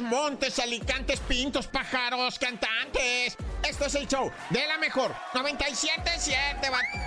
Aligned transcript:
Montes, 0.00 0.58
alicantes, 0.58 1.20
pintos, 1.20 1.66
pájaros, 1.66 2.38
cantantes. 2.38 3.36
Esto 3.68 3.86
es 3.86 3.94
el 3.94 4.08
show 4.08 4.30
de 4.50 4.66
la 4.66 4.78
mejor. 4.78 5.14
97.7. 5.34 6.60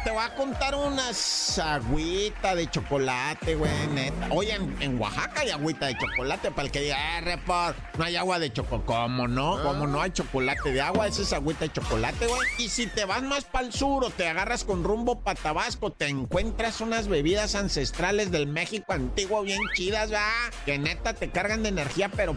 Te 0.04 0.12
va, 0.12 0.26
a 0.26 0.36
contar 0.36 0.76
unas 0.76 1.60
agüita 1.60 2.56
de 2.56 2.70
chocolate, 2.70 3.56
güey, 3.56 3.88
neta. 3.94 4.28
Oye, 4.32 4.54
en, 4.54 4.76
en 4.82 5.00
Oaxaca 5.00 5.42
hay 5.42 5.50
agüita 5.50 5.88
de 5.88 5.98
chocolate 5.98 6.52
para 6.52 6.66
el 6.66 6.72
que 6.72 6.82
diga, 6.82 7.18
eh, 7.18 7.22
report, 7.22 7.78
no 7.98 8.06
hay 8.06 8.16
agua 8.16 8.40
de 8.40 8.54
chocolate. 8.54 8.86
¿Cómo 8.86 9.28
no? 9.28 9.62
¿Cómo 9.64 9.88
no 9.88 10.02
hay 10.02 10.12
chocolate 10.12 10.72
de 10.72 10.82
agua? 10.82 11.08
Esa 11.08 11.24
es 11.24 11.34
agüita 11.34 11.66
de 11.66 11.74
chocolate, 11.74 12.28
güey. 12.28 12.42
Y 12.58 12.70
si 12.70 12.88
te 12.88 13.06
vas 13.06 13.22
más 13.24 13.44
para 13.46 13.66
el 13.66 13.74
sur 13.74 14.04
o 14.06 14.10
te 14.10 14.28
agarras 14.28 14.64
con 14.64 14.84
rumbo 14.84 15.20
para 15.22 15.40
Tabasco, 15.40 15.92
te 15.92 16.08
encuentras 16.08 16.82
unas 16.82 17.08
bebidas 17.08 17.56
ancestrales 17.56 18.32
del 18.32 18.48
México 18.48 18.94
antiguo 18.94 19.42
bien 19.44 19.62
chidas, 19.76 20.14
¿va? 20.14 20.30
Que 20.66 20.78
neta 20.78 21.14
te 21.14 21.30
cargan 21.30 21.64
de 21.64 21.70
energía, 21.70 22.10
pero 22.10 22.34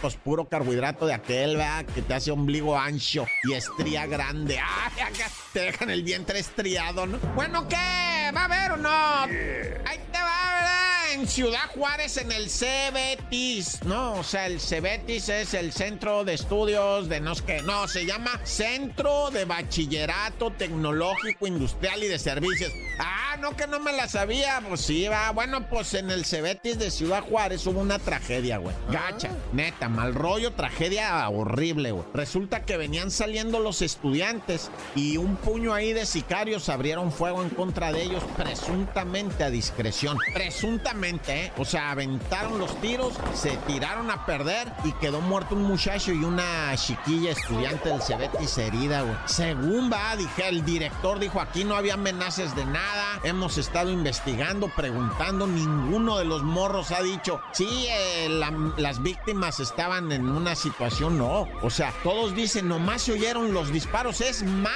pues 0.00 0.16
puro 0.16 0.48
carbohidrato 0.48 1.06
de 1.06 1.14
aquel, 1.14 1.58
¿va? 1.58 1.84
Que 1.84 2.02
te 2.02 2.14
hace 2.14 2.30
ombligo 2.30 2.78
ancho 2.78 3.26
y 3.44 3.52
estría 3.52 4.06
grande. 4.06 4.58
¡Ay, 4.58 5.00
acá 5.00 5.30
te 5.52 5.60
dejan 5.60 5.90
el 5.90 6.02
vientre 6.02 6.38
estriado, 6.38 7.06
¿no? 7.06 7.18
Bueno, 7.34 7.68
¿qué? 7.68 8.19
¿Va 8.34 8.42
a 8.42 8.44
haber 8.44 8.72
o 8.72 8.76
no? 8.76 8.88
Ahí 8.88 9.98
te 10.12 10.18
va, 10.18 10.54
¿verdad? 10.54 11.12
En 11.14 11.26
Ciudad 11.26 11.68
Juárez, 11.74 12.16
en 12.18 12.30
el 12.30 12.48
CBETIS, 12.48 13.82
¿no? 13.84 14.12
O 14.12 14.22
sea, 14.22 14.46
el 14.46 14.60
CBETIS 14.60 15.28
es 15.30 15.54
el 15.54 15.72
Centro 15.72 16.24
de 16.24 16.34
Estudios 16.34 17.08
de 17.08 17.20
no 17.20 17.34
sé 17.34 17.44
qué. 17.44 17.62
No, 17.62 17.88
se 17.88 18.06
llama 18.06 18.40
Centro 18.44 19.30
de 19.32 19.44
Bachillerato 19.44 20.52
Tecnológico 20.52 21.48
Industrial 21.48 22.04
y 22.04 22.06
de 22.06 22.18
Servicios. 22.20 22.72
Ah, 23.00 23.36
no, 23.40 23.56
que 23.56 23.66
no 23.66 23.80
me 23.80 23.92
la 23.92 24.08
sabía. 24.08 24.62
Pues 24.68 24.82
sí, 24.82 25.08
va. 25.08 25.32
Bueno, 25.32 25.68
pues 25.68 25.94
en 25.94 26.10
el 26.10 26.24
CBETIS 26.24 26.78
de 26.78 26.90
Ciudad 26.92 27.24
Juárez 27.24 27.66
hubo 27.66 27.80
una 27.80 27.98
tragedia, 27.98 28.58
güey. 28.58 28.76
Gacha, 28.90 29.30
neta, 29.52 29.88
mal 29.88 30.14
rollo, 30.14 30.52
tragedia 30.52 31.28
horrible, 31.28 31.90
güey. 31.90 32.04
Resulta 32.14 32.64
que 32.64 32.76
venían 32.76 33.10
saliendo 33.10 33.58
los 33.58 33.82
estudiantes 33.82 34.70
y 34.94 35.16
un 35.16 35.34
puño 35.36 35.74
ahí 35.74 35.92
de 35.92 36.06
sicarios 36.06 36.68
abrieron 36.68 37.10
fuego 37.10 37.42
en 37.42 37.50
contra 37.50 37.90
de 37.92 38.02
ellos, 38.02 38.19
presuntamente 38.36 39.44
a 39.44 39.50
discreción. 39.50 40.18
Presuntamente, 40.34 41.46
¿eh? 41.46 41.52
O 41.58 41.64
sea, 41.64 41.90
aventaron 41.90 42.58
los 42.58 42.80
tiros, 42.80 43.14
se 43.34 43.56
tiraron 43.66 44.10
a 44.10 44.26
perder 44.26 44.72
y 44.84 44.92
quedó 44.94 45.20
muerto 45.20 45.54
un 45.54 45.62
muchacho 45.62 46.12
y 46.12 46.24
una 46.24 46.74
chiquilla 46.76 47.32
estudiante 47.32 47.88
del 47.88 48.02
Cebetis 48.02 48.58
herida, 48.58 49.02
güey. 49.02 49.14
Según 49.26 49.90
va, 49.92 50.16
dije, 50.16 50.48
el 50.48 50.64
director 50.64 51.18
dijo, 51.18 51.40
aquí 51.40 51.64
no 51.64 51.74
había 51.76 51.94
amenazas 51.94 52.54
de 52.56 52.64
nada, 52.64 53.20
hemos 53.24 53.58
estado 53.58 53.90
investigando, 53.90 54.68
preguntando, 54.68 55.46
ninguno 55.46 56.18
de 56.18 56.24
los 56.24 56.42
morros 56.42 56.90
ha 56.90 57.02
dicho, 57.02 57.40
sí, 57.52 57.86
eh, 57.88 58.28
la- 58.28 58.72
las 58.76 59.02
víctimas 59.02 59.60
estaban 59.60 60.12
en 60.12 60.28
una 60.28 60.54
situación, 60.54 61.18
no. 61.18 61.48
O 61.62 61.70
sea, 61.70 61.92
todos 62.02 62.34
dicen, 62.34 62.68
nomás 62.68 63.02
se 63.02 63.12
oyeron 63.12 63.52
los 63.52 63.72
disparos, 63.72 64.20
es 64.20 64.42
más. 64.42 64.70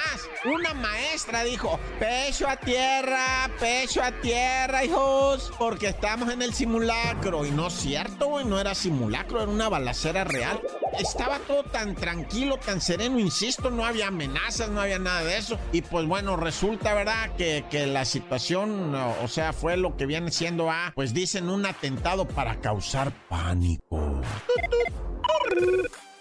Una 0.45 0.73
maestra 0.73 1.43
dijo, 1.43 1.79
pecho 1.99 2.47
a 2.47 2.55
tierra, 2.57 3.25
pecho 3.59 4.01
a 4.01 4.11
tierra, 4.11 4.83
hijos, 4.83 5.51
porque 5.57 5.89
estamos 5.89 6.31
en 6.31 6.41
el 6.41 6.53
simulacro. 6.53 7.45
Y 7.45 7.51
no 7.51 7.67
es 7.67 7.73
cierto, 7.73 8.27
güey, 8.27 8.45
no 8.45 8.59
era 8.59 8.75
simulacro, 8.75 9.41
era 9.41 9.51
una 9.51 9.69
balacera 9.69 10.23
real. 10.23 10.61
Estaba 10.99 11.39
todo 11.39 11.63
tan 11.63 11.95
tranquilo, 11.95 12.57
tan 12.57 12.81
sereno, 12.81 13.19
insisto, 13.19 13.69
no 13.69 13.85
había 13.85 14.07
amenazas, 14.07 14.69
no 14.69 14.81
había 14.81 14.99
nada 14.99 15.23
de 15.23 15.37
eso. 15.37 15.57
Y 15.71 15.81
pues 15.81 16.05
bueno, 16.05 16.37
resulta, 16.37 16.93
¿verdad? 16.93 17.35
Que, 17.37 17.65
que 17.69 17.87
la 17.87 18.05
situación, 18.05 18.93
o 18.95 19.27
sea, 19.27 19.53
fue 19.53 19.77
lo 19.77 19.97
que 19.97 20.05
viene 20.05 20.31
siendo, 20.31 20.69
ah, 20.69 20.91
pues 20.95 21.13
dicen 21.13 21.49
un 21.49 21.65
atentado 21.65 22.27
para 22.27 22.59
causar 22.61 23.11
pánico. 23.27 24.21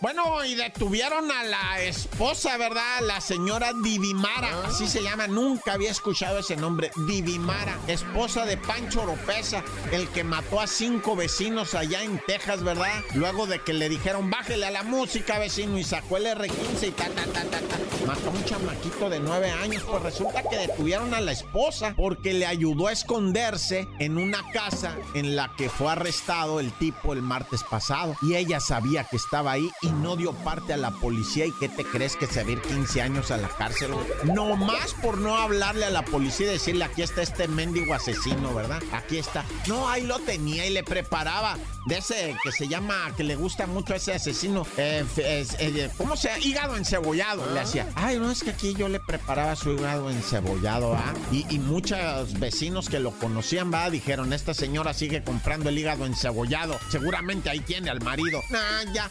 Bueno, 0.04 0.44
y 0.44 0.54
detuvieron 0.54 1.32
a 1.32 1.44
la 1.44 1.80
esposa, 1.80 2.58
¿verdad? 2.58 3.00
La 3.00 3.22
señora 3.22 3.72
Divimara, 3.72 4.66
así 4.66 4.86
se 4.86 5.02
llama, 5.02 5.28
nunca 5.28 5.72
había 5.72 5.90
escuchado 5.90 6.40
ese 6.40 6.56
nombre, 6.56 6.90
Divimara, 7.06 7.78
esposa 7.86 8.44
de 8.44 8.58
Pancho 8.58 9.00
Oropesa, 9.00 9.64
el 9.92 10.06
que 10.08 10.22
mató 10.22 10.60
a 10.60 10.66
cinco 10.66 11.16
vecinos 11.16 11.74
allá 11.74 12.02
en 12.02 12.20
Texas, 12.26 12.62
¿verdad? 12.62 13.02
Luego 13.14 13.46
de 13.46 13.60
que 13.60 13.72
le 13.72 13.88
dijeron, 13.88 14.28
bájele 14.28 14.66
a 14.66 14.70
la 14.70 14.82
música, 14.82 15.38
vecino, 15.38 15.78
y 15.78 15.84
sacó 15.84 16.18
el 16.18 16.26
R15 16.26 16.88
y 16.88 16.90
ta, 16.90 17.08
ta, 17.08 17.24
ta, 17.24 17.42
ta, 17.44 17.60
ta. 17.60 17.78
Mató 18.06 18.28
a 18.28 18.32
un 18.32 18.44
chamaquito 18.44 19.08
de 19.08 19.20
nueve 19.20 19.50
años, 19.50 19.82
pues 19.88 20.02
resulta 20.02 20.42
que 20.42 20.58
detuvieron 20.58 21.14
a 21.14 21.22
la 21.22 21.32
esposa 21.32 21.94
porque 21.96 22.34
le 22.34 22.44
ayudó 22.44 22.88
a 22.88 22.92
esconderse 22.92 23.88
en 23.98 24.18
una 24.18 24.42
casa 24.52 24.98
en 25.14 25.34
la 25.34 25.54
que 25.56 25.70
fue 25.70 25.90
arrestado 25.90 26.60
el 26.60 26.70
tipo 26.72 27.14
el 27.14 27.22
martes 27.22 27.62
pasado. 27.64 28.14
Y 28.20 28.34
ella 28.34 28.60
sabía 28.60 29.04
que 29.04 29.16
estaba 29.16 29.52
ahí 29.52 29.70
y 29.80 29.93
no 29.94 30.16
dio 30.16 30.32
parte 30.32 30.72
a 30.72 30.76
la 30.76 30.90
policía. 30.90 31.46
¿Y 31.46 31.52
qué 31.58 31.68
te 31.68 31.84
crees 31.84 32.16
que 32.16 32.26
se 32.26 32.42
va 32.42 32.48
a 32.48 32.52
ir 32.52 32.60
15 32.62 33.02
años 33.02 33.30
a 33.30 33.36
la 33.36 33.48
cárcel? 33.48 33.92
güey? 33.92 34.06
No 34.34 34.56
más 34.56 34.92
por 35.02 35.18
no 35.18 35.36
hablarle 35.36 35.84
a 35.86 35.90
la 35.90 36.04
policía 36.04 36.46
y 36.46 36.50
decirle 36.50 36.84
aquí 36.84 37.02
está 37.02 37.22
este 37.22 37.48
mendigo 37.48 37.94
asesino, 37.94 38.54
¿verdad? 38.54 38.82
Aquí 38.92 39.18
está. 39.18 39.44
No, 39.66 39.88
ahí 39.88 40.04
lo 40.06 40.18
tenía 40.20 40.66
y 40.66 40.70
le 40.70 40.82
preparaba. 40.84 41.56
De 41.86 41.98
ese 41.98 42.34
que 42.42 42.50
se 42.50 42.66
llama, 42.66 43.12
que 43.14 43.24
le 43.24 43.36
gusta 43.36 43.66
mucho 43.66 43.92
a 43.92 43.96
ese 43.96 44.14
asesino. 44.14 44.66
eh, 44.78 45.04
eh, 45.18 45.90
¿Cómo 45.98 46.16
se 46.16 46.28
llama? 46.28 46.40
Hígado 46.42 46.76
encebollado. 46.76 47.52
Le 47.52 47.60
hacía. 47.60 47.86
Ay, 47.94 48.18
no, 48.18 48.30
es 48.30 48.42
que 48.42 48.50
aquí 48.50 48.74
yo 48.74 48.88
le 48.88 49.00
preparaba 49.00 49.54
su 49.54 49.72
hígado 49.72 50.08
encebollado, 50.10 50.94
¿ah? 50.94 51.12
Y, 51.30 51.44
y 51.54 51.58
muchos 51.58 52.38
vecinos 52.40 52.88
que 52.88 53.00
lo 53.00 53.10
conocían, 53.12 53.70
¿va? 53.72 53.90
Dijeron, 53.90 54.32
esta 54.32 54.54
señora 54.54 54.94
sigue 54.94 55.22
comprando 55.22 55.68
el 55.68 55.78
hígado 55.78 56.06
encebollado. 56.06 56.78
Seguramente 56.90 57.50
ahí 57.50 57.60
tiene 57.60 57.90
al 57.90 58.00
marido. 58.00 58.40
Nah, 58.50 58.92
ya. 58.94 59.10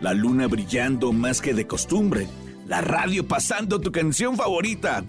La 0.00 0.14
luna 0.14 0.46
brillando 0.46 1.12
más 1.12 1.40
que 1.40 1.54
de 1.54 1.66
costumbre. 1.66 2.28
La 2.66 2.80
radio 2.80 3.26
pasando 3.26 3.80
tu 3.80 3.90
canción 3.90 4.36
favorita. 4.36 5.04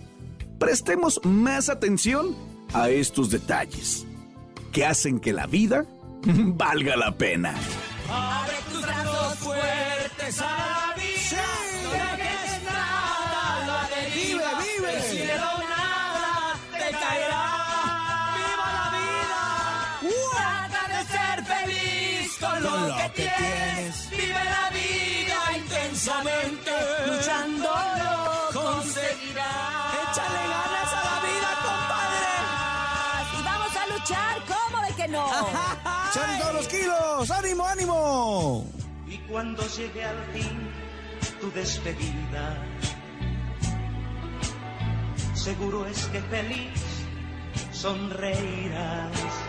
Prestemos 0.58 1.20
más 1.24 1.70
atención 1.70 2.36
a 2.74 2.90
estos 2.90 3.30
detalles 3.30 4.06
que 4.72 4.86
hacen 4.86 5.20
que 5.20 5.34
la 5.34 5.48
vida 5.48 5.86
valga 6.24 6.96
la 6.96 7.18
pena. 7.18 7.54
Abre 8.10 8.56
tus 8.72 8.82
brazos 8.82 9.36
fuertes 9.40 10.42
a 10.42 10.46
la 10.46 10.96
vida. 10.96 11.69
Lo, 22.90 23.14
que, 23.14 23.30
tienes. 23.38 24.10
Vive 24.10 24.44
la 24.44 24.70
vida 24.72 25.58
intensamente. 25.58 26.72
Luchándolo 27.08 28.14
conseguirás. 28.54 29.94
Échale 30.04 30.44
ganas 30.56 30.94
a 30.98 31.02
la 31.10 31.18
vida, 31.28 31.50
compadre. 31.68 32.34
Y 33.38 33.44
vamos 33.44 33.74
a 33.76 33.88
luchar, 33.94 34.36
¿cómo 34.48 34.86
de 34.86 34.94
que 34.94 35.08
no? 35.08 35.28
¡Echan 36.10 36.40
todos 36.40 36.54
los 36.56 36.68
kilos! 36.68 37.32
¡Ánimo, 37.32 37.68
ánimo! 37.68 38.66
Y 39.08 39.18
cuando 39.30 39.68
llegue 39.68 40.04
al 40.04 40.24
fin 40.34 40.72
tu 41.40 41.52
despedida, 41.52 42.58
seguro 45.36 45.86
es 45.86 46.06
que 46.06 46.22
feliz 46.22 46.82
sonreirás 47.72 49.49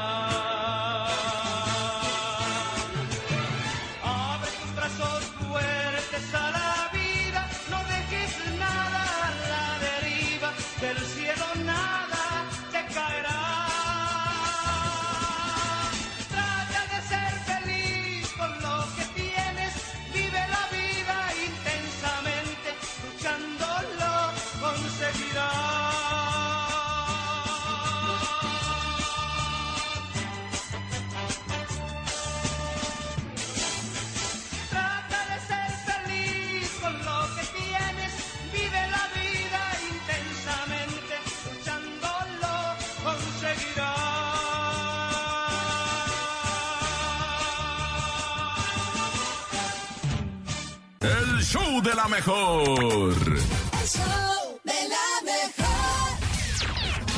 De 51.83 51.95
la 51.95 52.07
mejor. 52.07 53.13
El 53.13 53.87
show 53.87 54.59
de 54.63 54.73
la 54.87 55.07
mejor. 55.23 55.65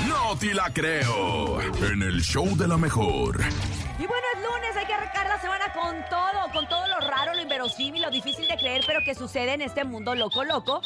No 0.08 0.38
te 0.38 0.54
la 0.54 0.72
creo. 0.74 1.62
En 1.62 2.02
el 2.02 2.22
show 2.22 2.56
de 2.56 2.68
la 2.68 2.78
mejor. 2.78 3.42
Y 4.00 4.08
bueno, 4.08 4.24
es 4.36 4.42
lunes, 4.42 4.78
hay 4.78 4.86
que 4.86 4.94
arrancar 4.94 5.28
la 5.28 5.40
semana 5.42 5.74
con 5.74 5.96
todo, 6.10 6.52
con 6.54 6.68
todo 6.70 6.88
lo 6.88 7.00
raro, 7.00 7.34
lo 7.34 7.42
inverosímil, 7.42 8.02
lo 8.02 8.10
difícil 8.10 8.48
de 8.48 8.58
creer, 8.58 8.84
pero 8.88 9.02
que 9.06 9.16
sucede 9.16 9.54
en 9.54 9.62
este 9.62 9.84
mundo 9.84 10.16
loco, 10.16 10.44
loco, 10.44 10.82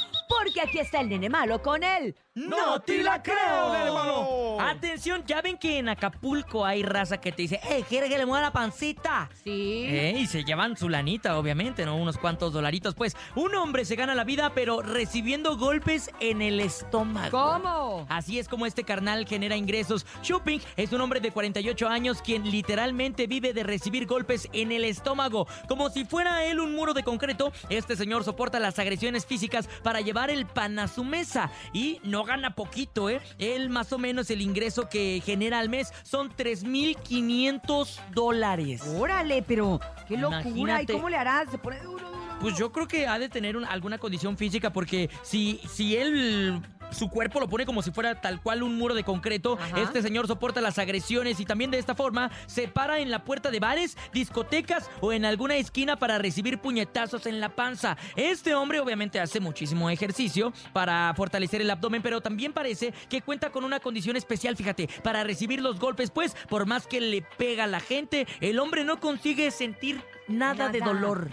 porque 0.47 0.61
aquí 0.61 0.79
está 0.79 1.01
el 1.01 1.09
nene 1.09 1.29
malo 1.29 1.61
con 1.61 1.83
él. 1.83 2.15
¡No 2.37 2.79
te 2.81 3.01
la 3.01 3.23
creo, 3.23 3.73
hermano! 3.73 4.61
Atención, 4.61 5.23
ya 5.25 5.41
ven 5.41 5.57
que 5.57 5.79
en 5.79 5.89
Acapulco 5.89 6.63
hay 6.63 6.83
raza 6.83 7.17
que 7.17 7.31
te 7.31 7.41
dice, 7.41 7.59
¡eh, 7.67 7.83
quiere 7.89 8.07
que 8.09 8.17
le 8.17 8.27
mueva 8.27 8.43
la 8.43 8.51
pancita! 8.51 9.27
Sí. 9.43 9.85
Eh, 9.87 10.15
y 10.19 10.27
se 10.27 10.43
llevan 10.43 10.77
su 10.77 10.87
lanita, 10.87 11.39
obviamente, 11.39 11.83
¿no? 11.83 11.95
Unos 11.97 12.19
cuantos 12.19 12.53
dolaritos. 12.53 12.93
Pues 12.93 13.17
un 13.35 13.55
hombre 13.55 13.85
se 13.85 13.95
gana 13.95 14.13
la 14.13 14.23
vida, 14.23 14.51
pero 14.53 14.83
recibiendo 14.83 15.57
golpes 15.57 16.11
en 16.19 16.43
el 16.43 16.59
estómago. 16.59 17.31
¿Cómo? 17.31 18.05
Así 18.07 18.37
es 18.37 18.47
como 18.47 18.67
este 18.67 18.83
carnal 18.83 19.25
genera 19.27 19.55
ingresos. 19.55 20.05
Shopping 20.21 20.59
es 20.75 20.93
un 20.93 21.01
hombre 21.01 21.19
de 21.19 21.31
48 21.31 21.87
años 21.87 22.21
quien 22.21 22.49
literalmente 22.51 23.25
vive 23.25 23.51
de 23.51 23.63
recibir 23.63 24.05
golpes 24.05 24.47
en 24.53 24.71
el 24.71 24.83
estómago. 24.83 25.47
Como 25.67 25.89
si 25.89 26.05
fuera 26.05 26.45
él 26.45 26.59
un 26.59 26.75
muro 26.75 26.93
de 26.93 27.01
concreto, 27.01 27.51
este 27.69 27.95
señor 27.95 28.23
soporta 28.23 28.59
las 28.59 28.77
agresiones 28.77 29.25
físicas 29.25 29.67
para 29.81 30.01
llevar 30.01 30.29
el 30.29 30.36
pan 30.45 30.77
a 30.79 30.87
su 30.87 31.03
mesa. 31.03 31.49
Y 31.73 31.99
no 32.03 32.23
gana 32.23 32.55
poquito, 32.55 33.09
¿eh? 33.09 33.21
Él 33.39 33.69
más 33.69 33.91
o 33.93 33.97
menos 33.97 34.29
el 34.29 34.41
ingreso 34.41 34.87
que 34.89 35.21
genera 35.25 35.59
al 35.59 35.69
mes 35.69 35.91
son 36.03 36.29
3.500 36.35 37.99
dólares. 38.13 38.81
Órale, 38.97 39.43
pero 39.43 39.79
qué 40.07 40.17
locura. 40.17 40.41
Imagínate. 40.41 40.93
¿Y 40.93 40.95
cómo 40.95 41.09
le 41.09 41.17
harás? 41.17 41.49
Se 41.51 41.57
pone 41.57 41.79
duro, 41.79 42.07
duro. 42.09 42.17
Pues 42.39 42.57
yo 42.57 42.71
creo 42.71 42.87
que 42.87 43.07
ha 43.07 43.17
de 43.17 43.29
tener 43.29 43.57
un- 43.57 43.65
alguna 43.65 43.97
condición 43.97 44.37
física 44.37 44.71
porque 44.71 45.09
si, 45.23 45.59
si 45.73 45.95
él... 45.95 46.61
Su 46.91 47.09
cuerpo 47.09 47.39
lo 47.39 47.47
pone 47.47 47.65
como 47.65 47.81
si 47.81 47.91
fuera 47.91 48.19
tal 48.19 48.41
cual 48.41 48.63
un 48.63 48.77
muro 48.77 48.95
de 48.95 49.03
concreto. 49.03 49.57
Ajá. 49.61 49.81
Este 49.81 50.01
señor 50.01 50.27
soporta 50.27 50.61
las 50.61 50.77
agresiones 50.79 51.39
y 51.39 51.45
también 51.45 51.71
de 51.71 51.79
esta 51.79 51.95
forma 51.95 52.31
se 52.45 52.67
para 52.67 52.99
en 52.99 53.11
la 53.11 53.23
puerta 53.23 53.51
de 53.51 53.59
bares, 53.59 53.97
discotecas 54.13 54.89
o 55.01 55.13
en 55.13 55.25
alguna 55.25 55.55
esquina 55.55 55.97
para 55.97 56.17
recibir 56.17 56.59
puñetazos 56.59 57.25
en 57.25 57.39
la 57.39 57.49
panza. 57.49 57.97
Este 58.15 58.55
hombre 58.55 58.79
obviamente 58.79 59.19
hace 59.19 59.39
muchísimo 59.39 59.89
ejercicio 59.89 60.53
para 60.73 61.13
fortalecer 61.15 61.61
el 61.61 61.69
abdomen, 61.69 62.01
pero 62.01 62.21
también 62.21 62.53
parece 62.53 62.93
que 63.09 63.21
cuenta 63.21 63.49
con 63.51 63.63
una 63.63 63.79
condición 63.79 64.15
especial, 64.15 64.55
fíjate, 64.55 64.89
para 65.03 65.23
recibir 65.23 65.61
los 65.61 65.79
golpes, 65.79 66.11
pues 66.11 66.35
por 66.49 66.65
más 66.65 66.87
que 66.87 67.01
le 67.01 67.21
pega 67.21 67.65
a 67.65 67.67
la 67.67 67.79
gente, 67.79 68.27
el 68.41 68.59
hombre 68.59 68.83
no 68.83 68.99
consigue 68.99 69.51
sentir 69.51 70.01
nada, 70.27 70.69
de 70.69 70.79
Nada. 70.79 70.93
dolor. 70.93 71.29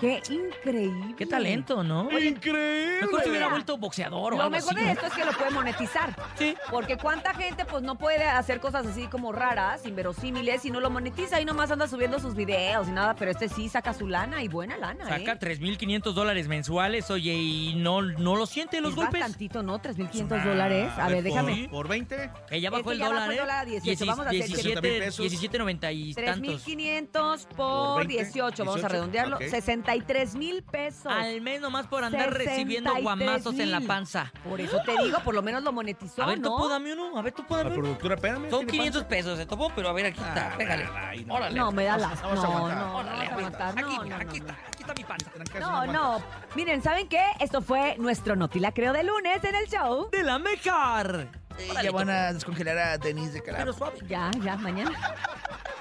Qué 0.00 0.20
increíble. 0.28 1.14
Qué 1.16 1.24
talento, 1.24 1.82
¿no? 1.84 2.08
¡Increíble! 2.18 2.98
Mejor 3.02 3.22
se 3.22 3.30
hubiera 3.30 3.48
vuelto 3.48 3.76
boxeador 3.78 4.34
o 4.34 4.36
Lo 4.36 4.42
algo 4.42 4.50
mejor 4.56 4.74
así, 4.76 4.84
de 4.84 4.92
esto 4.92 5.06
es 5.06 5.12
que 5.12 5.24
lo 5.24 5.32
puede 5.32 5.50
monetizar. 5.50 6.16
Sí. 6.36 6.56
Porque 6.70 6.96
cuánta 6.96 7.32
gente 7.34 7.64
pues 7.64 7.82
no 7.82 7.96
puede 7.96 8.24
hacer 8.24 8.60
cosas 8.60 8.86
así 8.86 9.06
como 9.06 9.32
raras, 9.32 9.86
inverosímiles 9.86 10.64
y 10.64 10.70
no 10.70 10.80
lo 10.80 10.90
monetiza 10.90 11.40
y 11.40 11.44
nomás 11.44 11.70
anda 11.70 11.86
subiendo 11.88 12.18
sus 12.18 12.34
videos 12.34 12.88
y 12.88 12.90
nada, 12.92 13.14
pero 13.14 13.30
este 13.30 13.48
sí 13.48 13.68
saca 13.68 13.94
su 13.94 14.08
lana 14.08 14.42
y 14.42 14.48
buena 14.48 14.76
lana, 14.76 15.04
Saca 15.08 15.32
¿eh? 15.32 15.38
3.500 15.38 16.12
dólares 16.12 16.48
mensuales, 16.48 17.10
oye, 17.10 17.32
y 17.34 17.74
no, 17.76 18.02
no 18.02 18.36
lo 18.36 18.46
siente 18.46 18.80
los 18.80 18.90
Es 18.90 18.96
golpes. 18.96 19.20
bastantito, 19.20 19.62
¿no? 19.62 19.80
3.500 19.80 20.44
dólares. 20.44 20.90
A 20.98 21.08
ver, 21.08 21.22
déjame. 21.22 21.68
¿Por 21.70 21.88
20? 21.88 22.30
Que 22.48 22.60
ya 22.60 22.70
bajó 22.70 22.80
Este 22.90 22.92
el 22.94 22.98
ya 22.98 23.08
bajó 23.08 23.14
dólar, 23.20 23.30
el 23.30 23.36
¿eh? 23.36 23.40
dólar 23.40 23.58
a 23.58 23.64
18, 23.64 24.06
vamos 24.06 24.26
a 24.26 24.28
hacer 24.30 24.44
17, 24.44 24.80
17 24.80 24.98
pesos. 25.04 25.26
17.90 25.26 25.94
y 25.94 26.14
tantos. 26.14 26.66
3.500 26.66 27.46
por, 27.46 27.56
Por 27.56 28.06
20, 28.06 28.24
18, 28.24 28.64
vamos 28.64 28.74
a 28.84 28.88
18, 28.88 28.88
redondearlo. 28.88 29.36
ok. 29.36 29.42
63 29.84 30.34
mil 30.36 30.62
pesos. 30.62 31.06
Al 31.12 31.40
mes 31.40 31.60
nomás 31.60 31.86
por 31.86 32.04
andar 32.04 32.32
recibiendo 32.32 32.90
63 32.90 33.02
guamazos 33.02 33.58
en 33.58 33.70
la 33.70 33.80
panza. 33.82 34.32
Por 34.48 34.60
eso 34.60 34.80
te 34.84 34.96
digo, 35.04 35.18
por 35.20 35.34
lo 35.34 35.42
menos 35.42 35.62
lo 35.62 35.72
monetizó, 35.72 36.22
A 36.22 36.26
ver, 36.26 36.40
¿no? 36.40 36.48
topo, 36.50 36.68
dame 36.68 36.92
uno. 36.94 37.18
A 37.18 37.22
ver, 37.22 37.32
topo, 37.32 37.56
La 37.56 37.64
dame 37.64 37.74
uno. 37.76 37.82
productora, 37.82 38.14
espérame. 38.14 38.50
Son 38.50 38.60
tiene 38.66 38.72
500 38.72 39.02
panza. 39.02 39.08
pesos, 39.08 39.38
se 39.38 39.46
topó, 39.46 39.70
pero 39.74 39.88
a 39.88 39.92
ver, 39.92 40.06
aquí 40.06 40.20
está, 40.20 40.52
Ah, 40.52 40.56
pégale. 40.56 40.88
ay, 40.94 41.24
no. 41.24 41.34
Órale. 41.34 41.58
No, 41.58 41.70
me 41.72 41.84
da 41.84 41.96
la... 41.98 42.08
Vamos 42.08 42.24
a 42.24 42.46
No, 42.48 42.54
aguantar. 42.56 42.78
no, 42.78 42.86
no, 42.86 42.96
Órale, 42.98 43.26
aguantar. 43.26 43.68
aquí, 43.70 43.82
No, 43.82 43.90
está, 44.02 44.04
no, 44.04 44.16
aquí 44.30 44.40
no, 44.40 44.46
está, 44.46 44.52
aquí 44.68 44.80
está 44.82 44.94
mi 44.94 45.04
panza. 45.04 45.30
No, 45.60 45.86
no. 45.86 46.22
Miren, 46.54 46.82
¿saben 46.82 47.08
qué? 47.08 47.22
Esto 47.40 47.60
fue 47.60 47.96
nuestro 47.98 48.36
Notila 48.36 48.72
Creo 48.72 48.92
de 48.92 49.04
lunes 49.04 49.42
en 49.44 49.54
el 49.54 49.66
show. 49.68 50.08
De 50.10 50.22
la 50.22 50.38
mejor. 50.38 51.28
Eh, 51.58 51.68
Órale, 51.70 51.84
ya 51.88 51.92
van 51.92 52.10
a 52.10 52.32
descongelar 52.32 52.78
a 52.78 52.98
Denise 52.98 53.34
de 53.34 53.42
Pero 53.42 53.56
Calab. 53.58 53.74
suave. 53.78 53.98
Ya, 54.08 54.30
ya, 54.42 54.56
mañana. 54.56 54.90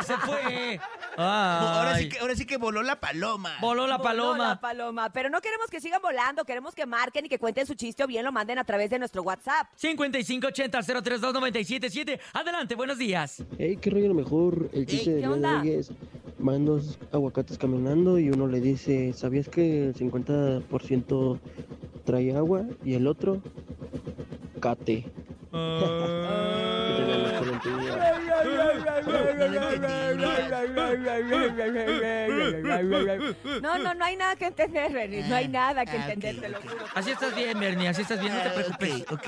se 0.05 0.17
fue! 0.17 0.79
Ahora, 1.23 1.97
sí 1.97 2.09
que, 2.09 2.19
ahora 2.19 2.35
sí 2.35 2.45
que 2.45 2.57
voló 2.57 2.83
la 2.83 2.99
paloma. 2.99 3.55
Voló 3.61 3.87
la 3.87 3.97
Voló 3.97 4.03
paloma. 4.09 4.47
la 4.49 4.59
paloma. 4.61 5.09
Pero 5.11 5.29
no 5.29 5.41
queremos 5.41 5.69
que 5.69 5.79
sigan 5.81 6.01
volando, 6.01 6.45
queremos 6.45 6.73
que 6.75 6.85
marquen 6.85 7.25
y 7.25 7.29
que 7.29 7.39
cuenten 7.39 7.65
su 7.67 7.73
chiste 7.75 8.03
o 8.03 8.07
bien 8.07 8.23
lo 8.25 8.31
manden 8.31 8.57
a 8.59 8.63
través 8.63 8.89
de 8.89 8.99
nuestro 8.99 9.21
WhatsApp. 9.23 9.67
5580-032-977. 9.81 12.19
Adelante, 12.33 12.75
buenos 12.75 12.97
días. 12.97 13.43
Hey, 13.57 13.77
qué 13.81 13.89
rollo 13.89 14.07
lo 14.09 14.13
mejor. 14.13 14.69
El 14.73 14.85
chiste 14.85 15.11
Ey, 15.11 15.21
del 15.21 15.23
¿qué 15.23 15.27
día 15.27 15.29
de 15.29 15.33
onda? 15.33 15.61
hoy 15.61 15.69
es: 15.71 15.91
van 16.37 16.65
dos 16.65 16.99
aguacates 17.11 17.57
caminando 17.57 18.19
y 18.19 18.29
uno 18.29 18.47
le 18.47 18.59
dice, 18.61 19.13
¿sabías 19.13 19.49
que 19.49 19.87
el 19.87 19.95
50% 19.95 21.39
trae 22.05 22.35
agua? 22.35 22.63
Y 22.83 22.93
el 22.93 23.07
otro, 23.07 23.41
No, 33.61 33.77
no, 33.77 33.93
no 33.93 34.05
hay 34.05 34.15
nada 34.15 34.35
que 34.35 34.45
entender, 34.45 34.91
Bernie. 34.91 35.23
No 35.23 35.35
hay 35.35 35.47
nada 35.47 35.85
que 35.85 35.97
Ah, 35.97 36.11
entender, 36.11 36.39
te 36.39 36.49
lo 36.49 36.61
juro. 36.61 36.85
Así 36.95 37.11
estás 37.11 37.35
bien, 37.35 37.59
Bernie, 37.59 37.87
así 37.89 38.01
estás 38.01 38.19
bien, 38.19 38.33
no 38.33 38.41
te 38.41 38.49
Ah, 38.49 38.53
preocupes. 38.53 39.01
ok, 39.03 39.11
ok. 39.11 39.27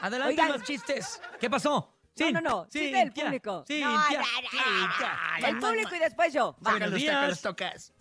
Adelante, 0.00 0.32
Oigan. 0.32 0.48
más 0.50 0.62
chistes. 0.62 1.20
¿Qué 1.40 1.48
pasó? 1.50 1.88
No, 2.18 2.30
no, 2.32 2.40
no, 2.42 2.66
chiste 2.68 2.96
del 2.98 3.12
público. 3.12 3.64
Cintia, 3.66 3.88
No, 3.88 3.96
no, 3.96 4.02
no, 4.02 4.24
Cintia. 4.50 5.48
El 5.48 5.58
público 5.58 5.94
y 5.94 5.98
después 5.98 6.32
yo. 6.34 6.56
Sácalos, 6.62 6.94
días. 6.94 7.40
tocas. 7.42 7.92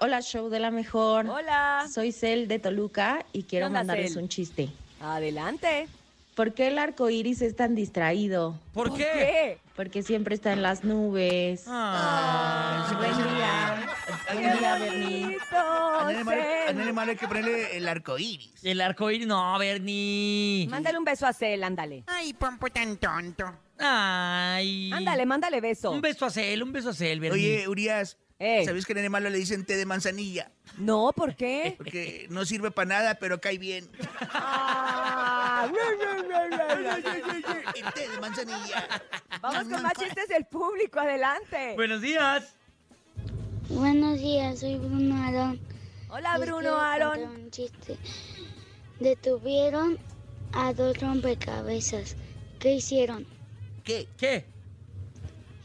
Hola, 0.00 0.22
show 0.22 0.48
de 0.48 0.60
la 0.60 0.70
mejor. 0.70 1.26
Hola. 1.28 1.86
Soy 1.92 2.10
Cel 2.12 2.48
de 2.48 2.58
Toluca 2.58 3.24
y 3.34 3.42
quiero 3.42 3.68
mandarles 3.68 4.14
Cel? 4.14 4.22
un 4.22 4.28
chiste. 4.30 4.70
Adelante. 5.00 5.88
¿Por 6.34 6.54
qué 6.54 6.68
el 6.68 6.78
arco 6.78 7.10
iris 7.10 7.42
es 7.42 7.56
tan 7.56 7.74
distraído? 7.74 8.58
¿Por, 8.72 8.94
qué? 8.94 9.04
¿Qué? 9.04 9.58
Porque 9.76 10.02
siempre 10.02 10.34
está 10.34 10.52
en 10.52 10.62
las 10.62 10.84
nubes. 10.84 11.64
Ah, 11.66 12.86
Buen 12.98 13.34
día. 13.34 13.86
Buen 14.32 14.58
día, 14.58 14.78
Bernie. 14.78 15.38
A. 15.52 16.72
Nene 16.72 16.92
Malo 16.92 17.10
hay 17.10 17.16
que 17.18 17.26
ponerle 17.26 17.76
el 17.76 17.88
arco 17.88 18.16
iris. 18.16 18.52
El 18.62 18.80
arco 18.80 19.10
iris, 19.10 19.26
no, 19.26 19.58
Bernie. 19.58 20.66
Mándale 20.70 20.98
un 20.98 21.04
beso 21.04 21.26
a 21.26 21.32
Cel, 21.32 21.64
ándale. 21.64 22.04
Ay, 22.06 22.32
Pompo 22.32 22.68
tan 22.68 22.96
tonto. 22.96 23.52
Ay. 23.78 24.92
Ándale, 24.92 25.26
mándale 25.26 25.60
beso. 25.60 25.90
Un 25.90 26.00
beso 26.00 26.26
a 26.26 26.30
Cel, 26.30 26.62
un 26.62 26.72
beso 26.72 26.90
a 26.90 26.94
Cel, 26.94 27.20
Bernie. 27.20 27.58
Oye, 27.58 27.68
Urias, 27.68 28.16
Eh. 28.42 28.64
¿sabes 28.64 28.86
que 28.86 28.94
a 28.94 28.96
Nene 28.96 29.10
Malo 29.10 29.28
le 29.28 29.36
dicen 29.36 29.66
té 29.66 29.76
de 29.76 29.84
manzanilla? 29.84 30.50
No, 30.78 31.12
¿por 31.14 31.36
qué? 31.36 31.74
Porque 31.76 32.26
no 32.30 32.46
sirve 32.46 32.70
para 32.70 32.88
nada, 32.88 33.14
pero 33.16 33.38
cae 33.38 33.58
bien. 33.58 33.86
Ah, 34.32 35.70
El 37.76 37.92
té 37.92 38.08
de 38.08 38.18
manzanilla. 38.18 38.88
Vamos 39.42 39.64
con 39.68 39.82
más 39.82 39.92
chistes 39.92 40.26
del 40.28 40.46
público, 40.46 41.00
adelante. 41.00 41.74
Buenos 41.74 42.00
días. 42.00 42.54
Buenos 43.68 44.18
días, 44.18 44.60
soy 44.60 44.76
Bruno 44.78 45.22
Aarón. 45.22 45.60
Hola, 46.08 46.38
Les 46.38 46.48
Bruno 46.48 46.76
Aaron. 46.76 47.18
un 47.20 47.50
chiste. 47.50 47.98
Detuvieron 49.00 49.98
a 50.52 50.72
dos 50.72 50.98
rompecabezas. 50.98 52.16
¿Qué 52.58 52.72
hicieron? 52.72 53.26
¿Qué? 53.84 54.08
¿Qué? 54.16 54.44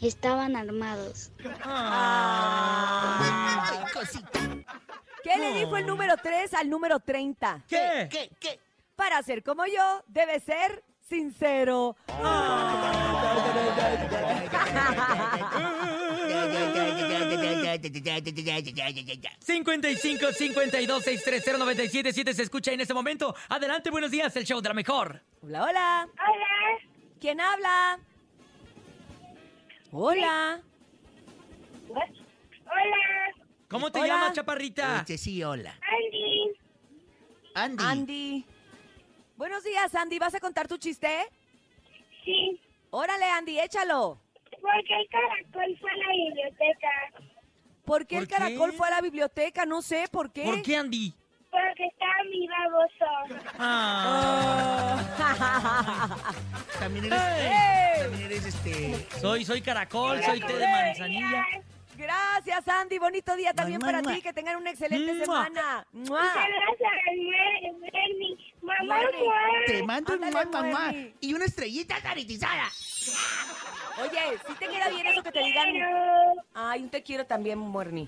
Estaban 0.02 0.56
armados. 0.56 1.32
Ah. 1.64 3.22
Ay, 3.96 4.26
¿Qué 5.24 5.38
le 5.38 5.60
dijo 5.60 5.78
el 5.78 5.88
número 5.88 6.16
3 6.22 6.54
al 6.54 6.70
número 6.70 7.00
30? 7.00 7.64
¿Qué? 7.68 8.08
¿Qué? 8.12 8.30
¿Qué? 8.40 8.60
Para 8.96 9.22
ser 9.24 9.42
como 9.44 9.66
yo, 9.66 10.04
debe 10.08 10.40
ser 10.40 10.84
sincero. 11.02 11.96
Ah. 12.10 12.92
¡55-52-630-97-7 19.46 22.34
se 22.34 22.44
escucha 22.44 22.72
en 22.72 22.82
este 22.82 22.94
momento. 22.94 23.34
Adelante, 23.50 23.90
buenos 23.90 24.12
días, 24.12 24.36
el 24.36 24.46
show 24.46 24.62
de 24.62 24.70
la 24.70 24.76
mejor. 24.76 25.24
Hola, 25.42 25.64
hola. 25.64 26.08
Hola. 26.14 26.80
¿Quién 27.20 27.42
habla? 27.42 28.00
Hola. 29.98 30.62
¿Cómo 33.70 33.90
te 33.94 34.00
Hola. 34.00 34.08
llamas, 34.08 34.34
chaparrita? 34.34 34.98
Este 35.00 35.18
sí, 35.18 35.42
hola. 35.42 35.74
Andy. 37.54 37.82
Andy. 37.86 38.46
Buenos 39.38 39.64
días, 39.64 39.96
Andy. 39.96 40.20
¿Vas 40.20 40.36
a 40.36 40.42
contar 40.42 40.68
tu 40.68 40.78
chiste? 40.78 41.08
Sí, 42.26 42.60
Órale, 42.90 43.24
Andy, 43.24 43.58
échalo. 43.58 44.20
porque 44.62 45.00
el 45.00 45.08
caracol 45.08 45.78
fue 45.80 45.92
a 45.92 45.96
la 45.96 46.12
biblioteca. 46.12 46.90
¿Por 47.86 48.06
qué 48.06 48.16
¿Por 48.16 48.24
el 48.24 48.28
caracol 48.28 48.72
qué? 48.72 48.78
fue 48.78 48.88
a 48.88 48.92
la 48.92 49.02
biblioteca? 49.02 49.66
No 49.66 49.82
sé, 49.82 50.10
¿por 50.12 50.34
qué? 50.34 50.44
¿Por 50.44 50.62
qué, 50.62 50.76
Andy? 50.76 51.14
Porque 51.76 51.88
estaba 51.88 52.24
mi 52.32 52.48
baboso. 52.48 53.06
Ah, 53.60 54.96
También 56.80 57.06
eres, 57.06 57.22
¡Ey! 57.22 58.02
también 58.04 58.24
eres 58.32 58.46
este. 58.46 59.08
soy, 59.20 59.44
soy 59.44 59.62
caracol, 59.62 60.24
soy 60.24 60.40
té 60.40 60.56
de 60.56 60.68
manzanilla. 60.68 61.46
Gracias, 61.98 62.66
Andy. 62.68 62.98
Bonito 62.98 63.36
día 63.36 63.54
también 63.54 63.80
Mua, 63.80 63.88
para 63.88 64.02
mua. 64.02 64.14
ti. 64.14 64.22
Que 64.22 64.32
tengan 64.32 64.56
una 64.56 64.70
excelente 64.72 65.14
Mua. 65.16 65.26
semana. 65.26 65.86
¡Mua! 65.92 66.22
Gracias, 66.22 66.92
Bernie. 67.92 68.54
Mamá. 68.62 69.00
Te 69.66 69.84
mando 69.84 70.14
un 70.14 70.20
mamá, 70.52 70.94
y 71.20 71.34
una 71.34 71.44
estrellita 71.44 72.00
caritizada. 72.02 72.70
Oye, 74.02 74.38
si 74.48 74.54
te 74.54 74.68
queda 74.68 74.88
bien 74.90 75.08
eso 75.08 75.22
que 75.24 75.32
te 75.32 75.40
digan. 75.40 75.68
Ay, 76.54 76.84
un 76.84 76.90
te 76.90 77.04
quiero 77.04 77.26
también, 77.26 77.60
Muerni. 77.60 78.08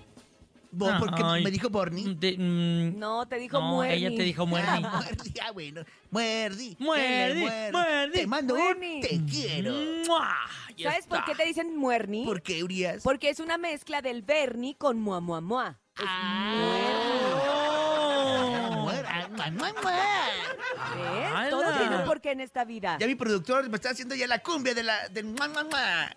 Vos, 0.71 0.93
porque 0.99 1.21
Ay. 1.25 1.43
me 1.43 1.51
dijo 1.51 1.69
Borni. 1.69 2.15
De- 2.15 2.37
mm, 2.37 2.97
No, 2.99 3.27
te 3.27 3.37
dijo 3.37 3.59
no, 3.59 3.67
Muerni. 3.75 3.95
ella 4.05 4.15
te 4.15 4.23
dijo 4.23 4.45
muerdi. 4.47 4.81
Muerdi, 4.81 5.33
ah, 5.41 5.51
bueno. 5.51 5.83
Muerdi. 6.11 6.75
Muerdi, 6.79 7.41
muerdi. 7.71 8.13
Te 8.19 8.27
mando 8.27 8.55
Muerdi. 8.55 8.95
un 8.95 9.01
te 9.01 9.21
quiero. 9.31 9.73
¿Sabes 10.81 11.07
por 11.07 11.23
qué 11.25 11.33
te 11.35 11.45
dicen 11.45 11.75
Muerni? 11.75 12.25
¿Por 12.25 12.41
qué, 12.41 12.63
Urias? 12.63 13.01
Porque 13.03 13.29
es 13.29 13.39
una 13.39 13.57
mezcla 13.57 14.01
del 14.01 14.21
Bernie 14.21 14.75
con 14.77 14.99
Mua 14.99 15.19
Mua 15.21 15.41
Mua. 15.41 15.79
Es 15.97 16.05
Ah, 16.07 16.63
muer- 18.71 19.05
ah. 19.07 21.47
Todo 21.49 21.77
tiene 21.77 21.95
un 21.97 22.05
porqué 22.05 22.31
en 22.31 22.41
esta 22.41 22.65
vida. 22.65 22.97
Ya 22.99 23.07
mi 23.07 23.15
productor 23.15 23.69
me 23.69 23.75
está 23.75 23.91
haciendo 23.91 24.15
ya 24.15 24.27
la 24.27 24.39
cumbia 24.39 24.73
de 24.73 24.83
la, 24.83 25.07
del 25.09 25.25
mua, 25.25 25.47
mua, 25.47 26.09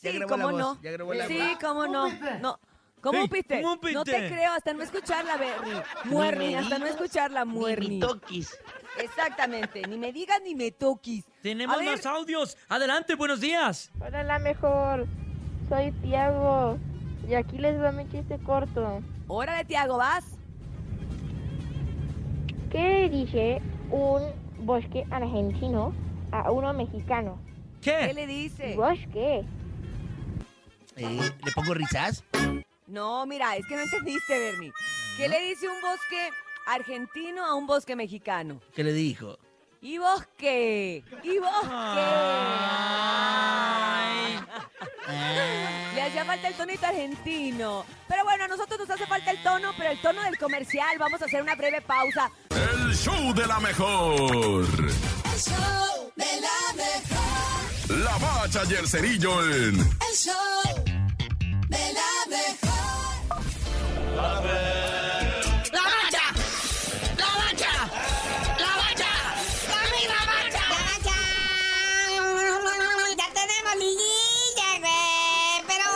Sí, 0.00 0.12
grabó 0.12 0.28
cómo 0.30 0.46
la 0.46 0.52
voz, 0.52 0.60
no. 0.76 0.82
ya 0.82 0.90
grabó 0.92 1.14
la 1.14 1.26
sí, 1.26 1.38
voz. 1.38 1.58
cómo 1.60 1.86
no. 1.88 2.08
No. 2.40 2.60
¿Cómo 3.00 3.18
Ey, 3.20 3.28
piste? 3.28 3.62
¿cómo 3.62 3.78
No 3.92 4.04
te 4.04 4.28
creo, 4.28 4.52
hasta 4.52 4.72
no 4.72 4.82
escucharla, 4.82 5.36
Bernie. 5.36 5.82
Muerni, 6.04 6.54
hasta 6.54 6.78
no 6.78 6.86
escucharla, 6.86 7.44
Muerni. 7.44 8.00
toquis. 8.00 8.56
Exactamente, 8.98 9.82
ni 9.88 9.96
me 9.96 10.12
digas 10.12 10.40
ni 10.44 10.54
me 10.54 10.72
toquis. 10.72 11.24
Tenemos 11.42 11.80
más 11.82 12.04
audios. 12.06 12.56
Adelante, 12.68 13.14
buenos 13.14 13.40
días. 13.40 13.90
Hola, 14.00 14.24
la 14.24 14.38
mejor. 14.40 15.06
Soy 15.68 15.92
Tiago. 16.02 16.78
Y 17.28 17.34
aquí 17.34 17.58
les 17.58 17.80
va 17.80 17.92
mi 17.92 18.08
chiste 18.10 18.38
corto. 18.38 19.00
Órale, 19.28 19.64
Tiago, 19.64 19.98
vas. 19.98 20.24
¿Qué 22.70 23.08
dije 23.10 23.62
un 23.90 24.22
bosque 24.66 25.06
argentino 25.10 25.94
a 26.32 26.50
uno 26.50 26.72
mexicano? 26.72 27.38
¿Qué 27.80 28.06
¿Qué? 28.08 28.14
le 28.14 28.26
dice? 28.26 28.74
¿Bosque? 28.76 29.44
Eh, 30.96 31.20
¿Le 31.44 31.52
pongo 31.52 31.74
risas? 31.74 32.24
No, 32.88 33.24
mira, 33.26 33.54
es 33.56 33.66
que 33.66 33.76
no 33.76 33.82
entendiste, 33.82 34.38
Bernie. 34.38 34.72
¿Qué 35.18 35.28
le 35.28 35.40
dice 35.40 35.68
un 35.68 35.80
bosque 35.82 36.30
argentino 36.66 37.44
a 37.44 37.54
un 37.54 37.66
bosque 37.66 37.94
mexicano? 37.94 38.60
¿Qué 38.74 38.82
le 38.82 38.92
dijo? 38.94 39.38
¿Y 39.82 39.98
bosque? 39.98 41.04
¿Y 41.22 41.38
bosque? 41.38 41.68
Ay. 42.50 44.38
Le 45.94 46.02
hacía 46.02 46.24
falta 46.24 46.48
el 46.48 46.54
tonito 46.54 46.86
argentino. 46.86 47.84
Pero 48.08 48.24
bueno, 48.24 48.44
a 48.44 48.48
nosotros 48.48 48.80
nos 48.80 48.90
hace 48.90 49.06
falta 49.06 49.30
el 49.30 49.42
tono, 49.42 49.72
pero 49.76 49.90
el 49.90 50.00
tono 50.00 50.22
del 50.22 50.36
comercial. 50.38 50.98
Vamos 50.98 51.22
a 51.22 51.26
hacer 51.26 51.42
una 51.42 51.54
breve 51.54 51.80
pausa. 51.80 52.30
El 52.50 52.94
show 52.94 53.32
de 53.34 53.46
la 53.46 53.60
mejor. 53.60 54.20
El 54.20 55.38
show 55.38 56.12
de 56.16 56.40
la 56.40 56.74
mejor. 56.74 57.98
La 57.98 58.18
bacha 58.18 58.62
y 58.68 58.74
el 58.74 58.86
cerillo 58.88 59.42
en 59.44 59.78
El 59.80 60.14
show 60.14 60.57
¡La 64.18 65.82
bacha! 65.84 66.24
¡La 67.16 67.26
bacha! 67.36 67.72
¡La 68.58 68.72
bacha! 68.76 69.12
¡La 69.68 69.80
misma 69.94 70.20
bacha! 70.26 70.64
Ya 73.16 73.28
tenemos 73.32 73.74
liguilla, 73.76 74.70
güey. 74.80 75.62
Pero 75.68 75.86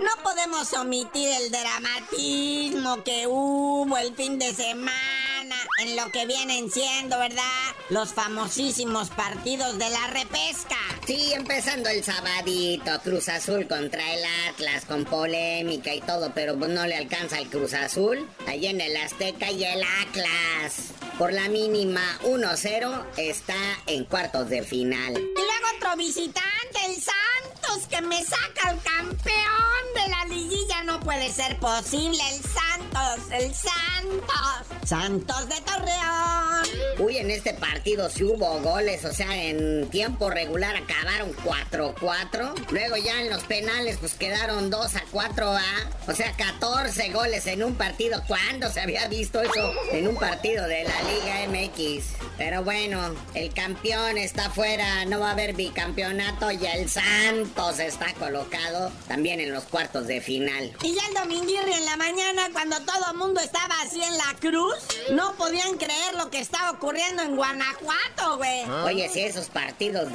no 0.00 0.12
podemos 0.22 0.72
omitir 0.72 1.28
el 1.28 1.50
dramatismo 1.50 3.04
que 3.04 3.26
hubo 3.26 3.98
el 3.98 4.14
fin 4.14 4.38
de 4.38 4.54
semana 4.54 5.56
en 5.80 5.96
lo 5.96 6.10
que 6.10 6.24
vienen 6.24 6.70
siendo, 6.70 7.18
¿verdad? 7.18 7.42
Los 7.90 8.14
famosísimos 8.14 9.10
partidos 9.10 9.76
de 9.76 9.90
la 9.90 10.06
repesca. 10.06 10.78
Sí, 11.06 11.32
empezando 11.34 11.88
el 11.88 12.02
sabadito, 12.02 12.90
Cruz 13.04 13.28
Azul 13.28 13.68
contra 13.68 14.02
el 14.12 14.24
Atlas, 14.48 14.84
con 14.86 15.04
polémica 15.04 15.94
y 15.94 16.00
todo, 16.00 16.32
pero 16.34 16.58
pues 16.58 16.68
no 16.72 16.84
le 16.84 16.96
alcanza 16.96 17.38
el 17.38 17.48
Cruz 17.48 17.74
Azul. 17.74 18.28
Allí 18.48 18.66
en 18.66 18.80
el 18.80 18.96
Azteca 18.96 19.48
y 19.52 19.62
el 19.62 19.84
Atlas. 20.02 20.90
Por 21.16 21.32
la 21.32 21.48
mínima 21.48 22.02
1-0 22.24 23.04
está 23.18 23.54
en 23.86 24.04
cuartos 24.04 24.50
de 24.50 24.64
final. 24.64 25.12
Y 25.12 25.16
luego 25.16 25.66
otro 25.76 25.96
visitante, 25.96 26.78
el 26.88 26.96
Santos, 26.96 27.86
que 27.88 28.02
me 28.02 28.24
saca 28.24 28.70
el 28.72 28.80
campeón 28.82 29.76
de 29.94 30.10
la 30.10 30.24
liguilla. 30.24 30.82
No 30.82 30.98
puede 30.98 31.32
ser 31.32 31.56
posible, 31.60 32.18
el 32.34 32.42
Santos, 32.42 33.30
el 33.30 33.54
Santos. 33.54 34.86
Santos 34.86 35.48
de 35.48 35.60
Torreón. 35.62 36.46
Uy, 36.98 37.18
en 37.18 37.30
este 37.30 37.54
partido 37.54 38.08
sí 38.08 38.24
hubo 38.24 38.60
goles, 38.60 39.04
o 39.04 39.12
sea, 39.12 39.34
en 39.36 39.88
tiempo 39.90 40.30
regular 40.30 40.84
acabaron 40.96 41.34
4-4. 41.36 42.70
Luego 42.70 42.96
ya 42.96 43.20
en 43.20 43.30
los 43.30 43.44
penales 43.44 43.98
pues 43.98 44.14
quedaron 44.14 44.70
2 44.70 44.96
a 44.96 45.02
4 45.10 45.50
a, 45.50 45.62
o 46.06 46.14
sea, 46.14 46.32
14 46.32 47.10
goles 47.10 47.46
en 47.46 47.62
un 47.62 47.74
partido. 47.74 48.22
¿Cuándo 48.26 48.70
se 48.70 48.80
había 48.80 49.06
visto 49.08 49.40
eso 49.40 49.72
en 49.92 50.08
un 50.08 50.16
partido 50.16 50.66
de 50.66 50.84
la 50.84 50.94
Liga 51.02 51.48
MX? 51.48 52.04
Pero 52.38 52.62
bueno, 52.62 53.14
el 53.34 53.52
campeón 53.52 54.18
está 54.18 54.50
fuera, 54.50 55.04
no 55.06 55.20
va 55.20 55.30
a 55.30 55.32
haber 55.32 55.54
bicampeonato 55.54 56.50
y 56.50 56.64
el 56.66 56.88
Santos 56.88 57.78
está 57.78 58.12
colocado 58.14 58.90
también 59.08 59.40
en 59.40 59.52
los 59.52 59.64
cuartos 59.64 60.06
de 60.06 60.20
final. 60.20 60.72
Y 60.82 60.94
ya 60.94 61.02
el 61.08 61.14
dominguirri 61.14 61.72
en 61.72 61.84
la 61.84 61.96
mañana, 61.96 62.48
cuando 62.52 62.76
todo 62.80 63.10
el 63.12 63.16
mundo 63.16 63.40
estaba 63.40 63.80
así 63.82 64.02
en 64.02 64.16
la 64.16 64.36
cruz, 64.40 64.76
no 65.12 65.34
podían 65.36 65.76
creer 65.76 66.14
lo 66.14 66.30
que 66.30 66.40
estaba 66.40 66.72
ocurriendo 66.72 67.22
en 67.22 67.36
Guanajuato, 67.36 68.36
güey. 68.36 68.64
Oye, 68.84 69.08
si 69.08 69.20
esos 69.20 69.48
partidos 69.48 70.12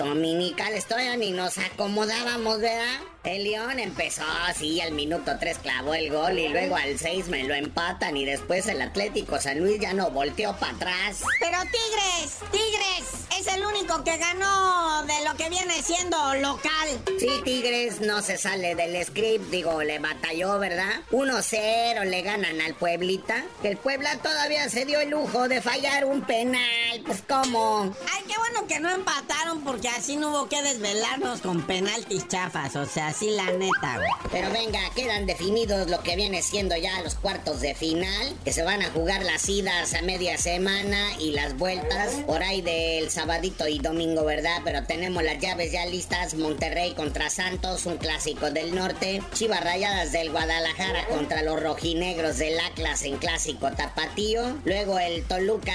dominicales 0.72 0.86
todavía 0.86 1.18
ni 1.18 1.32
nos 1.32 1.58
acomodábamos, 1.58 2.60
¿verdad? 2.60 3.00
El 3.24 3.44
León 3.44 3.80
empezó 3.80 4.24
así, 4.48 4.82
al 4.82 4.94
minuto 4.94 5.34
3 5.40 5.60
clavó 5.60 5.94
el 5.94 6.10
gol 6.10 6.40
y 6.40 6.48
luego 6.48 6.76
al 6.76 6.98
6 6.98 7.28
me 7.28 7.44
lo 7.44 7.54
empatan 7.54 8.18
y 8.18 8.26
después 8.26 8.66
el 8.66 8.82
Atlético 8.82 9.40
San 9.40 9.60
Luis 9.60 9.80
ya 9.80 9.94
no 9.94 10.10
volteó 10.10 10.56
para 10.56 10.74
atrás. 10.74 11.22
Pero 11.40 11.60
Tigres, 11.62 12.40
Tigres, 12.52 13.22
es 13.40 13.48
el 13.54 13.64
único 13.64 14.04
que 14.04 14.18
ganó 14.18 15.04
de 15.04 15.24
lo 15.24 15.36
que 15.36 15.50
viene 15.50 15.84
siendo 15.84 16.18
local. 16.36 16.90
Sí, 17.20 17.30
Tigres 17.44 18.02
no 18.02 18.24
se 18.24 18.40
sale 18.40 18.74
del 18.74 19.06
script, 19.06 19.52
digo, 19.52 19.84
le 19.84 20.00
batalló, 20.00 20.58
¿verdad? 20.58 21.02
1-0 21.12 22.04
le 22.06 22.22
ganan 22.24 22.60
al 22.62 22.74
Pueblita. 22.74 23.44
Que 23.62 23.70
el 23.70 23.78
Puebla 23.78 24.18
todavía 24.18 24.68
se 24.70 24.86
dio 24.86 25.00
el 25.00 25.12
lujo 25.12 25.48
de 25.48 25.62
fallar 25.62 26.06
un 26.06 26.22
penal, 26.22 27.04
pues 27.06 27.24
¿cómo? 27.28 27.96
Ay, 28.12 28.24
qué 28.28 28.36
bueno 28.40 28.66
que 28.68 28.80
no 28.80 28.90
empataron 28.90 29.64
porque 29.64 29.90
así 29.90 30.16
no 30.16 30.30
hubo 30.32 30.50
que 30.50 30.61
desvelarnos 30.62 31.42
con 31.42 31.66
penaltis 31.66 32.28
chafas, 32.28 32.76
o 32.76 32.86
sea, 32.86 33.08
así 33.08 33.30
la 33.32 33.52
neta. 33.52 34.00
Pero 34.32 34.52
venga, 34.52 34.80
quedan 34.96 35.26
definidos 35.26 35.90
lo 35.90 36.02
que 36.02 36.16
viene 36.16 36.42
siendo 36.42 36.76
ya 36.78 37.02
los 37.02 37.16
cuartos 37.16 37.62
de 37.62 37.76
final, 37.76 38.36
que 38.44 38.54
se 38.54 38.64
van 38.64 38.82
a 38.82 38.92
jugar 38.92 39.24
las 39.24 39.48
idas 39.50 39.94
a 39.94 40.02
media 40.02 40.38
semana 40.38 41.18
y 41.20 41.32
las 41.32 41.58
vueltas 41.58 42.14
por 42.26 42.44
ahí 42.44 42.62
del 42.62 43.10
sabadito 43.10 43.68
y 43.68 43.80
domingo, 43.80 44.24
¿verdad? 44.24 44.62
Pero 44.64 44.84
tenemos 44.86 45.24
las 45.24 45.40
llaves 45.40 45.72
ya 45.72 45.86
listas, 45.86 46.36
Monterrey 46.36 46.94
contra 46.94 47.30
Santos, 47.30 47.86
un 47.86 47.98
clásico 47.98 48.52
del 48.52 48.76
norte, 48.76 49.22
Chivas 49.34 49.64
Rayadas 49.64 50.12
del 50.12 50.32
Guadalajara 50.32 51.06
contra 51.08 51.42
los 51.44 51.62
rojinegros 51.62 52.38
del 52.38 52.60
Atlas 52.60 53.04
en 53.04 53.18
clásico 53.18 53.72
tapatío, 53.72 54.58
luego 54.66 55.00
el 55.00 55.24
Toluca 55.24 55.74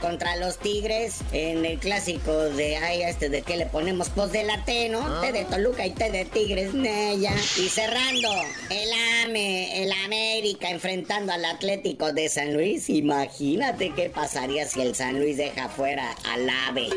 contra 0.00 0.36
los 0.36 0.58
Tigres 0.58 1.18
en 1.32 1.64
el 1.64 1.78
clásico 1.78 2.32
de, 2.32 2.76
ay, 2.76 3.02
este 3.02 3.28
de 3.28 3.42
que 3.42 3.56
le 3.56 3.66
ponemos 3.66 4.08
post 4.18 4.32
de 4.32 4.42
la 4.42 4.64
T, 4.64 4.88
¿no? 4.88 5.20
T 5.20 5.30
de 5.30 5.44
Toluca 5.44 5.86
y 5.86 5.92
T 5.92 6.10
de 6.10 6.24
Tigres, 6.24 6.74
Nella. 6.74 7.32
Y 7.56 7.68
cerrando, 7.68 8.28
el 8.68 8.90
AME, 9.22 9.84
el 9.84 9.92
América 10.04 10.70
enfrentando 10.70 11.32
al 11.32 11.44
Atlético 11.44 12.12
de 12.12 12.28
San 12.28 12.52
Luis. 12.52 12.90
Imagínate 12.90 13.94
qué 13.94 14.10
pasaría 14.10 14.66
si 14.66 14.80
el 14.80 14.96
San 14.96 15.20
Luis 15.20 15.36
deja 15.36 15.68
fuera 15.68 16.16
al 16.24 16.50
AVE. 16.50 16.88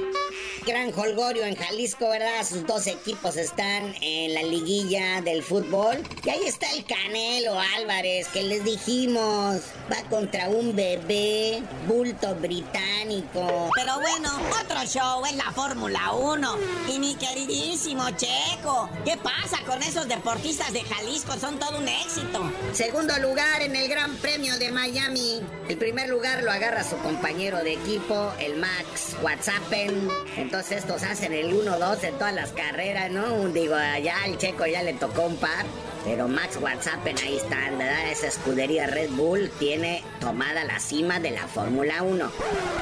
Gran 0.65 0.91
holgorio 0.97 1.45
en 1.45 1.55
Jalisco, 1.55 2.09
¿verdad? 2.09 2.43
Sus 2.47 2.65
dos 2.65 2.87
equipos 2.87 3.37
están 3.37 3.93
en 4.01 4.33
la 4.33 4.41
liguilla 4.41 5.21
del 5.21 5.43
fútbol. 5.43 5.97
Y 6.23 6.29
ahí 6.29 6.43
está 6.45 6.71
el 6.71 6.85
Canelo 6.85 7.59
Álvarez, 7.77 8.29
que 8.29 8.41
les 8.41 8.63
dijimos, 8.63 9.61
va 9.91 10.09
contra 10.09 10.49
un 10.49 10.75
bebé, 10.75 11.61
bulto 11.87 12.33
británico. 12.35 13.69
Pero 13.75 13.99
bueno, 13.99 14.29
otro 14.63 14.83
show 14.85 15.23
es 15.25 15.35
la 15.35 15.51
Fórmula 15.51 16.13
1. 16.13 16.57
Y 16.89 17.10
queridísimo 17.15 18.09
Checo, 18.11 18.89
¿qué 19.05 19.17
pasa 19.17 19.63
con 19.65 19.81
esos 19.83 20.07
deportistas 20.07 20.71
de 20.73 20.81
Jalisco? 20.83 21.33
Son 21.39 21.59
todo 21.59 21.77
un 21.79 21.87
éxito. 21.87 22.51
Segundo 22.73 23.17
lugar 23.19 23.61
en 23.61 23.75
el 23.75 23.87
Gran 23.87 24.15
Premio 24.17 24.57
de 24.57 24.71
Miami. 24.71 25.41
El 25.67 25.77
primer 25.77 26.09
lugar 26.09 26.43
lo 26.43 26.51
agarra 26.51 26.83
su 26.83 26.97
compañero 26.97 27.63
de 27.63 27.73
equipo, 27.73 28.31
el 28.39 28.57
Max 28.57 29.15
Whatsappen. 29.21 30.09
Entonces 30.37 30.79
estos 30.79 31.03
hacen 31.03 31.33
el 31.33 31.53
1-2 31.53 32.03
en 32.03 32.13
todas 32.15 32.33
las 32.33 32.51
carreras, 32.51 33.11
¿no? 33.11 33.47
Digo, 33.49 33.75
allá 33.75 34.15
al 34.23 34.37
checo 34.37 34.65
ya 34.65 34.83
le 34.83 34.93
tocó 34.93 35.23
un 35.23 35.37
par. 35.37 35.65
Pero 36.03 36.27
Max 36.27 36.57
Whatsappen 36.59 37.17
ahí 37.19 37.37
está, 37.37 37.57
¿verdad? 37.71 38.09
Esa 38.09 38.27
escudería 38.27 38.87
Red 38.87 39.11
Bull 39.11 39.51
tiene 39.59 40.03
tomada 40.19 40.63
la 40.63 40.79
cima 40.79 41.19
de 41.19 41.31
la 41.31 41.47
Fórmula 41.47 42.01
1. 42.01 42.31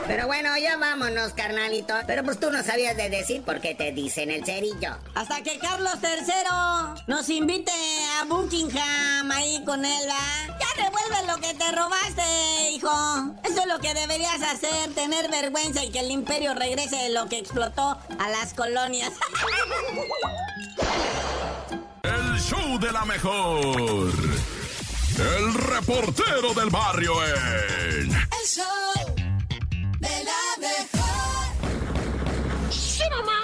Pero 0.07 0.27
bueno, 0.27 0.57
ya 0.57 0.77
vámonos, 0.77 1.33
carnalito. 1.33 1.93
Pero 2.07 2.23
pues 2.23 2.39
tú 2.39 2.49
no 2.49 2.63
sabías 2.63 2.95
de 2.95 3.09
decir 3.09 3.43
por 3.43 3.59
qué 3.59 3.75
te 3.75 3.91
dicen 3.91 4.31
el 4.31 4.45
cerillo. 4.45 4.97
Hasta 5.15 5.41
que 5.43 5.59
Carlos 5.59 5.95
III 6.01 7.03
nos 7.07 7.29
invite 7.29 7.71
a 8.19 8.25
Buckingham 8.25 9.31
ahí 9.31 9.63
con 9.65 9.83
él. 9.83 10.07
Ya 10.07 10.83
devuelve 10.83 11.27
lo 11.27 11.35
que 11.37 11.53
te 11.53 11.71
robaste, 11.71 12.71
hijo. 12.71 12.89
Eso 13.43 13.61
es 13.61 13.67
lo 13.67 13.79
que 13.79 13.93
deberías 13.93 14.41
hacer, 14.41 14.93
tener 14.95 15.29
vergüenza 15.29 15.83
y 15.83 15.91
que 15.91 15.99
el 15.99 16.11
imperio 16.11 16.53
regrese 16.53 16.95
de 16.95 17.09
lo 17.09 17.27
que 17.27 17.39
explotó 17.39 17.97
a 18.17 18.29
las 18.29 18.53
colonias. 18.53 19.11
Show 22.49 22.79
de 22.79 22.91
la 22.91 23.05
mejor. 23.05 24.11
El 25.19 25.53
reportero 25.53 26.51
del 26.55 26.71
barrio 26.71 27.13
en. 27.23 28.11
El 28.11 28.47
show 28.47 29.15
de 29.99 30.23
la 30.23 30.57
mejor. 30.57 31.53
Sí, 32.71 33.03
mamá. 33.11 33.39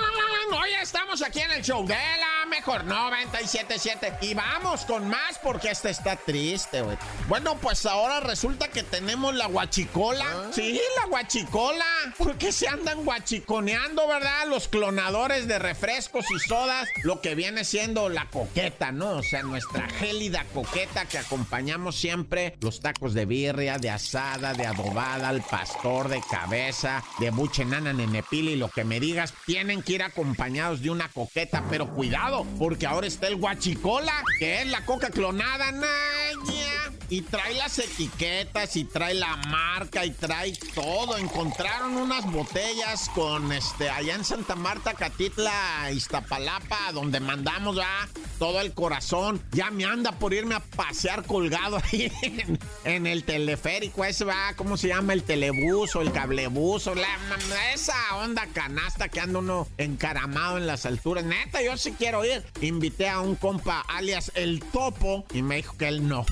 Hoy 0.59 0.69
estamos 0.81 1.21
aquí 1.21 1.41
en 1.41 1.51
el 1.51 1.61
show 1.61 1.85
de 1.85 1.93
la 1.93 2.34
mejor 2.55 2.85
977 2.85 4.17
y 4.21 4.33
vamos 4.33 4.85
con 4.85 5.09
más 5.09 5.37
porque 5.43 5.71
este 5.71 5.89
está 5.89 6.15
triste, 6.15 6.81
güey. 6.81 6.97
Bueno, 7.27 7.57
pues 7.57 7.85
ahora 7.85 8.21
resulta 8.21 8.69
que 8.69 8.81
tenemos 8.81 9.35
la 9.35 9.47
guachicola. 9.47 10.25
Sí, 10.51 10.79
la 11.01 11.07
guachicola. 11.07 11.85
¿Por 12.17 12.37
qué 12.37 12.51
se 12.53 12.67
andan 12.67 13.03
guachiconeando, 13.03 14.07
verdad? 14.07 14.47
Los 14.47 14.69
clonadores 14.69 15.47
de 15.47 15.59
refrescos 15.59 16.25
y 16.31 16.39
sodas, 16.39 16.87
lo 17.03 17.19
que 17.19 17.35
viene 17.35 17.65
siendo 17.65 18.07
la 18.07 18.29
coqueta, 18.29 18.91
¿no? 18.91 19.17
O 19.17 19.23
sea, 19.23 19.43
nuestra 19.43 19.89
gélida 19.89 20.45
coqueta 20.53 21.05
que 21.05 21.17
acompañamos 21.17 21.97
siempre 21.97 22.55
los 22.61 22.79
tacos 22.79 23.13
de 23.13 23.25
birria, 23.25 23.77
de 23.79 23.89
asada, 23.89 24.53
de 24.53 24.65
adobada, 24.65 25.29
al 25.29 25.41
pastor, 25.41 26.07
de 26.07 26.21
cabeza, 26.29 27.03
de 27.19 27.31
buche 27.31 27.65
nana 27.65 27.91
nenepili, 27.91 28.55
lo 28.55 28.69
que 28.69 28.85
me 28.85 28.99
digas, 28.99 29.33
tienen 29.45 29.83
que 29.83 29.93
ir 29.93 30.03
acompañados 30.03 30.81
de 30.81 30.89
una 30.89 31.09
coqueta, 31.09 31.63
pero 31.69 31.87
cuidado, 31.89 32.44
porque 32.57 32.85
ahora 32.85 33.07
está 33.07 33.27
el 33.27 33.35
guachicola, 33.37 34.13
que 34.39 34.61
es 34.61 34.67
la 34.67 34.85
coca 34.85 35.09
clonada, 35.09 35.71
naya. 35.71 36.74
Y 37.09 37.21
trae 37.21 37.53
las 37.53 37.77
etiquetas 37.79 38.75
y 38.75 38.83
trae 38.85 39.13
la 39.13 39.35
marca 39.47 40.05
y 40.05 40.11
trae 40.11 40.53
todo. 40.73 41.17
Encontraron 41.17 41.95
unas 41.97 42.29
botellas 42.31 43.09
con 43.09 43.51
este 43.51 43.89
allá 43.89 44.15
en 44.15 44.25
Santa 44.25 44.55
Marta, 44.55 44.93
Catitla, 44.93 45.91
Iztapalapa, 45.91 46.91
donde 46.93 47.19
mandamos 47.19 47.75
ya 47.75 48.07
todo 48.39 48.59
el 48.61 48.73
corazón. 48.73 49.41
Ya 49.51 49.71
me 49.71 49.85
anda 49.85 50.11
por 50.13 50.33
irme 50.33 50.55
a 50.55 50.59
pasear 50.59 51.25
colgado 51.25 51.77
ahí 51.91 52.11
en, 52.83 53.07
el 53.07 53.23
teleférico. 53.23 54.03
Ese 54.03 54.25
va, 54.25 54.53
¿cómo 54.55 54.77
se 54.77 54.87
llama? 54.87 55.13
El 55.13 55.23
telebús 55.23 55.95
o 55.95 56.01
el 56.01 56.11
cablebús 56.11 56.87
o 56.87 56.95
la, 56.95 57.07
esa 57.73 57.95
onda 58.15 58.47
canasta 58.53 59.09
que 59.09 59.19
anda 59.19 59.39
uno 59.39 59.67
encaramado 59.77 60.57
en 60.57 60.67
las 60.67 60.85
alturas. 60.85 61.23
Neta, 61.23 61.61
yo 61.61 61.77
sí 61.77 61.93
quiero 61.97 62.25
ir. 62.25 62.43
Invité 62.61 63.09
a 63.09 63.21
un 63.21 63.35
compa 63.35 63.81
alias 63.81 64.31
El 64.35 64.59
Topo 64.59 65.25
y 65.33 65.41
me 65.41 65.57
dijo 65.57 65.77
que 65.77 65.87
él 65.87 66.07
no. 66.07 66.25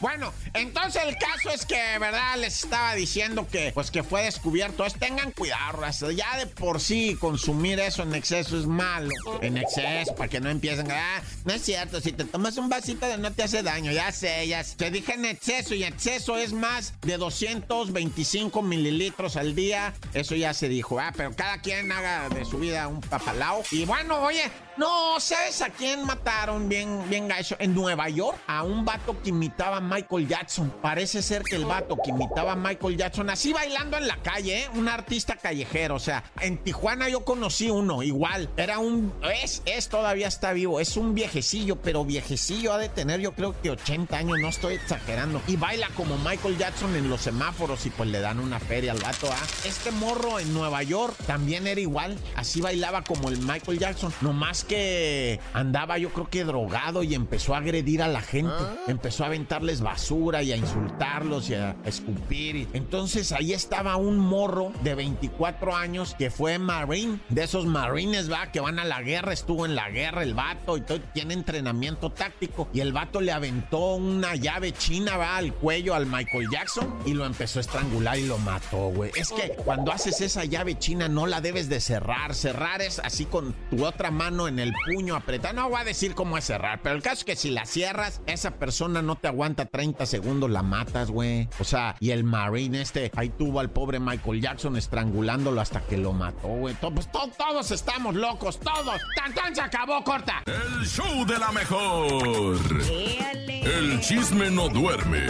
Bueno, 0.00 0.32
entonces 0.54 1.02
el 1.04 1.16
caso 1.16 1.50
es 1.50 1.66
que, 1.66 1.98
¿verdad? 1.98 2.36
Les 2.38 2.64
estaba 2.64 2.94
diciendo 2.94 3.46
que, 3.48 3.72
pues 3.72 3.90
que 3.90 4.02
fue 4.02 4.22
descubierto. 4.22 4.84
Es, 4.84 4.94
tengan 4.94 5.32
cuidado, 5.32 5.72
raza. 5.78 6.10
Ya 6.12 6.36
de 6.38 6.46
por 6.46 6.80
sí 6.80 7.16
consumir 7.20 7.80
eso 7.80 8.02
en 8.02 8.14
exceso 8.14 8.58
es 8.58 8.66
malo. 8.66 9.10
En 9.42 9.58
exceso, 9.58 10.14
para 10.14 10.28
que 10.28 10.40
no 10.40 10.50
empiecen. 10.50 10.90
Ah, 10.90 11.20
no 11.44 11.52
es 11.52 11.62
cierto. 11.62 12.00
Si 12.00 12.12
te 12.12 12.24
tomas 12.24 12.56
un 12.56 12.68
vasito 12.68 13.06
de 13.06 13.18
no 13.18 13.32
te 13.32 13.42
hace 13.42 13.62
daño. 13.62 13.92
Ya 13.92 14.12
sé, 14.12 14.46
ya 14.46 14.64
sé. 14.64 14.76
Te 14.76 14.90
dije 14.90 15.14
en 15.14 15.24
exceso 15.24 15.74
y 15.74 15.84
exceso 15.84 16.36
es 16.36 16.52
más 16.52 16.94
de 17.02 17.16
225 17.16 18.62
mililitros 18.62 19.36
al 19.36 19.54
día. 19.54 19.94
Eso 20.14 20.34
ya 20.34 20.54
se 20.54 20.68
dijo, 20.68 20.98
ah, 21.00 21.12
pero 21.16 21.34
cada 21.34 21.60
quien 21.60 21.90
haga 21.92 22.28
de 22.28 22.44
su 22.44 22.58
vida 22.58 22.88
un 22.88 23.00
papalao. 23.00 23.62
Y 23.70 23.84
bueno, 23.84 24.20
oye, 24.20 24.50
no, 24.78 25.18
¿sabes 25.18 25.60
a 25.60 25.70
quién 25.70 26.04
mataron 26.04 26.68
bien, 26.68 27.02
bien 27.10 27.26
gacho? 27.26 27.56
En 27.58 27.74
Nueva 27.74 28.08
York, 28.08 28.38
a 28.46 28.62
un 28.62 28.84
vato 28.84 29.20
que 29.20 29.30
imitaba 29.30 29.78
a 29.78 29.80
Michael 29.80 30.28
Jackson. 30.28 30.72
Parece 30.80 31.20
ser 31.20 31.42
que 31.42 31.56
el 31.56 31.64
vato 31.64 31.96
que 32.02 32.10
imitaba 32.10 32.52
a 32.52 32.56
Michael 32.56 32.96
Jackson, 32.96 33.28
así 33.28 33.52
bailando 33.52 33.96
en 33.96 34.06
la 34.06 34.16
calle, 34.22 34.62
¿eh? 34.62 34.70
Un 34.74 34.88
artista 34.88 35.34
callejero. 35.34 35.96
O 35.96 35.98
sea, 35.98 36.22
en 36.40 36.58
Tijuana 36.58 37.08
yo 37.08 37.24
conocí 37.24 37.68
uno, 37.70 38.04
igual. 38.04 38.48
Era 38.56 38.78
un. 38.78 39.12
Es, 39.42 39.62
es, 39.64 39.88
todavía 39.88 40.28
está 40.28 40.52
vivo. 40.52 40.78
Es 40.78 40.96
un 40.96 41.12
viejecillo, 41.12 41.76
pero 41.82 42.04
viejecillo 42.04 42.72
ha 42.72 42.78
de 42.78 42.88
tener, 42.88 43.20
yo 43.20 43.32
creo 43.32 43.60
que 43.60 43.70
80 43.70 44.16
años, 44.16 44.38
no 44.40 44.48
estoy 44.48 44.74
exagerando. 44.74 45.42
Y 45.48 45.56
baila 45.56 45.88
como 45.96 46.16
Michael 46.18 46.56
Jackson 46.56 46.94
en 46.94 47.10
los 47.10 47.22
semáforos 47.22 47.84
y 47.86 47.90
pues 47.90 48.08
le 48.10 48.20
dan 48.20 48.38
una 48.38 48.60
feria 48.60 48.92
al 48.92 48.98
vato, 48.98 49.28
¿ah? 49.32 49.46
Este 49.64 49.90
morro 49.90 50.38
en 50.38 50.54
Nueva 50.54 50.84
York 50.84 51.16
también 51.26 51.66
era 51.66 51.80
igual. 51.80 52.16
Así 52.36 52.60
bailaba 52.60 53.02
como 53.02 53.28
el 53.28 53.38
Michael 53.38 53.80
Jackson. 53.80 54.14
Nomás 54.20 54.67
que 54.68 55.40
andaba 55.52 55.98
yo 55.98 56.10
creo 56.10 56.28
que 56.28 56.44
drogado 56.44 57.02
y 57.02 57.14
empezó 57.14 57.54
a 57.54 57.58
agredir 57.58 58.02
a 58.02 58.08
la 58.08 58.20
gente. 58.20 58.52
Empezó 58.86 59.24
a 59.24 59.28
aventarles 59.28 59.80
basura 59.80 60.42
y 60.42 60.52
a 60.52 60.56
insultarlos 60.56 61.50
y 61.50 61.54
a 61.54 61.76
escupir. 61.84 62.68
Entonces 62.72 63.32
ahí 63.32 63.52
estaba 63.52 63.96
un 63.96 64.18
morro 64.18 64.72
de 64.82 64.94
24 64.94 65.74
años 65.74 66.14
que 66.16 66.30
fue 66.30 66.58
marine, 66.58 67.18
de 67.28 67.44
esos 67.44 67.66
marines, 67.66 68.30
va, 68.30 68.52
que 68.52 68.60
van 68.60 68.78
a 68.78 68.84
la 68.84 69.02
guerra, 69.02 69.32
estuvo 69.32 69.66
en 69.66 69.74
la 69.74 69.90
guerra 69.90 70.22
el 70.22 70.34
vato 70.34 70.76
y 70.76 70.82
todo, 70.82 71.00
tiene 71.12 71.34
entrenamiento 71.34 72.10
táctico. 72.10 72.68
Y 72.72 72.80
el 72.80 72.92
vato 72.92 73.20
le 73.20 73.32
aventó 73.32 73.94
una 73.94 74.34
llave 74.34 74.72
china, 74.72 75.16
va, 75.16 75.36
al 75.36 75.54
cuello 75.54 75.94
al 75.94 76.06
Michael 76.06 76.48
Jackson 76.50 76.94
y 77.06 77.14
lo 77.14 77.24
empezó 77.24 77.58
a 77.58 77.62
estrangular 77.62 78.18
y 78.18 78.26
lo 78.26 78.38
mató, 78.38 78.88
güey. 78.90 79.10
Es 79.14 79.30
que 79.30 79.54
cuando 79.64 79.92
haces 79.92 80.20
esa 80.20 80.44
llave 80.44 80.78
china 80.78 81.08
no 81.08 81.26
la 81.26 81.40
debes 81.40 81.68
de 81.68 81.80
cerrar. 81.80 82.34
Cerrar 82.34 82.82
es 82.82 82.98
así 82.98 83.24
con 83.24 83.54
tu 83.70 83.84
otra 83.86 84.10
mano 84.10 84.48
en 84.48 84.57
el 84.60 84.72
puño 84.86 85.14
apretada. 85.16 85.52
No 85.54 85.68
voy 85.70 85.80
a 85.80 85.84
decir 85.84 86.14
cómo 86.14 86.36
es 86.38 86.44
cerrar, 86.44 86.80
pero 86.82 86.94
el 86.96 87.02
caso 87.02 87.16
es 87.20 87.24
que 87.24 87.36
si 87.36 87.50
la 87.50 87.64
cierras, 87.66 88.20
esa 88.26 88.52
persona 88.52 89.02
no 89.02 89.16
te 89.16 89.28
aguanta 89.28 89.66
30 89.66 90.06
segundos, 90.06 90.50
la 90.50 90.62
matas, 90.62 91.10
güey. 91.10 91.48
O 91.60 91.64
sea, 91.64 91.96
y 92.00 92.10
el 92.10 92.24
Marine 92.24 92.80
este, 92.80 93.10
ahí 93.16 93.28
tuvo 93.30 93.60
al 93.60 93.70
pobre 93.70 93.98
Michael 94.00 94.40
Jackson 94.40 94.76
estrangulándolo 94.76 95.60
hasta 95.60 95.80
que 95.80 95.96
lo 95.96 96.12
mató, 96.12 96.48
güey. 96.48 96.74
To- 96.76 96.92
pues 96.92 97.10
to- 97.12 97.30
todos 97.36 97.70
estamos 97.70 98.14
locos, 98.14 98.58
todos. 98.60 99.00
Tan 99.16 99.34
tan 99.34 99.54
se 99.54 99.60
acabó, 99.60 100.02
corta. 100.04 100.42
El 100.46 100.86
show 100.86 101.24
de 101.26 101.38
la 101.38 101.52
mejor. 101.52 102.58
El 102.90 104.00
chisme 104.00 104.50
no 104.50 104.68
duerme. 104.68 105.26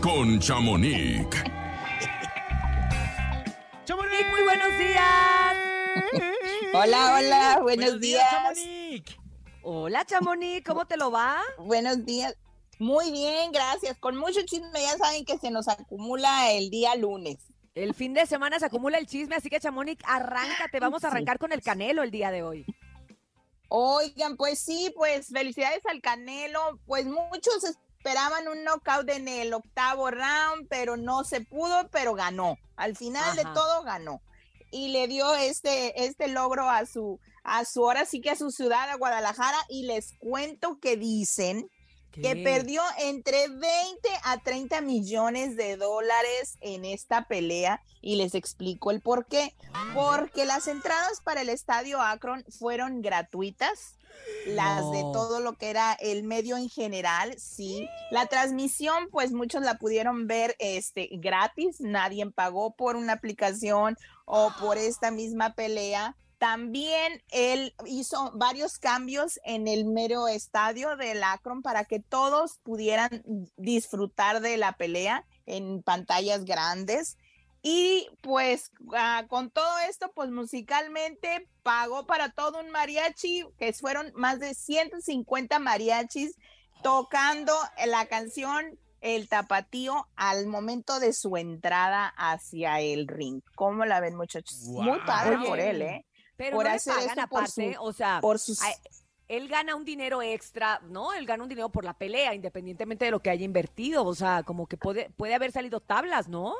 Con 0.00 0.38
Chamonix. 0.38 1.26
Chamonix, 3.84 4.26
muy 4.30 4.42
buenos 4.42 4.78
días. 4.78 5.56
Hola, 6.72 7.16
hola, 7.18 7.58
buenos, 7.62 8.00
días. 8.00 8.24
Hola, 9.62 10.04
Chamonix, 10.04 10.64
¿cómo 10.64 10.86
te 10.86 10.96
lo 10.96 11.10
va? 11.10 11.40
Buenos 11.58 12.04
días. 12.04 12.36
Muy 12.78 13.10
bien, 13.12 13.52
gracias. 13.52 13.98
Con 13.98 14.16
mucho 14.16 14.42
chisme, 14.42 14.82
ya 14.82 14.96
saben 14.96 15.24
que 15.24 15.38
se 15.38 15.50
nos 15.50 15.68
acumula 15.68 16.50
el 16.52 16.70
día 16.70 16.94
lunes. 16.96 17.38
El 17.74 17.94
fin 17.94 18.14
de 18.14 18.26
semana 18.26 18.58
se 18.58 18.66
acumula 18.66 18.98
el 18.98 19.06
chisme, 19.06 19.36
así 19.36 19.50
que 19.50 19.60
Chamonix, 19.60 20.02
arráncate. 20.06 20.80
Vamos 20.80 21.04
a 21.04 21.08
arrancar 21.08 21.38
con 21.38 21.52
el 21.52 21.62
canelo 21.62 22.02
el 22.02 22.10
día 22.10 22.30
de 22.30 22.42
hoy. 22.42 22.66
Oigan, 23.68 24.36
pues 24.36 24.60
sí, 24.60 24.92
pues 24.94 25.28
felicidades 25.28 25.84
al 25.86 26.00
Canelo. 26.00 26.78
Pues 26.86 27.06
muchos 27.06 27.64
esperaban 27.64 28.46
un 28.46 28.62
knockout 28.62 29.08
en 29.10 29.26
el 29.26 29.52
octavo 29.52 30.10
round, 30.10 30.68
pero 30.68 30.96
no 30.96 31.24
se 31.24 31.40
pudo, 31.40 31.88
pero 31.90 32.14
ganó. 32.14 32.56
Al 32.76 32.96
final 32.96 33.34
de 33.34 33.42
todo 33.54 33.82
ganó. 33.82 34.20
Y 34.74 34.88
le 34.88 35.06
dio 35.06 35.32
este, 35.36 36.04
este 36.04 36.26
logro 36.26 36.68
a 36.68 36.84
su, 36.84 37.20
a 37.44 37.64
su, 37.64 37.84
ahora 37.84 38.06
sí 38.06 38.20
que 38.20 38.30
a 38.30 38.36
su 38.36 38.50
ciudad, 38.50 38.90
a 38.90 38.96
Guadalajara. 38.96 39.58
Y 39.68 39.84
les 39.84 40.14
cuento 40.18 40.80
que 40.80 40.96
dicen 40.96 41.70
que 42.10 42.36
perdió 42.36 42.82
entre 42.98 43.48
20 43.48 43.62
a 44.24 44.38
30 44.42 44.80
millones 44.80 45.56
de 45.56 45.76
dólares 45.76 46.56
en 46.60 46.84
esta 46.84 47.26
pelea 47.26 47.82
y 48.00 48.16
les 48.16 48.34
explico 48.34 48.90
el 48.90 49.00
por 49.00 49.26
qué. 49.26 49.54
Porque 49.94 50.44
las 50.44 50.66
entradas 50.66 51.20
para 51.22 51.42
el 51.42 51.48
estadio 51.48 52.00
Akron 52.00 52.44
fueron 52.58 53.00
gratuitas. 53.00 53.96
Las 54.46 54.90
de 54.92 55.00
todo 55.12 55.40
lo 55.40 55.54
que 55.54 55.70
era 55.70 55.94
el 55.94 56.22
medio 56.22 56.56
en 56.56 56.68
general, 56.68 57.34
sí. 57.38 57.88
La 58.10 58.26
transmisión, 58.26 59.08
pues 59.10 59.32
muchos 59.32 59.62
la 59.62 59.78
pudieron 59.78 60.26
ver 60.26 60.54
este, 60.58 61.08
gratis, 61.12 61.80
nadie 61.80 62.30
pagó 62.30 62.74
por 62.74 62.96
una 62.96 63.14
aplicación 63.14 63.96
o 64.26 64.52
por 64.60 64.76
esta 64.78 65.10
misma 65.10 65.54
pelea. 65.54 66.16
También 66.38 67.22
él 67.30 67.74
hizo 67.86 68.32
varios 68.34 68.78
cambios 68.78 69.40
en 69.44 69.66
el 69.66 69.86
mero 69.86 70.28
estadio 70.28 70.96
del 70.96 71.22
Akron 71.22 71.62
para 71.62 71.84
que 71.86 72.00
todos 72.00 72.58
pudieran 72.62 73.24
disfrutar 73.56 74.42
de 74.42 74.58
la 74.58 74.72
pelea 74.72 75.24
en 75.46 75.82
pantallas 75.82 76.44
grandes. 76.44 77.16
Y 77.66 78.10
pues 78.20 78.70
ah, 78.94 79.24
con 79.26 79.50
todo 79.50 79.78
esto, 79.88 80.12
pues 80.14 80.30
musicalmente 80.30 81.48
pagó 81.62 82.06
para 82.06 82.28
todo 82.30 82.60
un 82.60 82.68
mariachi, 82.70 83.46
que 83.58 83.72
fueron 83.72 84.12
más 84.14 84.38
de 84.38 84.52
150 84.54 85.58
mariachis 85.60 86.36
tocando 86.82 87.54
la 87.86 88.04
canción 88.04 88.78
El 89.00 89.30
Tapatío 89.30 90.06
al 90.14 90.46
momento 90.46 91.00
de 91.00 91.14
su 91.14 91.38
entrada 91.38 92.12
hacia 92.18 92.80
el 92.80 93.08
ring. 93.08 93.40
¿Cómo 93.54 93.86
la 93.86 94.00
ven, 94.00 94.14
muchachos? 94.14 94.58
Muy 94.64 94.98
padre 95.06 95.38
por 95.48 95.58
él, 95.58 95.80
¿eh? 95.82 96.06
Pero 96.36 96.56
por 96.56 96.64
no 96.64 96.70
le 96.70 96.76
hacer 96.76 96.92
pagan 96.94 97.08
esto 97.18 97.28
por 97.28 97.38
aparte, 97.40 97.74
su- 97.74 97.82
o 97.82 97.92
sea, 97.94 98.18
por 98.20 98.38
sus- 98.38 98.60
él 99.28 99.48
gana 99.48 99.74
un 99.74 99.86
dinero 99.86 100.20
extra, 100.20 100.80
¿no? 100.90 101.14
Él 101.14 101.24
gana 101.24 101.42
un 101.44 101.48
dinero 101.48 101.70
por 101.70 101.84
la 101.86 101.94
pelea, 101.94 102.34
independientemente 102.34 103.06
de 103.06 103.10
lo 103.10 103.20
que 103.20 103.30
haya 103.30 103.44
invertido, 103.46 104.04
o 104.04 104.14
sea, 104.14 104.42
como 104.42 104.66
que 104.66 104.76
puede, 104.76 105.08
puede 105.16 105.34
haber 105.34 105.50
salido 105.52 105.80
tablas, 105.80 106.28
¿no? 106.28 106.54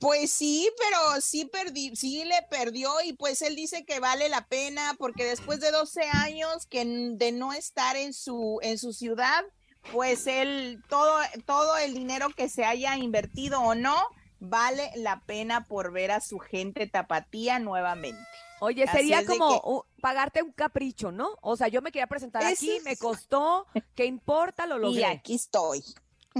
Pues 0.00 0.30
sí, 0.32 0.70
pero 0.78 1.20
sí 1.20 1.44
perdí, 1.46 1.94
sí 1.96 2.24
le 2.24 2.42
perdió 2.50 2.90
y 3.02 3.12
pues 3.14 3.40
él 3.42 3.56
dice 3.56 3.84
que 3.84 4.00
vale 4.00 4.28
la 4.28 4.46
pena 4.46 4.94
porque 4.98 5.24
después 5.24 5.60
de 5.60 5.70
12 5.70 6.02
años 6.02 6.66
que 6.66 6.84
de 6.84 7.32
no 7.32 7.52
estar 7.52 7.96
en 7.96 8.12
su 8.12 8.58
en 8.62 8.78
su 8.78 8.92
ciudad, 8.92 9.44
pues 9.92 10.26
él 10.26 10.82
todo 10.88 11.16
todo 11.46 11.76
el 11.78 11.94
dinero 11.94 12.28
que 12.36 12.48
se 12.48 12.64
haya 12.64 12.96
invertido 12.96 13.60
o 13.60 13.74
no 13.74 13.96
vale 14.40 14.90
la 14.96 15.22
pena 15.24 15.64
por 15.66 15.90
ver 15.92 16.10
a 16.10 16.20
su 16.20 16.38
gente 16.38 16.86
tapatía 16.86 17.58
nuevamente. 17.58 18.20
Oye, 18.60 18.84
Así 18.84 18.92
sería 18.98 19.24
como 19.26 19.48
que- 19.48 19.68
uh, 19.68 19.82
pagarte 20.00 20.42
un 20.42 20.52
capricho, 20.52 21.12
¿no? 21.12 21.30
O 21.40 21.56
sea, 21.56 21.68
yo 21.68 21.82
me 21.82 21.92
quería 21.92 22.06
presentar 22.06 22.42
Eso 22.42 22.52
aquí, 22.52 22.78
me 22.84 22.96
costó, 22.96 23.66
¿qué 23.94 24.06
importa? 24.06 24.66
Lo 24.66 24.76
Y 24.76 24.80
logré. 24.80 25.04
aquí 25.06 25.34
estoy. 25.34 25.82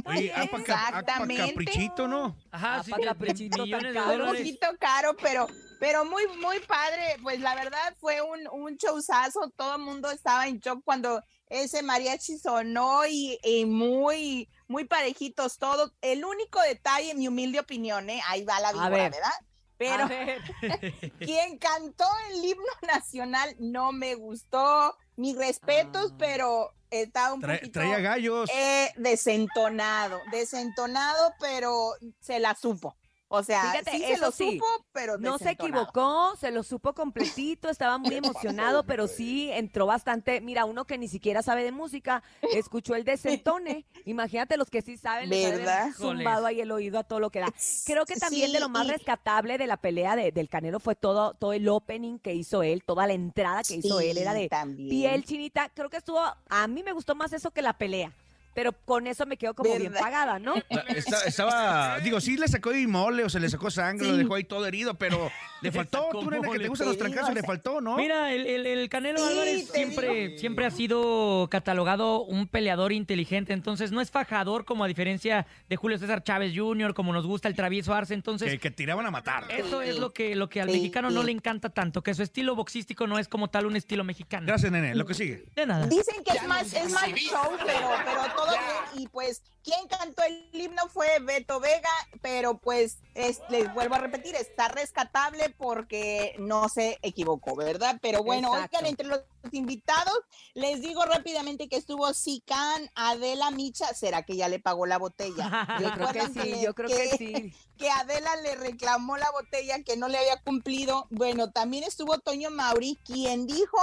Oye, 0.05 0.33
ah, 0.35 0.45
pa' 0.51 0.63
ca- 0.65 0.75
ah, 0.75 0.91
pa' 0.93 0.99
Exactamente. 1.01 1.47
caprichito, 1.49 2.09
¿no? 2.09 2.37
Ajá, 2.51 2.83
sí, 2.83 2.91
de- 2.91 2.97
de 3.33 3.35
millones 3.63 3.95
de 3.95 4.01
Un 4.01 4.27
poquito 4.27 4.67
caro, 4.81 5.15
pero, 5.23 5.47
pero 5.79 6.05
muy, 6.05 6.27
muy 6.41 6.59
padre. 6.61 7.17
Pues 7.23 7.41
la 7.41 7.55
verdad 7.55 7.95
fue 8.01 8.21
un, 8.21 8.41
un 8.51 8.77
showzazo. 8.77 9.51
Todo 9.57 9.77
el 9.77 9.83
mundo 9.83 10.11
estaba 10.11 10.49
en 10.49 10.59
shock 10.59 10.83
cuando 10.85 11.23
ese 11.49 11.83
mariachi 11.83 12.39
sonó 12.39 13.07
y, 13.07 13.39
y 13.45 13.65
muy, 13.67 14.49
muy 14.67 14.85
parejitos 14.85 15.59
todos. 15.59 15.93
El 16.01 16.25
único 16.25 16.61
detalle, 16.63 17.13
en 17.13 17.19
mi 17.19 17.29
humilde 17.29 17.61
opinión, 17.61 18.11
¿eh? 18.11 18.21
ahí 18.29 18.45
va 18.45 18.59
la 18.61 18.73
víbora, 18.73 18.89
ver. 18.89 19.13
¿verdad? 19.13 19.33
Pero 19.77 20.09
quien 21.19 21.59
cantó 21.59 22.07
el 22.33 22.45
himno 22.45 22.65
nacional 22.83 23.55
no 23.59 23.93
me 23.93 24.15
gustó. 24.15 24.97
Mis 25.17 25.37
respetos, 25.37 26.13
pero 26.19 26.73
estaba 27.03 27.35
un 27.35 27.43
Tra- 27.43 27.59
poquito 27.59 27.81
traía 27.81 27.99
gallos. 28.01 28.51
eh, 28.55 28.91
desentonado, 28.97 30.21
desentonado, 30.31 31.33
pero 31.41 31.93
se 32.21 32.39
la 32.41 32.55
supo. 32.55 32.97
O 33.37 33.43
sea, 33.43 33.73
Fíjate, 33.73 33.91
sí 33.91 34.05
se 34.05 34.17
lo 34.19 34.31
sí, 34.31 34.53
supo, 34.53 34.65
pero 34.93 35.19
No 35.19 35.39
se 35.39 35.51
equivocó, 35.51 36.37
se 36.37 36.51
lo 36.53 36.63
supo 36.63 36.93
completito, 36.95 37.69
estaba 37.69 37.99
muy 37.99 38.15
emocionado, 38.17 38.85
pero 38.85 39.09
sí 39.09 39.51
entró 39.51 39.87
bastante. 39.87 40.41
Mira, 40.41 40.65
uno 40.65 40.85
que 40.85 40.99
ni 40.99 41.09
siquiera 41.09 41.43
sabe 41.43 41.65
de 41.65 41.73
música, 41.73 42.23
escuchó 42.53 42.95
el 42.95 43.05
desentone. 43.05 43.85
Imagínate 44.05 44.57
los 44.57 44.71
que 44.71 44.83
sí 44.83 44.97
saben, 44.97 45.31
les 45.31 45.51
¿Verdad? 45.59 45.91
zumbado 45.97 46.47
ahí 46.47 46.61
el 46.61 46.71
oído 46.71 46.99
a 46.99 47.05
todo 47.05 47.19
lo 47.19 47.31
que 47.31 47.41
da. 47.41 47.53
Creo 47.87 48.05
que 48.05 48.15
también 48.17 48.53
de 48.53 48.61
lo 48.61 48.69
más 48.69 48.87
rescatable 48.87 49.59
de 49.59 49.67
la 49.67 49.79
pelea 49.79 50.15
de- 50.15 50.31
del 50.31 50.49
Canelo 50.49 50.79
fue 50.79 50.95
todo, 50.95 51.35
todo 51.35 51.53
el 51.53 51.69
opening 51.69 52.19
que 52.19 52.35
hizo 52.35 52.63
él, 52.63 52.85
toda 52.85 53.07
la 53.07 53.15
entrada 53.15 53.63
que 53.65 53.75
hizo 53.77 53.99
él, 54.01 54.17
era 54.19 54.33
de 54.33 54.49
también. 54.49 54.89
piel 54.89 55.25
chinita. 55.25 55.71
Creo 55.71 55.91
que 55.91 55.97
estuvo, 55.97 56.21
a 56.49 56.67
mí 56.69 56.83
me 56.83 56.93
gustó 56.93 57.15
más 57.15 57.33
eso 57.33 57.51
que 57.51 57.63
la 57.63 57.77
pelea, 57.79 58.13
pero 58.55 58.73
con 58.73 59.07
eso 59.07 59.27
me 59.27 59.37
quedo 59.37 59.55
como 59.55 59.77
bien 59.77 59.93
pagada, 59.93 60.39
¿no? 60.39 60.55
Esta- 60.89 61.25
estaba, 61.25 61.99
digo, 62.03 62.21
sí 62.21 62.37
le 62.37 62.49
sacó 62.49 62.75
y 62.75 62.87
mole 62.87 63.25
o 63.25 63.29
se 63.29 63.41
le 63.41 63.49
sacó 63.49 63.71
sangre, 63.71 64.07
lo 64.07 64.13
Sí. 64.15 64.19
dejó 64.23 64.35
ahí 64.37 64.45
todo 64.45 64.67
herido, 64.67 64.95
pero 64.95 65.31
le 65.61 65.73
faltó, 65.73 66.09
tú 66.13 66.31
nena 66.31 66.49
que 66.51 66.59
te 66.59 66.69
gustan 66.69 66.89
los 66.89 66.99
trancazos, 66.99 67.35
le 67.35 67.41
o 67.41 67.43
sea, 67.43 67.47
faltó, 67.47 67.81
¿no? 67.81 67.97
Mira, 67.97 68.33
el, 68.33 68.47
el- 68.47 68.67
el 68.67 68.89
Canelo 68.89 69.19
Sí, 69.19 69.25
Álvarez 69.33 69.69
siempre, 69.71 70.27
digo. 70.29 70.39
siempre 70.39 70.67
ha 70.67 70.71
sido 70.71 71.49
catalogado 71.51 72.23
un 72.23 72.47
peleador 72.49 72.93
inteligente, 72.93 73.53
entonces 73.53 73.93
no 73.93 74.01
es 74.01 74.11
fajador 74.11 74.65
como 74.65 74.85
a 74.85 74.89
diferencia 74.89 75.47
de 75.69 75.77
Julio 75.77 75.99
César 75.99 76.23
Chávez 76.23 76.53
Jr., 76.57 76.95
como 76.95 77.13
nos 77.13 77.27
gusta 77.27 77.49
el 77.49 77.55
travieso 77.57 77.93
Arce, 77.95 78.15
entonces 78.15 78.51
que, 78.51 78.59
que 78.59 78.71
tiraban 78.71 79.07
a 79.07 79.11
matar. 79.11 79.45
eso 79.51 79.83
es 79.83 79.99
lo 79.99 80.13
que, 80.13 80.35
lo 80.37 80.49
que 80.49 80.61
al 80.61 80.69
Sí, 80.69 80.77
mexicano 80.77 81.11
no 81.11 81.23
le 81.23 81.33
encanta 81.33 81.69
tanto, 81.71 82.03
que 82.03 82.15
su 82.15 82.23
estilo 82.23 82.55
boxístico 82.55 83.07
no 83.07 83.19
es 83.19 83.29
como 83.29 83.49
tal 83.49 83.67
un 83.67 83.77
estilo 83.77 84.05
mexicano. 84.05 84.47
Gracias, 84.47 84.71
nene. 84.71 84.95
Lo 84.95 85.05
que 85.07 85.15
sigue. 85.15 85.45
De 85.55 85.67
nada. 85.67 85.87
Dicen 85.87 86.23
que 86.25 86.33
es 86.37 86.47
más, 86.47 86.73
es 86.73 86.91
más 86.93 87.09
show, 87.15 87.51
pero, 87.65 87.89
pero 88.05 88.21
todo 88.37 88.44
bien. 88.49 89.03
Y 89.03 89.09
pues, 89.09 89.43
quien 89.63 89.87
cantó 89.89 90.23
el 90.23 90.49
himno 90.53 90.89
fue 90.89 91.19
Beto 91.21 91.61
Vega, 91.61 91.89
pero 92.23 92.59
pues, 92.59 92.99
es- 93.15 93.41
les 93.49 93.73
vuelvo 93.75 93.95
a 93.95 93.99
repetir, 93.99 94.35
está 94.37 94.69
rescatable 94.69 95.51
porque 95.57 96.35
no 96.39 96.69
se 96.69 96.99
equivocó, 97.03 97.57
¿verdad? 97.57 97.99
Pero 98.03 98.23
bueno, 98.23 98.55
Exacto. 98.55 98.77
oigan, 98.79 98.91
entre 98.91 99.07
los 99.07 99.21
invitados, 99.53 100.15
les 100.55 100.81
digo 100.81 101.05
rápidamente 101.05 101.69
que 101.69 101.77
estuvo 101.77 102.13
Sican, 102.15 102.91
Adela 102.95 103.51
Micha, 103.51 103.93
¿será 103.95 104.23
que 104.23 104.37
ya 104.37 104.49
le 104.49 104.59
pagó 104.61 104.87
la 104.87 104.99
botella? 104.99 105.49
Yo 105.81 105.93
creo 105.93 106.09
que 106.13 106.21
¿Recuerdan 106.23 106.35
sí, 106.45 106.61
yo 106.63 106.75
creo 106.75 106.89
que 106.89 107.17
sí. 107.17 107.55
que 107.77 107.91
Adela 107.91 108.37
le 108.37 108.55
reclamó 108.57 109.17
la 109.17 109.31
botella 109.31 109.83
que 109.83 109.97
no 109.97 110.09
le 110.09 110.19
había 110.19 110.41
cumplido. 110.43 111.07
Bueno, 111.11 111.51
también 111.51 111.85
estuvo 111.85 112.19
Toño 112.19 112.51
Mauri, 112.51 112.99
quien 113.05 113.47
dijo 113.47 113.79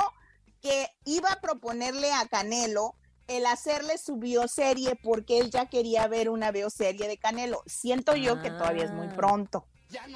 que 0.61 0.89
iba 1.05 1.31
a 1.31 1.41
proponerle 1.41 2.11
a 2.13 2.27
Canelo 2.27 2.95
el 3.37 3.45
hacerle 3.45 3.97
su 3.97 4.17
bioserie 4.17 4.95
porque 5.01 5.39
él 5.39 5.51
ya 5.51 5.67
quería 5.67 6.07
ver 6.07 6.29
una 6.29 6.51
bioserie 6.51 7.07
de 7.07 7.17
Canelo. 7.17 7.63
Siento 7.65 8.15
yo 8.15 8.41
que 8.41 8.49
todavía 8.51 8.83
es 8.85 8.91
muy 8.91 9.07
Ah. 9.07 9.13
pronto, 9.15 9.65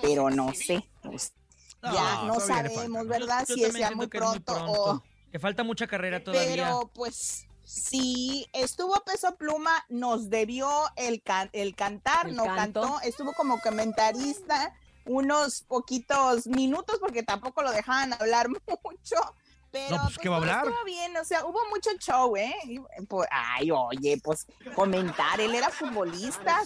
pero 0.01 0.29
no 0.29 0.53
sé. 0.53 0.87
pues, 1.03 1.33
ya 1.81 2.23
no 2.23 2.35
le 2.35 2.39
sabemos, 2.45 2.83
falta. 3.07 3.19
¿verdad? 3.19 3.45
Yo 3.47 3.55
si 3.55 3.63
es 3.63 3.73
ya 3.75 3.91
muy 3.91 4.07
que 4.09 4.17
es 4.17 4.23
muy 4.23 4.39
pronto, 4.39 4.65
o 4.71 5.03
Que 5.31 5.39
falta 5.39 5.63
mucha 5.63 5.85
carrera 5.87 6.23
todavía. 6.23 6.49
pero 6.49 6.91
pues 6.93 7.45
sí, 7.63 8.47
estuvo 8.53 8.93
Peso 9.05 9.35
Pluma, 9.35 9.85
nos 9.89 10.29
debió 10.29 10.69
el, 10.95 11.21
can- 11.21 11.49
el 11.53 11.75
cantar, 11.75 12.27
¿El 12.27 12.35
no 12.35 12.45
canto? 12.45 12.81
cantó, 12.81 13.01
estuvo 13.01 13.33
como 13.33 13.59
comentarista 13.61 14.73
unos 15.05 15.61
poquitos 15.61 16.47
minutos 16.47 16.97
porque 16.99 17.21
tampoco 17.21 17.61
lo 17.61 17.71
dejaban 17.71 18.13
hablar 18.13 18.47
mucho. 18.83 19.15
Pero 19.75 19.97
No, 19.97 20.03
pues, 20.03 20.17
¿qué 20.17 20.29
va 20.29 20.35
a 20.35 20.39
hablar? 20.39 20.65
Estuvo 20.65 20.85
bien, 20.85 21.17
o 21.17 21.25
sea, 21.25 21.45
hubo 21.45 21.59
mucho 21.69 21.89
show, 21.99 22.37
¿eh? 22.37 22.55
Y, 22.63 22.79
pues, 23.09 23.27
ay, 23.29 23.71
oye, 23.71 24.21
pues 24.23 24.47
comentar, 24.73 25.41
él 25.41 25.53
era 25.53 25.69
futbolista. 25.69 26.61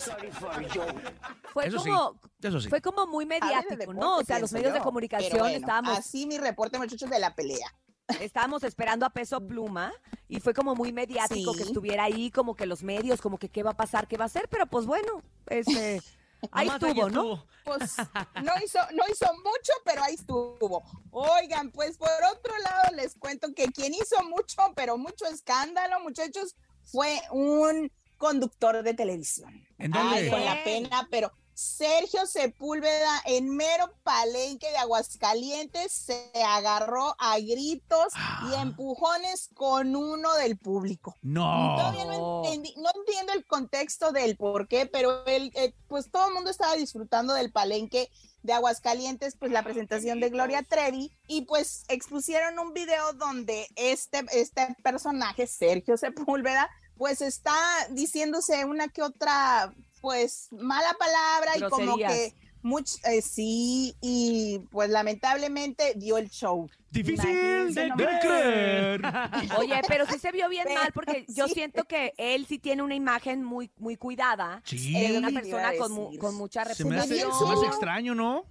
Fue 1.51 1.65
Eso 1.65 1.79
sí, 1.79 1.89
como, 1.89 2.19
eso 2.39 2.61
sí. 2.61 2.69
fue 2.69 2.81
como 2.81 3.07
muy 3.07 3.25
mediático, 3.25 3.75
deporte, 3.75 3.99
¿no? 3.99 4.17
O 4.17 4.23
sea, 4.23 4.37
los 4.37 4.51
medios 4.51 4.73
de 4.73 4.79
comunicación 4.81 5.39
bueno, 5.39 5.57
estábamos, 5.57 5.97
Así 5.97 6.27
mi 6.27 6.37
reporte, 6.37 6.77
muchachos, 6.77 7.09
de 7.09 7.17
la 7.17 7.33
pelea. 7.33 7.73
estábamos 8.19 8.63
esperando 8.63 9.07
a 9.07 9.09
Peso 9.09 9.41
Pluma 9.45 9.91
y 10.27 10.39
fue 10.39 10.53
como 10.53 10.75
muy 10.75 10.93
mediático 10.93 11.53
que 11.55 11.63
estuviera 11.63 12.03
ahí, 12.03 12.29
como 12.29 12.55
que 12.55 12.67
los 12.67 12.83
medios, 12.83 13.21
como 13.21 13.39
que 13.39 13.49
qué 13.49 13.63
va 13.63 13.71
a 13.71 13.77
pasar, 13.77 14.07
qué 14.07 14.17
va 14.17 14.25
a 14.25 14.27
hacer, 14.27 14.47
pero 14.49 14.67
pues 14.67 14.85
bueno, 14.85 15.23
este, 15.47 15.99
ahí 16.51 16.67
Nomás 16.67 16.83
ahí 16.83 16.89
estuvo, 16.89 17.09
¿no? 17.09 17.21
estuvo. 17.21 17.45
Pues 17.65 17.95
no 18.43 18.53
hizo, 18.63 18.79
no 18.93 19.03
hizo 19.11 19.33
mucho, 19.37 19.73
pero 19.85 20.03
ahí 20.03 20.15
estuvo. 20.15 20.83
Oigan, 21.11 21.71
pues 21.71 21.97
por 21.97 22.09
otro 22.31 22.57
lado 22.59 22.95
les 22.95 23.15
cuento 23.15 23.53
que 23.53 23.67
quien 23.67 23.93
hizo 23.93 24.23
mucho, 24.23 24.73
pero 24.75 24.97
mucho 24.97 25.25
escándalo, 25.25 25.99
muchachos, 26.01 26.55
fue 26.83 27.21
un 27.31 27.91
conductor 28.17 28.83
de 28.83 28.93
televisión. 28.93 29.65
¿En 29.77 29.95
Ay, 29.95 30.29
con 30.29 30.43
la 30.43 30.63
pena, 30.63 31.07
pero 31.09 31.31
Sergio 31.59 32.25
Sepúlveda 32.25 33.21
en 33.25 33.49
mero 33.53 33.93
palenque 34.03 34.69
de 34.71 34.77
Aguascalientes 34.77 35.91
se 35.91 36.31
agarró 36.45 37.15
a 37.19 37.37
gritos 37.39 38.13
y 38.49 38.55
Ah. 38.55 38.61
empujones 38.61 39.49
con 39.53 39.93
uno 39.95 40.33
del 40.35 40.57
público. 40.57 41.15
No. 41.21 41.75
Todavía 41.77 42.05
no, 42.05 42.43
entendí- 42.43 42.73
no 42.77 42.89
entiendo 42.95 43.33
el 43.33 43.45
contexto 43.45 44.13
del 44.13 44.37
por 44.37 44.69
qué, 44.69 44.85
pero 44.85 45.23
eh, 45.27 45.75
pues 45.89 46.09
todo 46.09 46.29
el 46.29 46.33
mundo 46.33 46.49
estaba 46.49 46.75
disfrutando 46.75 47.33
del 47.33 47.51
palenque 47.51 48.09
de 48.41 48.53
Aguascalientes, 48.53 49.35
pues 49.37 49.51
la 49.51 49.63
presentación 49.63 50.21
de 50.21 50.29
Gloria 50.29 50.63
Trevi, 50.63 51.11
y 51.27 51.41
pues 51.41 51.83
expusieron 51.89 52.57
un 52.57 52.71
video 52.73 53.11
donde 53.13 53.67
este, 53.75 54.23
este 54.31 54.75
personaje, 54.81 55.45
Sergio 55.45 55.97
Sepúlveda, 55.97 56.69
pues 56.95 57.19
está 57.21 57.53
diciéndose 57.91 58.63
una 58.65 58.87
que 58.89 59.01
otra, 59.01 59.73
pues 60.01 60.47
mala 60.51 60.93
palabra 60.97 61.57
y 61.57 61.61
como 61.69 61.97
que 61.97 62.33
much, 62.61 62.95
eh, 63.05 63.21
sí, 63.21 63.95
y 64.01 64.59
pues 64.71 64.89
lamentablemente 64.89 65.93
dio 65.95 66.17
el 66.17 66.29
show. 66.29 66.69
Difícil 66.91 67.73
de, 67.73 67.91
creer. 68.21 69.01
Oye, 69.59 69.79
pero 69.87 70.05
sí 70.07 70.17
se 70.19 70.31
vio 70.31 70.49
bien 70.49 70.65
Pero 70.67 70.81
mal 70.81 70.91
porque 70.91 71.23
yo 71.27 71.47
sí. 71.47 71.53
siento 71.53 71.85
que 71.85 72.13
él 72.17 72.45
sí 72.47 72.57
tiene 72.57 72.81
una 72.81 72.95
imagen 72.95 73.43
muy, 73.43 73.69
muy 73.77 73.95
cuidada. 73.95 74.61
Sí. 74.65 74.95
eh, 74.97 75.11
de 75.13 75.17
una 75.19 75.29
persona 75.29 75.71
con, 75.77 75.91
mu- 75.91 76.17
con 76.17 76.35
mucha 76.35 76.65
Se 76.73 76.83
me, 76.85 76.97
hace, 76.97 77.13
reputación. 77.15 77.39
se 77.39 77.45
me 77.45 77.53
hace 77.59 77.67
extraño, 77.67 78.15
¿no? 78.15 78.45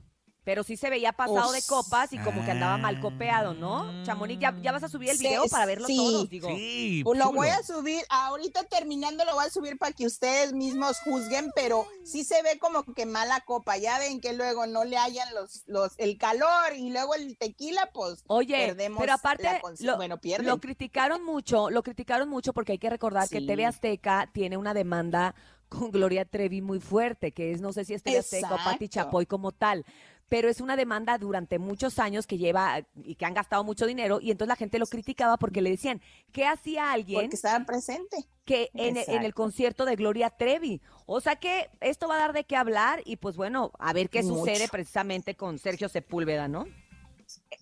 Pero 0.48 0.62
sí 0.62 0.78
se 0.78 0.88
veía 0.88 1.12
pasado 1.12 1.52
de 1.52 1.60
copas 1.60 2.10
y 2.14 2.18
como 2.20 2.42
que 2.42 2.52
andaba 2.52 2.78
mal 2.78 2.98
copeado, 3.00 3.50
Ah. 3.50 3.54
¿no? 3.60 4.02
Chamonix, 4.02 4.40
¿ya, 4.40 4.56
ya 4.62 4.72
vas 4.72 4.82
a 4.82 4.88
subir 4.88 5.10
el 5.10 5.18
Sí, 5.18 5.24
video 5.24 5.44
para 5.50 5.66
verlo 5.66 5.86
sí. 5.86 5.94
todos, 5.94 6.30
digo. 6.30 6.48
Sí. 6.48 7.02
Pues 7.04 7.18
lo 7.18 7.32
voy 7.32 7.48
a 7.48 7.62
subir, 7.62 8.00
ahorita 8.08 8.64
terminando 8.64 9.26
lo 9.26 9.34
voy 9.34 9.44
a 9.44 9.50
subir 9.50 9.76
para 9.76 9.92
que 9.92 10.06
ustedes 10.06 10.54
mismos 10.54 11.00
juzguen, 11.00 11.50
pero 11.54 11.86
sí 12.02 12.24
se 12.24 12.42
ve 12.42 12.58
como 12.58 12.82
que 12.82 13.04
mala 13.04 13.42
copa, 13.42 13.76
ya 13.76 13.98
ven 13.98 14.22
que 14.22 14.32
luego 14.32 14.66
no 14.66 14.84
le 14.84 14.96
hayan 14.96 15.28
los, 15.34 15.64
los, 15.66 15.92
el 15.98 16.16
calor 16.16 16.72
y 16.74 16.88
luego 16.88 17.14
el 17.14 17.36
tequila, 17.36 17.90
pues 17.92 18.24
Oye, 18.28 18.68
perdemos 18.68 19.00
pero 19.02 19.12
aparte 19.12 19.42
la 19.42 19.60
lo, 19.80 19.96
bueno, 19.96 20.16
pierden. 20.18 20.46
lo 20.46 20.58
criticaron 20.60 21.26
mucho, 21.26 21.68
lo 21.68 21.82
criticaron 21.82 22.30
mucho 22.30 22.54
porque 22.54 22.72
hay 22.72 22.78
que 22.78 22.88
recordar 22.88 23.28
que. 23.28 23.42
TV 23.42 23.66
Azteca 23.66 24.30
tiene 24.32 24.56
una 24.56 24.72
demanda 24.72 25.34
con 25.68 25.90
Gloria 25.90 26.24
Trevi 26.24 26.62
muy 26.62 26.80
fuerte, 26.80 27.32
que 27.32 27.52
es, 27.52 27.60
no 27.60 27.72
sé 27.72 27.84
si 27.84 27.92
es 27.94 28.02
TV 28.02 28.18
Azteca 28.18 28.54
o 28.54 28.56
Pati. 28.56 28.88
Chapoy 28.88 29.26
como 29.26 29.52
tal, 29.52 29.84
pero 30.28 30.48
es 30.48 30.60
una 30.60 30.76
demanda 30.76 31.18
durante 31.18 31.58
muchos 31.58 31.98
años 31.98 32.26
que 32.26 32.38
lleva 32.38 32.84
y 33.02 33.14
que 33.14 33.24
han 33.24 33.34
gastado 33.34 33.64
mucho 33.64 33.86
dinero 33.86 34.20
y 34.20 34.30
entonces 34.30 34.48
la 34.48 34.56
gente 34.56 34.78
lo 34.78 34.86
criticaba 34.86 35.36
porque 35.36 35.62
le 35.62 35.70
decían, 35.70 36.00
¿qué 36.32 36.46
hacía 36.46 36.92
alguien 36.92 37.22
porque 37.22 37.36
estaban 37.36 37.66
presentes. 37.66 38.26
que 38.44 38.70
en, 38.74 38.96
en 38.96 39.24
el 39.24 39.34
concierto 39.34 39.84
de 39.84 39.96
Gloria 39.96 40.30
Trevi? 40.30 40.80
O 41.06 41.20
sea 41.20 41.36
que 41.36 41.70
esto 41.80 42.08
va 42.08 42.16
a 42.16 42.20
dar 42.20 42.32
de 42.32 42.44
qué 42.44 42.56
hablar 42.56 43.02
y 43.04 43.16
pues 43.16 43.36
bueno, 43.36 43.72
a 43.78 43.92
ver 43.92 44.10
qué 44.10 44.22
Mucho. 44.22 44.40
sucede 44.40 44.68
precisamente 44.68 45.34
con 45.34 45.58
Sergio 45.58 45.88
Sepúlveda, 45.88 46.48
¿no? 46.48 46.66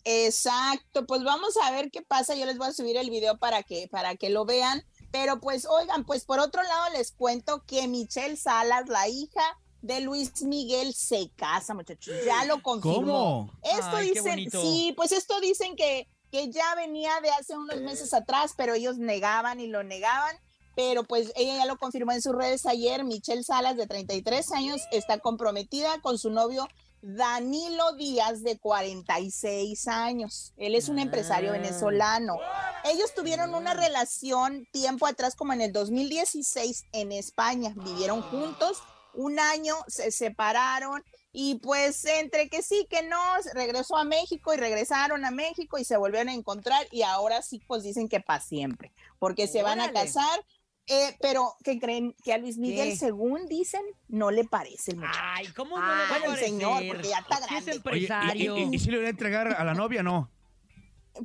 Exacto, 0.05 1.07
pues 1.07 1.25
vamos 1.25 1.57
a 1.63 1.71
ver 1.71 1.91
qué 1.91 2.03
pasa. 2.03 2.35
Yo 2.35 2.47
les 2.47 2.59
voy 2.59 2.69
a 2.69 2.73
subir 2.73 2.97
el 2.97 3.11
video 3.11 3.39
para 3.39 3.63
que, 3.63 3.89
para 3.91 4.17
que 4.17 4.31
lo 4.31 4.45
vean. 4.45 4.85
Pero 5.11 5.41
pues, 5.41 5.67
oigan, 5.67 6.05
pues 6.05 6.25
por 6.25 6.41
otro 6.41 6.63
lado 6.63 6.93
les 6.93 7.13
cuento 7.13 7.65
que 7.67 7.89
Michelle 7.89 8.37
Salas, 8.37 8.89
la 8.89 9.09
hija 9.09 9.43
de 9.87 10.01
Luis 10.01 10.43
Miguel, 10.43 10.93
se 10.95 11.31
casa, 11.37 11.75
muchachos. 11.75 12.15
Ya 12.25 12.45
lo 12.45 12.63
confirmó. 12.63 13.51
¿Cómo? 13.53 13.53
Esto 13.63 13.97
Ay, 13.97 14.11
dicen, 14.11 14.51
sí, 14.51 14.93
pues 14.97 15.13
esto 15.13 15.41
dicen 15.41 15.77
que, 15.77 16.09
que 16.31 16.51
ya 16.51 16.75
venía 16.75 17.21
de 17.21 17.31
hace 17.31 17.57
unos 17.57 17.81
meses 17.83 18.13
atrás, 18.15 18.53
pero 18.57 18.75
ellos 18.75 18.99
negaban 18.99 19.61
y 19.61 19.67
lo 19.67 19.83
negaban. 19.83 20.37
Pero 20.75 21.05
pues 21.05 21.33
ella 21.37 21.57
ya 21.57 21.65
lo 21.65 21.79
confirmó 21.79 22.13
en 22.13 22.21
sus 22.21 22.35
redes 22.35 22.67
ayer. 22.67 23.03
Michelle 23.05 23.43
Salas, 23.43 23.77
de 23.77 23.87
33 23.87 24.53
años, 24.53 24.83
está 24.93 25.19
comprometida 25.19 26.01
con 26.03 26.19
su 26.19 26.31
novio 26.31 26.69
Danilo 27.01 27.93
Díaz, 27.95 28.43
de 28.43 28.59
46 28.59 29.89
años. 29.89 30.53
Él 30.57 30.75
es 30.75 30.89
un 30.89 30.99
empresario 30.99 31.51
Ah. 31.51 31.53
venezolano. 31.53 32.37
Ellos 32.85 33.15
tuvieron 33.15 33.55
una 33.55 33.73
relación 33.75 34.67
tiempo 34.73 35.07
atrás, 35.07 35.35
como 35.35 35.53
en 35.53 35.61
el 35.63 35.73
2016, 35.73 36.85
en 36.93 37.13
España. 37.13 37.73
Vivieron 37.77 38.21
juntos 38.23 38.79
un 39.17 39.39
año, 39.41 39.75
se 39.89 40.11
separaron 40.11 41.03
y 41.33 41.57
pues 41.57 42.05
entre 42.05 42.49
que 42.49 42.63
sí, 42.63 42.87
que 42.89 43.03
no, 43.03 43.19
regresó 43.55 43.97
a 43.97 44.05
México 44.05 44.55
y 44.55 44.57
regresaron 44.57 45.25
a 45.25 45.31
México 45.31 45.77
y 45.79 45.85
se 45.85 45.97
volvieron 45.97 46.29
a 46.29 46.35
encontrar 46.35 46.87
y 46.93 47.03
ahora 47.03 47.43
sí, 47.43 47.61
pues 47.67 47.83
dicen 47.83 48.09
que 48.09 48.21
para 48.21 48.41
siempre, 48.41 48.93
porque 49.19 49.47
se 49.47 49.63
van 49.63 49.81
a 49.81 49.93
casar. 49.93 50.45
eh, 50.89 51.17
pero 51.21 51.57
que 51.65 51.81
creen 51.81 52.15
que 52.23 52.33
a 52.33 52.39
Luis 52.39 52.59
Miguel, 52.59 52.91
¿Qué? 52.91 52.97
según 52.97 53.47
dicen, 53.49 53.83
no 54.07 54.31
le 54.31 54.45
parece 54.45 54.93
el 54.93 54.99
muchacho. 54.99 55.19
Ay, 55.21 55.49
¿cómo 55.49 55.77
no 55.81 55.85
le 55.85 56.03
va 56.03 56.05
a 56.15 56.19
bueno, 56.21 56.35
el 56.35 56.39
señor, 56.39 56.87
porque 56.87 57.09
ya 57.09 57.19
está 57.19 57.41
grande. 57.41 57.57
Es 57.59 57.63
Oye, 57.67 57.73
¿y- 57.73 57.77
empresario. 58.05 58.57
y, 58.57 58.63
y, 58.63 58.75
y 58.75 58.79
si 58.79 58.91
le 58.93 58.99
voy 58.99 59.07
a 59.07 59.11
entregar 59.11 59.49
a 59.49 59.65
la 59.65 59.75
novia, 59.75 60.05
no? 60.05 60.31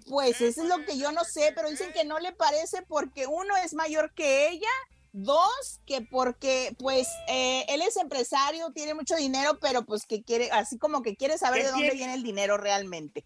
Pues 0.08 0.42
eso 0.42 0.64
es 0.64 0.68
lo 0.68 0.84
que 0.86 0.98
yo 0.98 1.12
no 1.12 1.24
sé, 1.26 1.52
pero 1.54 1.70
dicen 1.70 1.92
que 1.94 2.06
no 2.06 2.18
le 2.20 2.32
parece 2.32 2.82
porque 2.88 3.28
uno 3.28 3.56
es 3.58 3.74
mayor 3.76 4.14
que 4.14 4.50
ella, 4.50 4.70
dos, 5.14 5.82
que 5.86 6.02
porque 6.02 6.76
pues 6.80 7.08
eh, 7.28 7.66
él 7.70 7.82
es 7.82 7.98
empresario, 7.98 8.72
tiene 8.72 8.94
mucho 8.94 9.16
dinero, 9.16 9.60
pero 9.60 9.84
pues 9.86 10.06
que 10.06 10.24
quiere, 10.24 10.50
así 10.52 10.78
como 10.78 11.02
que 11.02 11.16
quiere 11.16 11.38
saber 11.38 11.60
¿Qué 11.62 11.66
de 11.66 11.72
dónde 11.72 11.86
tiene? 11.90 11.98
viene 11.98 12.14
el 12.16 12.24
dinero 12.24 12.58
realmente. 12.58 13.26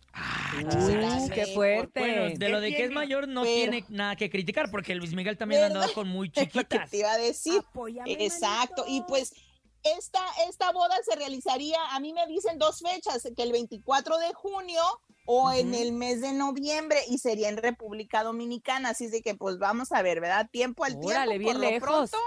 Uh, 0.63 1.30
qué 1.30 1.48
fuerte. 1.54 2.00
Bueno, 2.00 2.36
de 2.38 2.50
lo 2.50 2.62
de 2.62 2.74
que 2.76 2.86
es 2.86 2.91
mayor 2.91 3.28
no 3.28 3.43
Pero- 3.43 3.54
tiene 3.56 3.86
nada 3.89 4.15
que 4.15 4.30
criticar, 4.30 4.71
porque 4.71 4.95
Luis 4.95 5.13
Miguel 5.13 5.38
también 5.38 5.62
ha 5.62 5.67
¿Verdad? 5.67 5.84
andado 5.84 5.93
con 5.93 6.08
muy 6.08 6.30
chiquitas. 6.32 6.89
te 6.89 6.98
iba 6.98 7.12
a 7.12 7.17
decir. 7.17 7.60
Apóyame, 7.60 8.12
Exacto, 8.24 8.86
y 8.88 9.02
pues 9.02 9.34
esta, 9.84 10.21
esta 10.50 10.71
boda 10.71 10.95
se 11.08 11.15
realizaría, 11.15 11.78
a 11.91 12.00
mí 12.00 12.12
me 12.13 12.26
dicen 12.28 12.58
dos 12.58 12.80
fechas, 12.80 13.28
que 13.36 13.43
el 13.43 13.52
24 13.52 14.17
de 14.17 14.34
junio 14.34 14.82
o 15.26 15.52
en 15.52 15.74
el 15.74 15.92
mes 15.92 16.22
de 16.22 16.34
noviembre 16.34 17.00
y 17.08 17.18
sería 17.18 17.50
en 17.50 17.58
República 17.58 18.24
Dominicana, 18.24 18.90
así 18.90 19.06
es 19.06 19.12
de 19.12 19.22
que 19.22 19.36
pues 19.36 19.58
vamos 19.58 19.92
a 19.92 20.02
ver, 20.02 20.22
¿verdad? 20.22 20.50
Tiempo 20.52 20.84
al 20.86 20.98
Órale, 21.02 21.40
tiempo, 21.40 21.40
bien 21.40 21.54
por 21.54 21.64
lo 21.64 21.70
lejos. 21.72 22.10
pronto, 22.12 22.18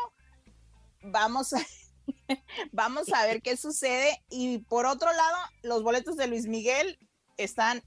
vamos 1.02 1.52
a, 1.52 1.58
vamos 2.72 3.12
a 3.12 3.24
ver 3.24 3.40
qué 3.42 3.56
sucede 3.56 4.22
y 4.28 4.58
por 4.58 4.86
otro 4.86 5.12
lado, 5.12 5.36
los 5.62 5.82
boletos 5.82 6.16
de 6.16 6.26
Luis 6.26 6.46
Miguel 6.46 6.98
están 7.36 7.82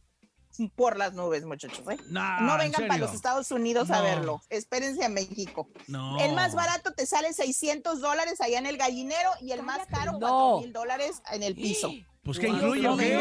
por 0.76 0.98
las 0.98 1.14
nubes, 1.14 1.46
muchachos, 1.46 1.82
¿eh? 1.90 1.98
Nah, 2.10 2.42
no 2.42 2.54
¿en 2.54 2.60
vengan 2.60 2.88
para 2.88 3.00
los 3.00 3.14
Estados 3.14 3.52
Unidos 3.52 3.90
a 3.90 4.02
verlo, 4.02 4.42
espérense 4.50 5.04
a 5.04 5.10
México. 5.10 5.70
No. 5.88 6.20
El 6.20 6.34
más 6.36 6.56
barato 6.56 6.94
te 6.94 7.06
sale 7.06 7.34
600 7.34 8.02
dólares 8.02 8.42
allá 8.42 8.60
en 8.60 8.66
el 8.66 8.78
gallinero 8.78 9.32
y 9.40 9.54
el 9.54 9.64
más 9.64 9.88
caro 9.88 10.14
No. 10.14 10.20
4 10.20 10.60
mil 10.62 10.74
dólares 10.74 11.22
en 11.32 11.44
el 11.44 11.56
piso. 11.56 11.90
Pues, 12.24 12.38
¿qué 12.40 12.48
Wow, 12.48 12.56
incluye 12.56 12.82
no 12.84 12.98
qué? 12.98 13.18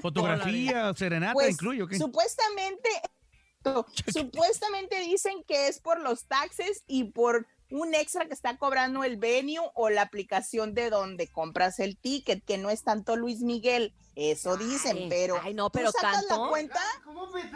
¿Fotografía, 0.00 0.92
serenata 0.94 1.34
Pues 1.34 1.50
incluye 1.52 1.86
qué? 1.88 1.98
supuestamente, 1.98 2.88
supuestamente 4.12 5.00
dicen 5.00 5.44
que 5.46 5.68
es 5.68 5.80
por 5.80 6.00
los 6.00 6.24
taxes 6.26 6.82
y 6.86 7.04
por 7.04 7.46
un 7.70 7.94
extra 7.94 8.26
que 8.26 8.34
está 8.34 8.56
cobrando 8.56 9.04
el 9.04 9.16
venue 9.16 9.60
o 9.74 9.90
la 9.90 10.02
aplicación 10.02 10.74
de 10.74 10.90
donde 10.90 11.28
compras 11.28 11.78
el 11.78 11.96
ticket, 11.96 12.44
que 12.44 12.58
no 12.58 12.70
es 12.70 12.82
tanto 12.82 13.14
Luis 13.16 13.40
Miguel, 13.42 13.94
Eso 14.16 14.56
dicen, 14.56 14.96
Ay, 14.96 15.06
pero, 15.08 15.38
ay, 15.40 15.54
no, 15.54 15.70
tú 15.70 15.78
pero 15.78 15.92
sacas 15.92 16.26
tanto. 16.26 16.44
la 16.44 16.48
cuenta 16.50 16.80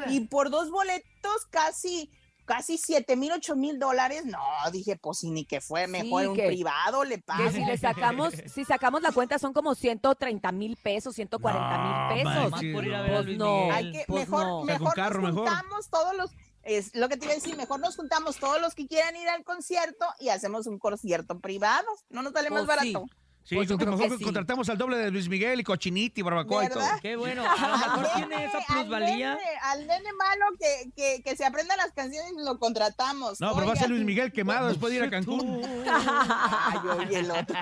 y 0.08 0.20
por 0.20 0.50
dos 0.50 0.70
boletos 0.70 1.46
casi 1.50 2.10
casi 2.44 2.78
siete 2.78 3.16
mil, 3.16 3.32
ocho 3.32 3.56
mil 3.56 3.78
dólares. 3.78 4.24
No, 4.26 4.38
dije, 4.72 4.96
pues 4.96 5.18
sí, 5.18 5.30
ni 5.30 5.44
que 5.44 5.60
fue 5.60 5.86
mejor 5.86 6.22
Sí, 6.22 6.28
un 6.28 6.36
que- 6.36 6.46
privado, 6.46 7.04
le 7.04 7.18
pago. 7.18 7.50
Si 7.50 7.64
le 7.64 7.76
sacamos, 7.78 8.32
si 8.54 8.64
sacamos 8.64 9.02
la 9.02 9.12
cuenta 9.12 9.38
son 9.38 9.52
como 9.52 9.74
130 9.74 10.52
mil 10.52 10.76
pesos, 10.76 11.14
140 11.14 11.78
mil 11.78 12.24
pesos. 12.24 12.50
manches, 12.50 12.74
Por 12.74 12.86
ir 12.86 12.94
a 12.94 13.02
ver 13.02 13.14
a 13.14 13.22
Pues 13.22 13.36
no. 13.38 13.72
Hay 13.72 13.92
que, 13.92 14.04
pues 14.06 14.28
mejor, 14.28 14.46
no. 14.46 14.64
Mejor 14.64 14.94
carro, 14.94 15.20
nos 15.22 15.32
mejor. 15.34 15.48
juntamos 15.48 15.88
todos 15.90 16.16
los, 16.16 16.30
es 16.62 16.94
lo 16.94 17.08
que 17.08 17.16
te 17.16 17.24
iba 17.26 17.32
a 17.32 17.36
decir, 17.36 17.56
mejor 17.56 17.80
nos 17.80 17.96
juntamos 17.96 18.36
todos 18.36 18.60
los 18.60 18.74
que 18.74 18.86
quieran 18.86 19.16
ir 19.16 19.28
al 19.28 19.44
concierto 19.44 20.06
y 20.20 20.28
hacemos 20.30 20.66
un 20.66 20.78
concierto 20.78 21.38
privado. 21.40 21.86
No 22.10 22.22
nos 22.22 22.32
sale 22.32 22.50
más 22.50 22.64
Pues 22.64 22.78
sí. 22.80 22.92
barato. 22.92 23.06
Sí, 23.10 23.23
Pues 23.50 23.68
yo 23.68 23.76
creo 23.76 23.96
que 23.98 24.08
sí. 24.16 24.24
contratamos 24.24 24.68
al 24.70 24.78
doble 24.78 24.96
de 24.96 25.10
Luis 25.10 25.28
Miguel 25.28 25.60
y 25.60 25.64
Cochinita 25.64 26.18
y 26.20 26.22
Barbacoa 26.22 26.64
y 26.64 26.68
todo. 26.68 26.78
¿Verdad? 26.80 26.98
Qué 27.02 27.16
bueno. 27.16 27.42
A 27.48 27.68
lo 27.68 27.76
mejor 27.76 28.06
Al 28.06 28.14
tiene 28.14 28.44
esa 28.46 28.58
al 28.58 28.64
plusvalía. 28.66 29.34
nene- 29.36 29.58
Al 29.62 29.86
nene 29.86 30.12
malo 30.14 30.46
que, 30.58 30.90
que, 30.96 31.22
que 31.22 31.36
se 31.36 31.44
aprenda 31.44 31.76
las 31.76 31.92
canciones 31.92 32.32
y 32.32 32.42
lo 32.44 32.58
contratamos. 32.58 33.40
No, 33.40 33.54
pero 33.54 33.66
va 33.66 33.74
a 33.74 33.76
ser. 33.76 33.90
Luis 33.90 34.02
Miguel 34.04 34.32
quemado 34.32 34.68
después 34.68 34.92
de 34.92 34.98
ir 34.98 35.04
a 35.04 35.10
Cancún. 35.10 35.62
Ay, 35.86 36.78
oye, 36.98 37.18
el 37.20 37.30
otro. 37.30 37.56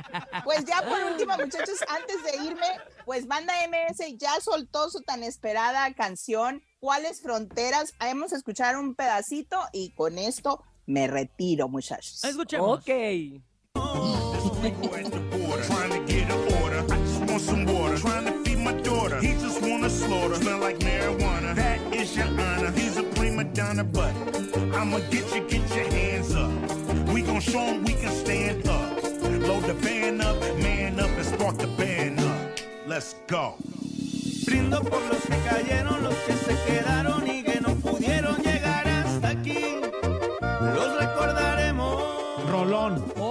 Pues 0.44 0.64
ya 0.64 0.82
por 0.82 1.02
último, 1.12 1.36
muchachos, 1.36 1.78
antes 1.88 2.22
de 2.22 2.44
irme, 2.44 2.66
pues 3.04 3.26
Banda 3.26 3.52
MS 3.68 4.16
ya 4.18 4.40
soltó 4.40 4.88
su 4.90 5.00
tan 5.02 5.22
esperada 5.22 5.92
canción, 5.94 6.62
¿Cuáles 6.80 7.20
fronteras? 7.22 7.94
Hemos 8.00 8.32
escuchado 8.32 8.80
un 8.80 8.96
pedacito 8.96 9.56
y 9.72 9.90
con 9.92 10.18
esto 10.18 10.64
me 10.84 11.06
retiro, 11.06 11.68
muchachos. 11.68 12.24
Escuchemos. 12.24 12.80
Ok. 12.80 14.21
Trying 14.42 15.90
to 15.90 16.12
get 16.12 16.28
an 16.28 16.62
order. 16.62 16.80
I 16.92 16.96
just 16.98 17.20
want 17.20 17.40
some 17.40 17.64
water. 17.64 17.96
Trying 17.96 18.24
to 18.26 18.32
feed 18.44 18.58
my 18.58 18.72
daughter. 18.72 19.20
He 19.20 19.34
just 19.34 19.62
wanna 19.62 19.88
slaughter. 19.88 20.34
Smell 20.34 20.58
like 20.58 20.78
marijuana. 20.80 21.54
That 21.54 21.78
is 21.94 22.16
your 22.16 22.26
honor. 22.26 22.72
He's 22.72 22.96
a 22.96 23.04
prima 23.04 23.44
donna, 23.44 23.84
but 23.84 24.12
I'ma 24.74 24.98
get 25.10 25.32
you, 25.34 25.42
get 25.48 25.68
your 25.76 25.88
hands 25.90 26.34
up. 26.34 26.50
We 27.12 27.22
gon' 27.22 27.40
show 27.40 27.60
'em 27.60 27.84
we 27.84 27.92
can 27.92 28.12
stand 28.12 28.66
up. 28.68 29.02
Load 29.48 29.64
the 29.64 29.74
band 29.74 30.22
up, 30.22 30.40
man 30.58 30.98
up, 30.98 31.10
and 31.10 31.26
spark 31.26 31.58
the 31.58 31.68
band 31.78 32.18
up. 32.20 32.58
Let's 32.86 33.14
go. 33.28 33.54
Brindo 34.46 34.82
por 34.82 35.02
los 35.10 35.22
que 35.22 35.38
cayeron, 35.48 36.02
los 36.02 36.16
que 36.26 36.34
se 36.34 36.54
quedaron 36.66 37.28
y 37.28 37.42
que 37.44 37.60
no 37.60 37.76
pudieron 37.76 38.36
llegar 38.42 38.88
hasta 38.88 39.28
aquí. 39.28 39.64
Los 40.76 40.90
recordaremos. 41.00 42.02
Rolón. 42.50 43.21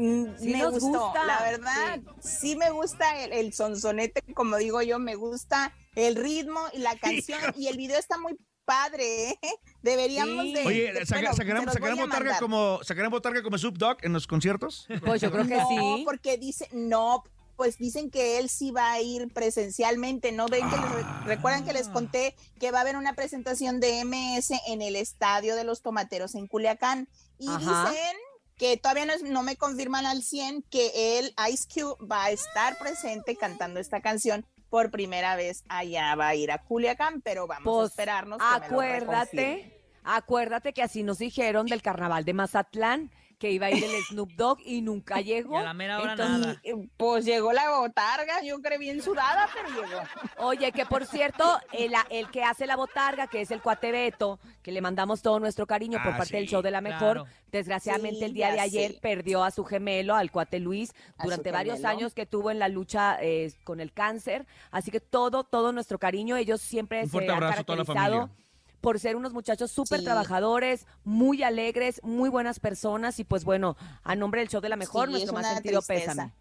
Mm, 0.00 0.38
Sí 0.38 0.48
me 0.52 0.58
nos 0.58 0.72
gustó, 0.80 0.88
gusta, 1.06 1.24
la 1.24 1.40
verdad, 1.42 2.00
sí. 2.22 2.56
me 2.56 2.70
gusta 2.70 3.22
el, 3.22 3.32
el 3.32 3.52
sonsonete, 3.52 4.22
como 4.34 4.56
digo 4.56 4.80
yo, 4.82 4.98
me 4.98 5.14
gusta 5.14 5.74
el 5.94 6.16
ritmo 6.16 6.60
y 6.72 6.78
la 6.78 6.96
canción 6.96 7.40
y 7.56 7.66
el 7.68 7.76
video 7.76 7.98
está 7.98 8.16
muy 8.18 8.36
padre, 8.64 9.30
¿eh? 9.30 9.38
Deberíamos 9.82 10.44
Sí. 10.44 10.54
de... 10.54 10.66
Oye, 10.66 10.92
de- 10.92 11.06
saca- 11.06 11.20
bueno, 11.32 11.36
¿sacarán, 11.36 11.72
sacarán 11.72 11.98
botarga 11.98 12.38
como, 12.38 12.80
¿sacarán 12.84 13.10
botarga 13.10 13.42
como 13.42 13.58
Snoop 13.58 13.76
Dogg 13.78 13.98
en 14.02 14.12
los 14.12 14.26
conciertos? 14.26 14.86
Pues 15.04 15.20
yo 15.20 15.30
creo 15.30 15.46
que 15.46 15.56
no, 15.56 15.68
sí. 15.68 16.02
porque 16.04 16.38
dice, 16.38 16.68
no, 16.72 17.24
pues 17.56 17.76
dicen 17.78 18.10
que 18.10 18.38
él 18.38 18.48
sí 18.48 18.70
va 18.70 18.92
a 18.92 19.00
ir 19.02 19.28
presencialmente, 19.34 20.32
¿no? 20.32 20.46
Ven 20.46 20.68
que 20.70 20.76
les 20.76 20.90
re- 20.92 21.04
recuerdan 21.26 21.64
que 21.64 21.72
les 21.72 21.88
Ah. 21.88 21.92
conté 21.92 22.34
que 22.58 22.70
va 22.70 22.78
a 22.78 22.80
haber 22.82 22.96
una 22.96 23.14
presentación 23.14 23.80
de 23.80 24.00
MS 24.04 24.52
en 24.68 24.80
el 24.82 24.96
Estadio 24.96 25.56
de 25.56 25.64
los 25.64 25.82
Tomateros 25.82 26.34
en 26.36 26.46
Culiacán. 26.46 27.08
Y 27.38 27.48
Ajá. 27.48 27.90
dicen 27.90 28.16
que 28.60 28.76
todavía 28.76 29.06
no, 29.06 29.12
es- 29.14 29.22
no 29.24 29.42
me 29.42 29.56
confirman 29.56 30.04
al 30.06 30.22
100 30.22 30.62
que 30.70 31.18
él, 31.18 31.34
Ice 31.50 31.66
Cube, 31.74 31.96
va 32.06 32.26
a 32.26 32.30
estar 32.30 32.78
presente 32.78 33.34
cantando 33.34 33.80
esta 33.80 34.00
canción 34.02 34.46
por 34.68 34.90
primera 34.92 35.34
vez 35.34 35.64
allá, 35.68 36.14
va 36.14 36.28
a 36.28 36.34
ir 36.36 36.52
a 36.52 36.58
Culiacán, 36.62 37.22
pero 37.22 37.46
vamos 37.48 37.62
a 37.62 37.64
Pues, 37.64 37.90
esperarnos. 37.90 38.38
que 38.38 38.44
me 38.44 38.50
lo 38.50 38.54
reconfirmen. 38.60 39.02
acuérdate, 39.02 39.82
acuérdate 40.04 40.72
que 40.74 40.82
así 40.82 41.02
nos 41.02 41.18
dijeron 41.18 41.66
del 41.66 41.82
carnaval 41.82 42.24
de 42.24 42.34
Mazatlán, 42.34 43.10
que 43.40 43.50
iba 43.50 43.66
a 43.66 43.70
ir 43.70 43.82
el 43.82 44.04
Snoop 44.04 44.30
Dogg 44.34 44.58
y 44.64 44.82
nunca 44.82 45.20
llegó. 45.20 45.54
Y 45.58 45.60
a 45.60 45.62
la 45.64 45.74
mera 45.74 45.98
hora 45.98 46.12
Entonces, 46.12 46.40
nada. 46.46 46.60
Eh, 46.62 46.74
Pues 46.96 47.24
llegó 47.24 47.52
la 47.52 47.70
botarga, 47.78 48.42
yo 48.44 48.60
creo 48.60 48.78
bien 48.78 49.02
sudada, 49.02 49.48
pero 49.52 49.68
llegó. 49.70 50.02
Oye, 50.36 50.70
que 50.72 50.84
por 50.86 51.06
cierto, 51.06 51.58
el, 51.72 51.92
el 52.10 52.30
que 52.30 52.44
hace 52.44 52.66
la 52.66 52.76
botarga, 52.76 53.26
que 53.26 53.40
es 53.40 53.50
el 53.50 53.62
cuate 53.62 53.90
Beto, 53.90 54.38
que 54.62 54.70
le 54.72 54.80
mandamos 54.82 55.22
todo 55.22 55.40
nuestro 55.40 55.66
cariño 55.66 55.98
por 56.04 56.12
Ah, 56.12 56.18
parte 56.18 56.36
del 56.36 56.46
show 56.48 56.60
de 56.62 56.70
la 56.70 56.82
mejor, 56.82 57.14
claro. 57.22 57.26
desgraciadamente 57.50 58.18
Sí, 58.18 58.24
el 58.26 58.34
día 58.34 58.52
de 58.52 58.60
ayer 58.60 58.98
perdió 59.00 59.42
a 59.42 59.50
su 59.50 59.64
gemelo, 59.64 60.14
al 60.14 60.30
cuate 60.30 60.60
Luis, 60.60 60.92
durante 61.22 61.50
varios 61.50 61.76
gemelo. 61.78 61.96
años 61.96 62.14
que 62.14 62.26
tuvo 62.26 62.50
en 62.50 62.58
la 62.58 62.68
lucha 62.68 63.16
eh, 63.22 63.52
con 63.64 63.80
el 63.80 63.92
cáncer. 63.92 64.46
Así 64.70 64.90
que 64.90 65.00
todo, 65.00 65.44
todo 65.44 65.72
nuestro 65.72 65.98
cariño, 65.98 66.36
ellos 66.36 66.60
siempre 66.60 67.04
Un 67.04 67.10
se 67.10 67.18
han 67.24 67.30
abrazo 67.30 67.60
a 67.62 67.64
toda 67.64 67.78
la 67.78 67.84
caracterizado 67.84 68.18
familia. 68.26 68.36
Por 68.80 68.98
ser 68.98 69.16
unos 69.16 69.32
muchachos 69.32 69.70
súper 69.70 69.98
Sí. 70.00 70.04
trabajadores, 70.04 70.86
muy 71.04 71.42
alegres, 71.42 72.00
muy 72.02 72.28
buenas 72.28 72.60
personas 72.60 73.18
y 73.18 73.24
pues 73.24 73.44
bueno, 73.44 73.76
a 74.02 74.14
nombre 74.16 74.40
del 74.40 74.48
show 74.48 74.60
de 74.60 74.68
la 74.68 74.76
mejor, 74.76 75.06
Sí, 75.08 75.12
nuestro 75.12 75.30
es 75.32 75.34
más 75.34 75.44
una 75.46 75.54
sentido 75.54 75.80
tristeza. 75.82 76.10
pésame. 76.12 76.34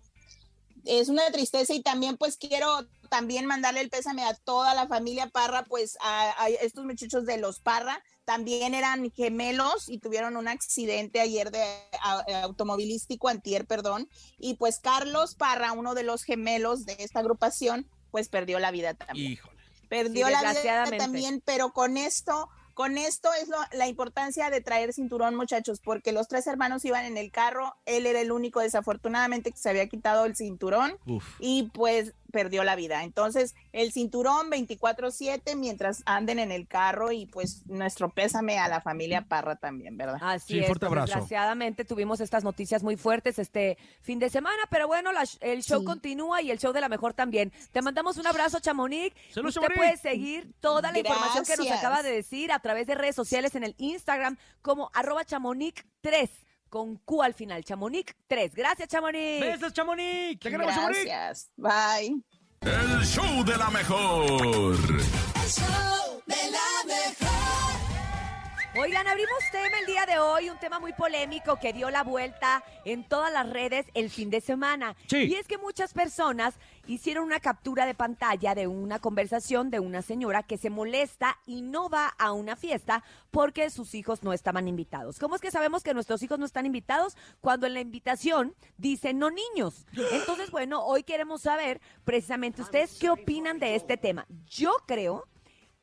es 0.86 1.10
una 1.10 1.30
tristeza 1.32 1.73
y 1.73 1.82
también 1.82 2.15
pues 2.15 2.38
quiero 2.38 2.88
también 3.10 3.45
mandarle 3.45 3.82
el 3.82 3.89
pésame 3.89 4.23
a 4.23 4.34
toda 4.34 4.73
la 4.73 4.88
familia 4.88 5.28
Parra, 5.28 5.63
pues 5.65 5.97
a, 6.02 6.41
a 6.41 6.47
estos 6.47 6.86
muchachos 6.86 7.25
de 7.25 7.38
los 7.38 7.60
Parra 7.60 8.02
también 8.23 8.73
eran 8.73 9.12
gemelos 9.12 9.89
y 9.89 9.97
tuvieron 9.99 10.38
un 10.38 10.47
accidente 10.47 11.19
ayer 11.19 11.52
de 11.52 11.62
a- 12.02 12.23
eh, 12.28 12.36
automovilístico, 12.36 13.28
antier, 13.28 13.65
perdón, 13.65 14.08
y 14.38 14.54
pues 14.54 14.80
Carlos 14.80 15.36
Parra, 15.36 15.73
uno 15.73 15.95
de 15.95 16.04
los 16.04 16.23
gemelos 16.23 16.86
de 16.86 16.95
esta 16.99 17.19
agrupación, 17.19 17.86
pues 18.12 18.30
perdió 18.30 18.58
la 18.60 18.71
vida 18.71 18.93
también. 18.93 19.34
Híjole. 19.34 19.59
Perdió 19.89 20.28
Sí, 20.28 20.32
la 20.32 20.54
vida 20.54 20.86
también, 20.97 21.41
pero 21.43 21.71
con 21.73 21.97
esto, 21.97 22.49
con 22.75 22.97
esto 22.97 23.30
es 23.41 23.49
lo- 23.49 23.58
la 23.73 23.88
importancia 23.88 24.49
de 24.49 24.62
traer 24.62 24.93
cinturón, 24.93 25.36
muchachos, 25.36 25.82
porque 25.84 26.12
los 26.13 26.28
tres 26.30 26.47
hermanos 26.47 26.86
iban 26.86 27.04
en 27.06 27.17
el 27.17 27.32
carro, 27.32 27.75
él 27.86 28.06
era 28.06 28.21
el 28.21 28.32
único 28.32 28.62
desafortunadamente 28.62 29.52
que 29.52 29.58
se 29.58 29.69
había 29.69 29.88
quitado 29.89 30.25
el 30.25 30.36
cinturón 30.36 30.93
Uf. 31.06 31.25
y 31.39 31.63
pues 31.73 32.13
perdió 32.31 32.63
la 32.63 32.75
vida. 32.75 33.03
Entonces, 33.03 33.55
el 33.71 33.91
cinturón 33.91 34.49
24/7 34.49 35.55
mientras 35.55 36.03
anden 36.05 36.39
en 36.39 36.51
el 36.51 36.67
carro 36.67 37.11
y 37.11 37.25
pues 37.25 37.65
nuestro 37.67 38.09
pésame 38.09 38.59
a 38.59 38.67
la 38.67 38.81
familia 38.81 39.25
Parra 39.27 39.55
también, 39.55 39.97
¿verdad? 39.97 40.17
Así 40.21 40.53
Sí, 40.53 40.59
es, 40.59 40.67
fuerte 40.67 40.85
abrazo. 40.85 41.07
desgraciadamente 41.07 41.85
tuvimos 41.85 42.19
estas 42.19 42.43
noticias 42.43 42.83
muy 42.83 42.97
fuertes 42.97 43.39
este 43.39 43.77
fin 44.01 44.19
de 44.19 44.29
semana, 44.29 44.61
pero 44.69 44.87
bueno, 44.87 45.11
la 45.11 45.23
el 45.41 45.63
show 45.63 45.79
Sí. 45.81 45.85
continúa 45.85 46.41
y 46.41 46.51
el 46.51 46.59
show 46.59 46.73
de 46.73 46.81
la 46.81 46.89
mejor 46.89 47.13
también. 47.13 47.51
Te 47.71 47.81
mandamos 47.81 48.17
un 48.17 48.27
abrazo, 48.27 48.59
Chamonix. 48.59 49.15
Usted 49.29 49.41
Chamonix. 49.51 49.75
puede 49.75 49.97
seguir 49.97 50.53
toda 50.59 50.91
la 50.91 50.99
información 50.99 51.45
que 51.45 51.57
nos 51.57 51.69
acaba 51.71 52.01
de 52.03 52.11
decir 52.11 52.51
a 52.51 52.59
través 52.59 52.87
de 52.87 52.95
redes 52.95 53.15
sociales 53.15 53.55
en 53.55 53.63
el 53.63 53.75
Instagram 53.77 54.37
como 54.61 54.89
arroba 54.93 55.23
chamonix3 55.25 56.29
con 56.69 56.97
Q 56.97 57.21
al 57.23 57.34
final, 57.34 57.63
Chamonix3. 57.63 58.51
Gracias, 58.53 58.88
Chamonix. 58.88 59.41
¡Besos, 59.41 59.73
Chamonix! 59.73 60.39
Te 60.39 60.49
queremos, 60.49 60.73
Chamonix. 60.73 61.05
Gracias. 61.05 61.51
Bye. 61.58 62.21
El 62.62 63.05
show 63.05 63.43
de 63.43 63.58
la 63.58 63.69
mejor. 63.69 64.25
El 64.25 65.49
show 65.49 66.22
de 66.26 66.51
la 66.51 66.84
mejor. 66.86 67.28
Oigan, 68.78 69.07
abrimos 69.07 69.39
tema 69.51 69.80
el 69.80 69.88
día 69.88 70.05
de 70.05 70.20
hoy, 70.20 70.47
un 70.51 70.59
tema 70.59 70.80
muy 70.80 70.93
polémico 70.93 71.59
que 71.59 71.74
dio 71.74 71.89
la 71.89 72.03
vuelta 72.03 72.63
en 72.86 73.03
todas 73.03 73.34
las 73.34 73.49
redes 73.49 73.88
el 73.95 74.11
fin 74.11 74.30
de 74.30 74.41
semana. 74.41 74.95
Sí. 75.07 75.24
Y 75.24 75.36
es 75.36 75.47
que 75.47 75.57
muchas 75.57 75.91
personas 75.91 76.53
hicieron 76.86 77.24
una 77.24 77.39
captura 77.39 77.88
de 77.88 77.95
pantalla 77.95 78.53
de 78.53 78.67
una 78.67 78.99
conversación 78.99 79.72
de 79.72 79.80
una 79.80 80.03
señora 80.03 80.43
que 80.43 80.59
se 80.59 80.70
molesta 80.70 81.39
y 81.47 81.63
no 81.63 81.89
va 81.89 82.09
a 82.20 82.32
una 82.32 82.55
fiesta 82.55 83.03
porque 83.32 83.72
sus 83.72 83.95
hijos 83.95 84.22
no 84.22 84.34
estaban 84.34 84.67
invitados. 84.67 85.17
¿Cómo 85.17 85.36
es 85.36 85.41
que 85.41 85.49
sabemos 85.49 85.82
que 85.82 85.95
nuestros 85.95 86.22
hijos 86.22 86.38
no 86.38 86.45
están 86.45 86.67
invitados? 86.67 87.17
Cuando 87.41 87.65
en 87.65 87.74
la 87.74 87.82
invitación 87.82 88.53
dice 88.78 89.15
no 89.15 89.32
niños. 89.32 89.88
Entonces, 90.11 90.51
bueno, 90.51 90.86
hoy 90.86 91.01
queremos 91.01 91.41
saber 91.41 91.82
precisamente 92.05 92.61
ustedes 92.61 92.99
qué 92.99 93.09
opinan 93.09 93.57
de 93.57 93.76
este 93.76 93.97
tema. 93.97 94.28
Yo 94.45 94.72
creo 94.86 95.26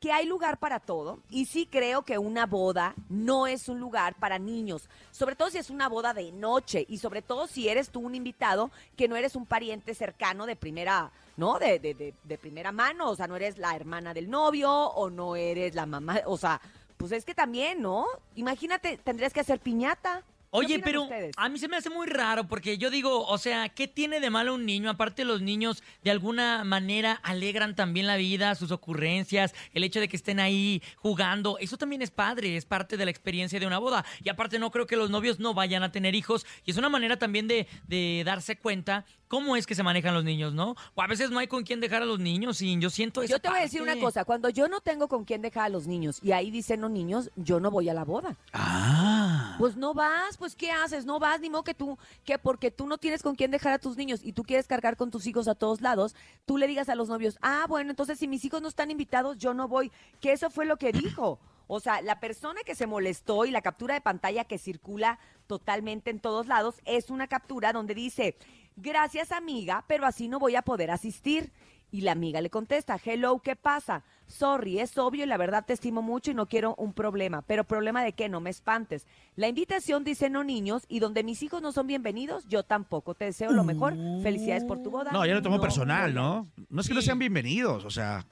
que 0.01 0.13
hay 0.13 0.27
lugar 0.27 0.59
para 0.59 0.79
todo 0.79 1.21
y 1.31 1.47
sí 1.47 1.67
creo 1.67 2.03
que 2.03 2.19
una 2.19 2.47
boda 2.47 2.95
no 3.09 3.47
es 3.47 3.69
un 3.69 3.81
lugar 3.81 4.15
para 4.17 4.39
niños, 4.39 4.89
sobre 5.11 5.37
todo 5.37 5.51
si 5.51 5.59
es 5.59 5.71
una 5.71 5.89
boda 5.89 6.13
de 6.13 6.33
noche 6.33 6.85
y 6.89 6.99
sobre 6.99 7.23
todo 7.23 7.47
si 7.47 7.69
eres 7.69 7.89
tú 7.91 8.01
un 8.01 8.15
invitado 8.15 8.71
que 8.97 9.09
no 9.09 9.17
eres 9.17 9.37
un 9.37 9.47
pariente 9.47 9.95
cercano 9.95 10.45
de 10.45 10.55
primera, 10.55 11.11
¿no? 11.37 11.59
De, 11.59 11.79
de, 11.79 11.95
de, 11.95 12.15
de 12.23 12.39
primera 12.39 12.73
mano, 12.73 13.11
o 13.11 13.17
sea, 13.17 13.27
no 13.27 13.37
eres 13.37 13.57
la 13.57 13.75
hermana 13.75 14.13
del 14.13 14.29
novio 14.29 14.71
o 14.71 15.09
no 15.09 15.35
eres 15.35 15.75
la 15.75 15.87
mamá, 15.87 16.21
o 16.27 16.37
sea, 16.37 16.61
pues 16.97 17.13
es 17.13 17.25
que 17.25 17.35
también, 17.35 17.81
¿no? 17.81 18.07
Imagínate, 18.37 18.99
tendrías 18.99 19.33
que 19.33 19.41
hacer 19.41 19.61
piñata. 19.61 20.23
Oye, 20.51 20.79
pero 20.79 21.03
ustedes? 21.03 21.35
a 21.37 21.49
mí 21.49 21.59
se 21.59 21.69
me 21.69 21.77
hace 21.77 21.91
muy 21.91 22.07
raro 22.07 22.47
porque 22.49 22.79
yo 22.79 22.91
digo, 22.91 23.27
o 23.27 23.39
sea, 23.39 23.69
¿qué 23.69 23.89
tiene 23.89 24.21
de 24.21 24.31
malo 24.31 24.55
un 24.55 24.65
niño? 24.65 24.91
Aparte 24.91 25.25
los 25.25 25.43
niños 25.43 25.83
de 26.03 26.11
alguna 26.11 26.65
manera 26.65 27.21
alegran 27.23 27.75
también 27.75 28.07
la 28.07 28.17
vida, 28.17 28.55
sus 28.55 28.71
ocurrencias, 28.71 29.55
el 29.73 29.85
hecho 29.85 30.01
de 30.01 30.09
que 30.09 30.17
estén 30.17 30.41
ahí 30.41 30.83
jugando, 30.97 31.59
eso 31.59 31.77
también 31.77 32.03
es 32.03 32.11
padre, 32.11 32.57
es 32.57 32.65
parte 32.65 32.97
de 32.97 33.05
la 33.05 33.11
experiencia 33.11 33.61
de 33.61 33.67
una 33.67 33.79
boda. 33.79 34.05
Y 34.23 34.29
aparte 34.29 34.59
no 34.59 34.71
creo 34.71 34.87
que 34.87 34.97
los 34.97 35.11
novios 35.11 35.39
no 35.39 35.55
vayan 35.55 35.83
a 35.83 35.93
tener 35.93 36.15
hijos 36.15 36.47
y 36.65 36.71
es 36.71 36.77
una 36.77 36.89
manera 36.89 37.19
también 37.19 37.49
de, 37.49 37.67
de 37.87 38.23
darse 38.25 38.57
cuenta 38.57 39.05
cómo 39.29 39.57
es 39.57 39.67
que 39.67 39.75
se 39.75 39.83
manejan 39.83 40.15
los 40.15 40.25
niños, 40.25 40.55
¿no? 40.55 40.77
O 40.95 41.03
a 41.03 41.07
veces 41.07 41.31
no 41.31 41.39
hay 41.39 41.47
con 41.47 41.65
quién 41.65 41.81
dejar 41.81 42.03
a 42.03 42.05
los 42.05 42.19
niños 42.19 42.61
y 42.63 42.79
yo 42.79 42.91
siento 42.91 43.23
esa 43.23 43.33
Yo 43.33 43.39
te 43.41 43.49
voy 43.49 43.59
a 43.59 43.63
decir 43.63 43.81
parte. 43.81 43.93
una 43.93 44.01
cosa, 44.01 44.25
cuando 44.25 44.49
yo 44.49 44.69
no 44.69 44.81
tengo 44.81 45.09
con 45.09 45.25
quién 45.25 45.43
dejar 45.43 45.65
a 45.65 45.69
los 45.69 45.87
niños 45.87 46.21
y 46.23 46.33
ahí 46.33 46.51
dicen 46.51 46.81
los 46.81 46.91
niños, 46.91 47.31
yo 47.37 47.61
no 47.61 47.71
voy 47.71 47.89
a 47.89 47.95
la 47.95 48.05
boda. 48.05 48.37
Ah. 48.53 49.57
Pues 49.59 49.77
no 49.77 49.95
vas, 49.95 50.37
pues 50.37 50.55
¿qué 50.55 50.71
haces? 50.71 51.05
No 51.05 51.19
vas, 51.19 51.41
ni 51.41 51.51
modo 51.51 51.65
que 51.65 51.75
tú, 51.75 51.99
que 52.25 52.39
porque 52.39 52.71
tú 52.71 52.87
no 52.87 52.99
tienes 52.99 53.23
con 53.23 53.35
quién 53.35 53.51
dejar 53.51 53.73
a 53.73 53.79
tus 53.79 53.97
niños 53.97 54.21
y 54.23 54.33
tú 54.33 54.43
quieres 54.45 54.67
cargar 54.67 54.97
con 54.97 55.11
tus 55.11 55.27
hijos 55.27 55.49
a 55.49 55.55
todos 55.55 55.81
lados, 55.81 56.15
tú 56.45 56.59
le 56.59 56.67
digas 56.67 56.89
a 56.89 56.95
los 56.95 57.09
novios, 57.09 57.39
ah, 57.43 57.67
bueno, 57.69 57.91
entonces 57.91 58.19
si 58.19 58.29
mis 58.29 58.45
hijos 58.45 58.63
no 58.63 58.69
están 58.69 58.91
invitados, 58.91 59.39
yo 59.39 59.55
no 59.55 59.69
voy. 59.69 59.91
Que 60.21 60.33
eso 60.33 60.51
fue 60.51 60.67
lo 60.67 60.77
que 60.77 60.93
dijo. 60.93 61.39
O 61.69 61.81
sea, 61.81 62.01
la 62.01 62.21
persona 62.21 62.61
que 62.65 62.75
se 62.77 62.87
molestó 62.87 63.45
y 63.45 63.51
la 63.51 63.61
captura 63.61 63.95
de 63.95 64.01
pantalla 64.01 64.45
que 64.45 64.59
circula 64.59 65.19
totalmente 65.47 66.11
en 66.11 66.21
todos 66.21 66.47
lados 66.47 66.77
es 66.85 67.11
una 67.11 67.27
captura 67.27 67.73
donde 67.73 67.95
dice, 67.95 68.37
gracias 68.77 69.33
amiga, 69.33 69.85
pero 69.89 70.07
así 70.07 70.29
no 70.29 70.39
voy 70.39 70.55
a 70.57 70.63
poder 70.63 70.91
asistir. 70.91 71.51
Y 71.93 72.01
la 72.01 72.13
amiga 72.13 72.41
le 72.41 72.51
contesta, 72.51 72.99
hello, 73.03 73.39
¿qué 73.39 73.55
pasa? 73.55 74.03
Sorry, 74.27 74.81
es 74.81 74.99
obvio 74.99 75.23
y 75.23 75.27
la 75.27 75.37
verdad 75.37 75.65
te 75.65 75.73
estimo 75.73 76.03
mucho 76.03 76.33
y 76.33 76.35
no 76.35 76.47
quiero 76.47 76.75
un 76.79 76.93
problema. 76.93 77.43
Pero 77.43 77.63
problema 77.63 78.03
de 78.03 78.13
qué, 78.13 78.29
no 78.29 78.41
me 78.41 78.51
espantes. 78.51 79.07
La 79.37 79.47
invitación 79.47 80.03
dice 80.03 80.29
no 80.29 80.43
niños 80.43 80.83
y 80.89 80.99
donde 80.99 81.23
mis 81.23 81.43
hijos 81.45 81.63
no 81.63 81.71
son 81.71 81.87
bienvenidos, 81.87 82.45
yo 82.49 82.65
tampoco. 82.65 83.15
Te 83.15 83.27
deseo 83.27 83.53
lo 83.53 83.63
mejor. 83.63 83.95
Felicidades 84.21 84.65
por 84.65 84.83
tu 84.83 84.91
boda. 84.91 85.13
No, 85.13 85.25
ya 85.25 85.35
lo 85.35 85.43
tomo 85.43 85.61
personal, 85.61 86.13
¿no? 86.13 86.49
No 86.69 86.81
es 86.81 86.89
que 86.89 86.95
no 86.95 87.03
sean 87.03 87.21
bienvenidos, 87.21 87.85
o 87.85 87.91
sea, 87.91 88.27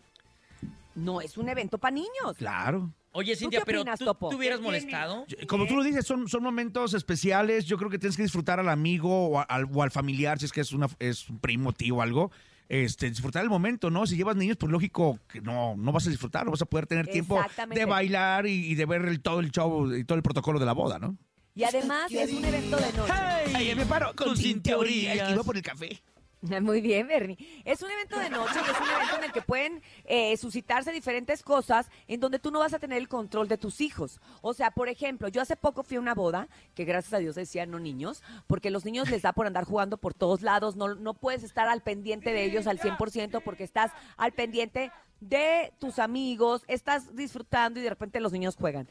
No, 0.97 1.21
es 1.21 1.39
un 1.39 1.49
evento 1.49 1.79
para 1.79 1.95
niños. 1.95 2.37
claro. 2.37 2.91
Oye, 3.17 3.35
¿Tú 3.35 3.39
Cintia, 3.41 3.63
pero 3.65 3.85
¿tú 3.85 4.05
Topo? 4.05 4.29
hubieras 4.35 4.61
molestado? 4.61 5.25
Como 5.47 5.67
tú 5.67 5.77
lo 5.77 5.85
dices, 5.85 6.05
son, 6.05 6.29
son 6.29 6.43
momentos 6.43 6.95
especiales. 6.95 7.65
Yo 7.65 7.79
creo 7.79 7.89
que 7.89 7.99
tienes 7.99 8.17
que 8.17 8.25
disfrutar 8.25 8.59
al 8.59 8.69
amigo 8.69 9.29
o 9.29 9.45
al, 9.49 9.69
o 9.73 9.83
al 9.85 9.93
familiar, 9.93 10.39
si 10.41 10.47
es 10.47 10.53
que 10.53 10.61
es, 10.61 10.73
una, 10.73 10.89
es 10.99 11.29
un 11.31 11.39
primo, 11.39 11.73
tío 11.73 11.97
o 11.97 12.03
algo. 12.03 12.33
Este, 12.69 13.09
disfrutar 13.09 13.45
el 13.45 13.51
momento, 13.51 13.89
¿no? 13.91 14.05
Si 14.07 14.17
llevas 14.17 14.35
niños, 14.37 14.57
pues 14.59 14.73
lógico 14.73 15.21
que 15.29 15.41
no, 15.41 15.77
no 15.77 15.93
vas 15.93 16.07
a 16.07 16.11
disfrutar, 16.11 16.45
no 16.45 16.51
vas 16.51 16.63
a 16.63 16.67
poder 16.67 16.87
tener 16.87 17.07
tiempo 17.07 17.37
Exactamente. 17.37 17.79
de 17.79 17.87
bailar 17.87 18.47
y, 18.47 18.67
y 18.67 18.75
de 18.75 18.87
ver 18.87 19.03
el- 19.05 19.21
todo 19.21 19.39
el 19.41 19.53
show 19.53 19.95
y 19.95 20.03
todo 20.05 20.17
el 20.17 20.23
protocolo 20.23 20.59
de 20.59 20.67
la 20.67 20.73
boda, 20.73 20.99
¿no? 20.99 21.17
Y 21.55 21.63
además 21.63 22.11
es 22.11 22.33
un 22.33 22.45
evento 22.45 22.77
de 22.79 22.93
noche. 22.95 23.13
Ay, 23.55 23.75
me 23.77 23.87
paro 23.87 24.07
con, 24.17 24.29
con 24.29 24.37
sin 24.37 24.61
teoría, 24.61 25.31
iba 25.31 25.45
por 25.45 25.57
el 25.57 25.63
café. 25.63 26.03
Muy 26.63 26.81
bien, 26.81 27.07
Bernie. 27.07 27.39
Es 27.65 27.83
un 27.83 27.91
evento 27.91 28.19
de 28.19 28.29
noche 28.29 28.61
es 28.61 28.81
un 28.81 28.95
evento 28.95 29.17
en 29.17 29.25
el 29.25 29.33
que 29.33 29.43
pueden 29.43 29.83
eh, 30.05 30.37
suscitarse 30.37 30.93
diferentes 30.93 31.43
cosas 31.43 31.89
en 32.07 32.21
donde 32.21 32.39
tú 32.39 32.51
no 32.51 32.59
vas 32.59 32.75
a 32.75 32.79
tener 32.79 32.99
el 32.99 33.09
control 33.09 33.49
de 33.49 33.57
tus 33.57 33.81
hijos. 33.81 34.21
O 34.43 34.53
sea, 34.53 34.71
por 34.71 34.89
ejemplo, 34.89 35.29
yo 35.29 35.41
hace 35.41 35.57
poco 35.57 35.83
fui 35.83 35.97
a 35.97 36.01
una 36.01 36.15
boda, 36.15 36.49
que 36.75 36.85
gracias 36.85 37.15
a 37.15 37.19
Dios 37.19 37.35
decían 37.35 37.71
no 37.71 37.79
niños, 37.79 38.23
porque 38.47 38.71
los 38.71 38.85
niños 38.85 39.11
les 39.11 39.23
da 39.23 39.33
por 39.33 39.47
andar 39.47 39.65
jugando 39.65 39.97
por 39.97 40.13
todos 40.13 40.43
lados, 40.43 40.77
no, 40.77 40.95
no 40.95 41.15
puedes 41.15 41.43
estar 41.43 41.69
al 41.69 41.83
pendiente 41.83 42.33
de 42.33 42.45
ellos 42.45 42.67
al 42.67 42.79
100% 42.79 43.43
porque 43.43 43.65
estás 43.65 43.93
al 44.17 44.33
pendiente 44.33 44.93
de 45.21 45.73
tus 45.79 45.99
amigos, 45.99 46.63
estás 46.69 47.15
disfrutando 47.17 47.81
y 47.81 47.83
de 47.83 47.91
repente 47.91 48.21
los 48.21 48.33
niños 48.33 48.57
juegan. 48.57 48.89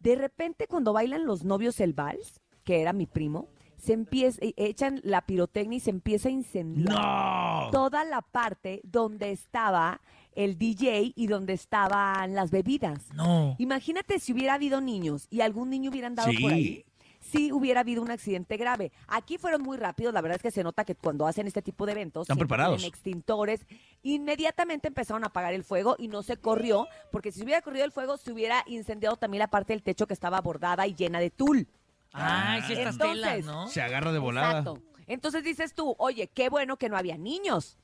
De 0.00 0.16
repente 0.16 0.66
cuando 0.66 0.92
bailan 0.92 1.26
los 1.26 1.44
novios 1.44 1.78
el 1.80 1.92
vals, 1.92 2.40
que 2.64 2.80
era 2.82 2.92
mi 2.92 3.06
primo, 3.06 3.48
se 3.78 3.92
empieza, 3.92 4.38
e- 4.42 4.54
echan 4.56 5.00
la 5.04 5.22
pirotecnia 5.22 5.76
y 5.76 5.80
se 5.80 5.90
empieza 5.90 6.28
a 6.28 6.32
incendiar 6.32 6.94
¡No! 6.94 7.68
toda 7.70 8.04
la 8.04 8.22
parte 8.22 8.80
donde 8.84 9.30
estaba 9.30 10.00
el 10.34 10.58
DJ 10.58 11.12
y 11.16 11.26
donde 11.26 11.52
estaban 11.54 12.34
las 12.34 12.50
bebidas. 12.50 13.12
No. 13.14 13.56
Imagínate 13.58 14.18
si 14.20 14.32
hubiera 14.32 14.54
habido 14.54 14.80
niños 14.80 15.26
y 15.30 15.40
algún 15.40 15.70
niño 15.70 15.90
hubiera 15.90 16.06
andado 16.08 16.30
por 16.40 16.52
ahí. 16.52 16.84
Sí 17.20 17.50
hubiera 17.52 17.80
habido 17.80 18.00
un 18.00 18.12
accidente 18.12 18.56
grave. 18.56 18.92
Aquí 19.08 19.38
fueron 19.38 19.62
muy 19.62 19.76
rápidos, 19.76 20.14
la 20.14 20.20
verdad 20.20 20.36
es 20.36 20.42
que 20.42 20.52
se 20.52 20.62
nota 20.62 20.84
que 20.84 20.94
cuando 20.94 21.26
hacen 21.26 21.48
este 21.48 21.62
tipo 21.62 21.84
de 21.84 21.92
eventos 21.92 22.22
Están 22.22 22.38
preparados. 22.38 22.84
extintores. 22.84 23.66
Inmediatamente 24.04 24.88
empezaron 24.88 25.24
a 25.24 25.26
apagar 25.26 25.52
el 25.52 25.64
fuego 25.64 25.96
y 25.98 26.08
no 26.08 26.22
se 26.22 26.36
corrió, 26.36 26.86
porque 27.12 27.32
si 27.32 27.38
se 27.40 27.44
hubiera 27.44 27.60
corrido 27.60 27.84
el 27.84 27.92
fuego 27.92 28.16
se 28.16 28.32
hubiera 28.32 28.62
incendiado 28.66 29.16
también 29.16 29.40
la 29.40 29.48
parte 29.48 29.72
del 29.72 29.82
techo 29.82 30.06
que 30.06 30.14
estaba 30.14 30.40
bordada 30.40 30.86
y 30.86 30.94
llena 30.94 31.18
de 31.20 31.30
tul. 31.30 31.68
Ay, 32.12 32.62
sí, 32.66 32.72
estas 32.72 32.94
Entonces, 32.94 33.22
telas, 33.22 33.44
¿no? 33.44 33.68
Se 33.68 33.80
agarra 33.82 34.12
de 34.12 34.18
volada. 34.18 34.58
Exacto. 34.60 34.82
Entonces 35.06 35.42
dices 35.44 35.74
tú, 35.74 35.94
oye, 35.98 36.28
qué 36.34 36.48
bueno 36.48 36.76
que 36.76 36.88
no 36.88 36.96
había 36.96 37.16
niños. 37.16 37.78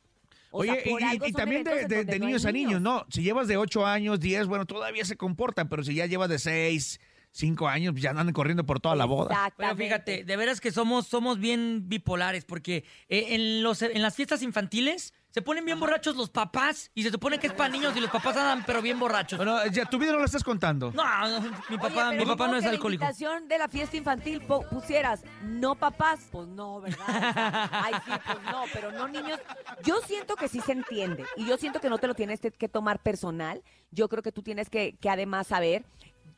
O 0.51 0.59
Oye, 0.61 0.73
sea, 0.83 0.93
por 0.93 1.01
y- 1.01 1.05
y, 1.05 1.07
algo 1.09 1.27
y 1.27 1.31
son 1.33 1.39
también 1.39 1.65
de, 1.65 1.71
eventos 1.71 1.83
en 1.85 1.89
de- 1.89 1.97
donde 1.97 2.13
de 2.13 2.19
no 2.19 2.25
hay 2.25 2.29
niños 2.33 2.45
a 2.47 2.53
niños, 2.53 2.81
¿no? 2.81 3.07
Si 3.11 3.23
llevas 3.23 3.49
de 3.49 3.57
8 3.57 3.87
años, 3.87 4.21
10, 4.21 4.47
bueno, 4.47 4.67
todavía 4.67 5.05
se 5.05 5.17
comportan, 5.17 5.69
pero 5.69 5.83
si 5.83 5.95
ya 5.95 6.07
llevas 6.07 6.29
de 6.29 6.39
6, 6.39 7.01
5 7.33 7.67
años, 7.67 7.93
pues 7.93 8.03
ya 8.03 8.11
andan 8.11 8.33
corriendo 8.33 8.65
por 8.65 8.79
toda 8.79 8.95
la 8.95 9.05
boda. 9.07 9.35
Exactamente. 9.35 9.83
fíjate, 9.85 10.25
de 10.25 10.37
veras 10.37 10.61
que 10.61 10.71
somos, 10.71 11.09
somos 11.09 11.41
bien 11.41 11.89
bipolares, 11.89 12.45
porque 12.45 12.85
eh, 13.09 13.27
en, 13.31 13.63
los, 13.65 13.83
en 13.83 14.01
las 14.01 14.15
fiestas 14.15 14.43
infantiles 14.43 15.13
se 15.35 15.43
ponen 15.43 15.65
bien 15.65 15.81
borrachos 15.81 16.15
los 16.15 16.31
papás 16.31 16.93
y 16.95 17.03
se 17.03 17.11
supone 17.11 17.41
que 17.41 17.49
es 17.49 17.53
para 17.53 17.69
niños 17.69 17.97
y 17.97 18.01
los 18.01 18.09
papás 18.09 18.37
andan 18.37 18.63
pero 18.65 18.81
bien 18.81 19.01
borrachos. 19.01 19.37
Bueno, 19.37 19.67
ya 19.67 19.85
tu 19.85 19.99
vida 19.99 20.13
no 20.13 20.21
la 20.21 20.27
estás 20.27 20.45
contando. 20.45 20.93
No, 20.93 21.29
no, 21.41 21.51
mi 21.69 21.77
papá, 21.77 22.13
mi 22.13 22.25
papá 22.25 22.47
no 22.47 22.57
es 22.57 22.63
que 22.63 22.69
alcohólico. 22.71 23.03
La 23.03 23.11
invitación 23.11 23.49
de 23.49 23.59
la 23.59 23.67
fiesta 23.67 23.97
infantil 23.97 24.41
pusieras 24.71 25.25
no 25.43 25.75
papás, 25.75 26.21
pues 26.31 26.47
no, 26.47 26.81
¿verdad? 26.81 27.01
O 27.09 27.33
sea, 27.33 27.69
Ay, 27.85 27.95
sí, 28.05 28.13
pues 28.25 28.39
no, 28.45 28.63
pero 28.73 28.93
no 28.93 29.09
niños. 29.09 29.41
Yo 29.83 29.97
siento 30.07 30.37
que 30.37 30.47
sí 30.47 30.61
se 30.61 30.71
entiende 30.71 31.27
y 31.37 31.47
yo 31.47 31.57
siento 31.57 31.81
que 31.81 31.91
no 31.91 31.99
te 31.99 32.07
lo 32.07 32.15
tienes 32.15 32.39
que- 32.41 32.53
que 32.53 32.69
tomar 32.69 33.01
personal. 33.01 33.61
Yo 33.91 34.09
creo 34.09 34.23
que 34.23 34.31
tú 34.31 34.43
tienes 34.43 34.71
que, 34.71 34.95
que 35.01 35.11
además 35.11 35.49
saber 35.49 35.85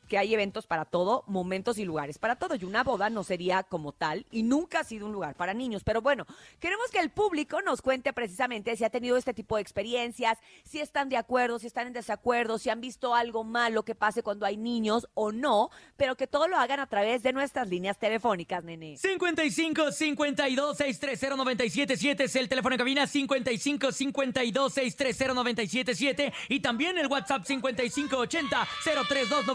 que 0.07 0.17
hay 0.17 0.33
eventos 0.33 0.67
para 0.67 0.85
todo, 0.85 1.23
momentos 1.27 1.77
y 1.77 1.85
lugares 1.85 2.17
para 2.17 2.35
todo. 2.35 2.55
Y 2.55 2.63
una 2.63 2.83
boda 2.83 3.09
no 3.09 3.23
sería 3.23 3.63
como 3.63 3.91
tal 3.91 4.25
y 4.31 4.43
nunca 4.43 4.79
ha 4.79 4.83
sido 4.83 5.05
un 5.05 5.13
lugar 5.13 5.35
para 5.35 5.53
niños. 5.53 5.83
Pero 5.83 6.01
bueno, 6.01 6.25
queremos 6.59 6.89
que 6.91 6.99
el 6.99 7.09
público 7.09 7.61
nos 7.61 7.81
cuente 7.81 8.13
precisamente 8.13 8.75
si 8.75 8.83
ha 8.83 8.89
tenido 8.89 9.17
este 9.17 9.33
tipo 9.33 9.55
de 9.55 9.61
experiencias, 9.61 10.37
si 10.63 10.79
están 10.79 11.09
de 11.09 11.17
acuerdo, 11.17 11.59
si 11.59 11.67
están 11.67 11.87
en 11.87 11.93
desacuerdo, 11.93 12.57
si 12.57 12.69
han 12.69 12.81
visto 12.81 13.13
algo 13.13 13.43
malo 13.43 13.83
que 13.83 13.95
pase 13.95 14.23
cuando 14.23 14.45
hay 14.45 14.57
niños 14.57 15.07
o 15.13 15.31
no, 15.31 15.69
pero 15.97 16.15
que 16.15 16.27
todo 16.27 16.47
lo 16.47 16.57
hagan 16.57 16.79
a 16.79 16.87
través 16.87 17.23
de 17.23 17.33
nuestras 17.33 17.67
líneas 17.67 17.97
telefónicas, 17.97 18.63
nene. 18.63 18.97
55 18.97 19.91
52 19.91 20.77
630 20.77 21.35
977 21.35 22.23
es 22.23 22.35
el 22.35 22.49
teléfono 22.49 22.73
de 22.73 22.77
cabina 22.77 23.07
55 23.07 23.91
52 23.91 24.73
630 24.73 25.33
977 25.33 26.33
y 26.49 26.59
también 26.59 26.97
el 26.97 27.07
WhatsApp 27.07 27.45
55 27.45 28.17
80 28.17 28.67
032 29.07 29.45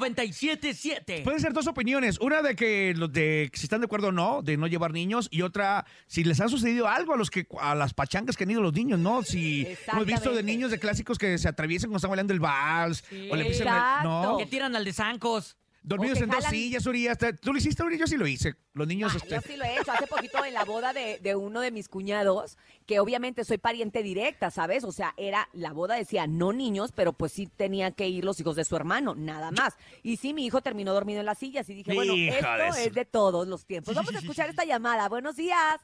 977. 0.47 1.23
Pueden 1.25 1.41
ser 1.41 1.53
dos 1.53 1.67
opiniones. 1.67 2.19
Una 2.21 2.43
de 2.43 2.55
que 2.57 2.95
los 2.97 3.13
de 3.13 3.51
si 3.55 3.65
están 3.65 3.81
de 3.81 3.87
acuerdo 3.87 4.09
o 4.09 4.13
no, 4.13 4.43
de 4.43 4.57
no 4.57 4.67
llevar 4.67 4.93
niños, 4.93 5.29
y 5.31 5.43
otra, 5.43 5.87
si 6.07 6.25
les 6.25 6.41
ha 6.41 6.49
sucedido 6.49 6.89
algo 6.89 7.15
a 7.15 7.17
los 7.17 7.31
que 7.31 7.47
a 7.61 7.75
las 7.75 7.95
pachangas 7.95 8.37
que 8.37 8.45
han 8.45 8.51
ido 8.51 8.61
los 8.63 8.73
niños, 8.73 8.99
¿no? 8.99 9.23
Si 9.23 9.67
hemos 9.93 10.07
visto 10.07 10.33
de 10.35 10.43
niños 10.43 10.71
de 10.71 10.79
clásicos 10.79 11.19
que 11.19 11.39
se 11.39 11.49
atraviesan 11.49 11.89
cuando 11.89 11.99
están 11.99 12.11
bailando 12.11 12.33
el 12.33 12.41
vals, 12.41 13.05
o 13.31 13.37
le 13.37 13.43
empiezan 13.43 13.69
a- 13.69 14.01
no, 14.03 14.37
Que 14.39 14.47
tiran 14.47 14.75
al 14.77 14.85
de 14.85 14.93
zancos. 14.93 15.57
Dormidos 15.83 16.21
en 16.21 16.31
dos 16.31 16.45
sillas, 16.45 16.87
Uri, 16.87 17.09
hasta- 17.09 17.33
¿tú 17.35 17.53
lo 17.53 17.59
hiciste, 17.59 17.83
Uri? 17.83 17.99
Yo 17.99 18.07
sí 18.07 18.17
lo 18.17 18.27
hice. 18.27 18.55
Los 18.75 18.87
niños, 18.87 19.13
Ah, 19.15 19.17
este, 19.19 19.35
Yo 19.35 19.41
sí 19.41 19.57
lo 19.57 19.65
he 19.65 19.79
hecho. 19.81 19.93
Hace 19.93 20.07
poquito 20.07 20.45
en 20.45 20.55
la 20.55 20.65
boda 20.65 20.93
de, 20.93 21.19
de 21.19 21.35
uno 21.37 21.61
de 21.61 21.71
mis 21.71 21.89
cuñados, 21.89 22.57
que 22.87 23.01
obviamente 23.01 23.45
soy 23.45 23.59
pariente 23.59 24.03
directa, 24.03 24.51
¿sabes? 24.51 24.85
O 24.85 24.93
sea, 24.93 25.15
era, 25.17 25.49
la 25.53 25.73
boda 25.73 25.95
decía 25.97 26.27
no 26.27 26.53
niños, 26.53 26.93
pero 26.93 27.13
pues 27.13 27.33
sí 27.33 27.47
tenían 27.47 27.93
que 27.93 28.09
ir 28.09 28.25
los 28.25 28.39
hijos 28.41 28.57
de 28.57 28.65
su 28.65 28.77
hermano, 28.77 29.15
nada 29.15 29.51
más. 29.51 29.77
Y 30.03 30.17
sí, 30.17 30.33
mi 30.35 30.47
hijo 30.47 30.61
terminó 30.61 30.93
dormido 30.95 31.21
en 31.21 31.27
las 31.27 31.39
sillas 31.39 31.69
y 31.69 31.75
dije, 31.75 31.93
bueno, 31.95 32.15
esto 32.15 32.79
es 32.79 32.95
de 32.95 33.05
todos 33.05 33.47
los 33.49 33.65
tiempos. 33.67 33.95
Vamos 33.95 34.15
a 34.15 34.19
escuchar 34.19 34.49
esta 34.49 34.65
llamada. 34.65 35.09
Buenos 35.09 35.37
días. 35.37 35.81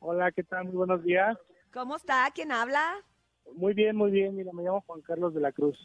Hola, 0.00 0.30
¿qué 0.32 0.42
tal? 0.42 0.64
Muy 0.66 0.74
buenos 0.74 1.02
días. 1.02 1.36
¿Cómo 1.72 1.96
está? 1.96 2.30
¿Quién 2.34 2.52
habla? 2.52 2.94
Muy 3.54 3.74
bien, 3.74 3.96
muy 3.96 4.10
bien. 4.10 4.36
Mira, 4.36 4.52
me 4.52 4.62
llamo 4.62 4.82
Juan 4.86 5.00
Carlos 5.02 5.34
de 5.34 5.40
la 5.40 5.52
Cruz. 5.52 5.76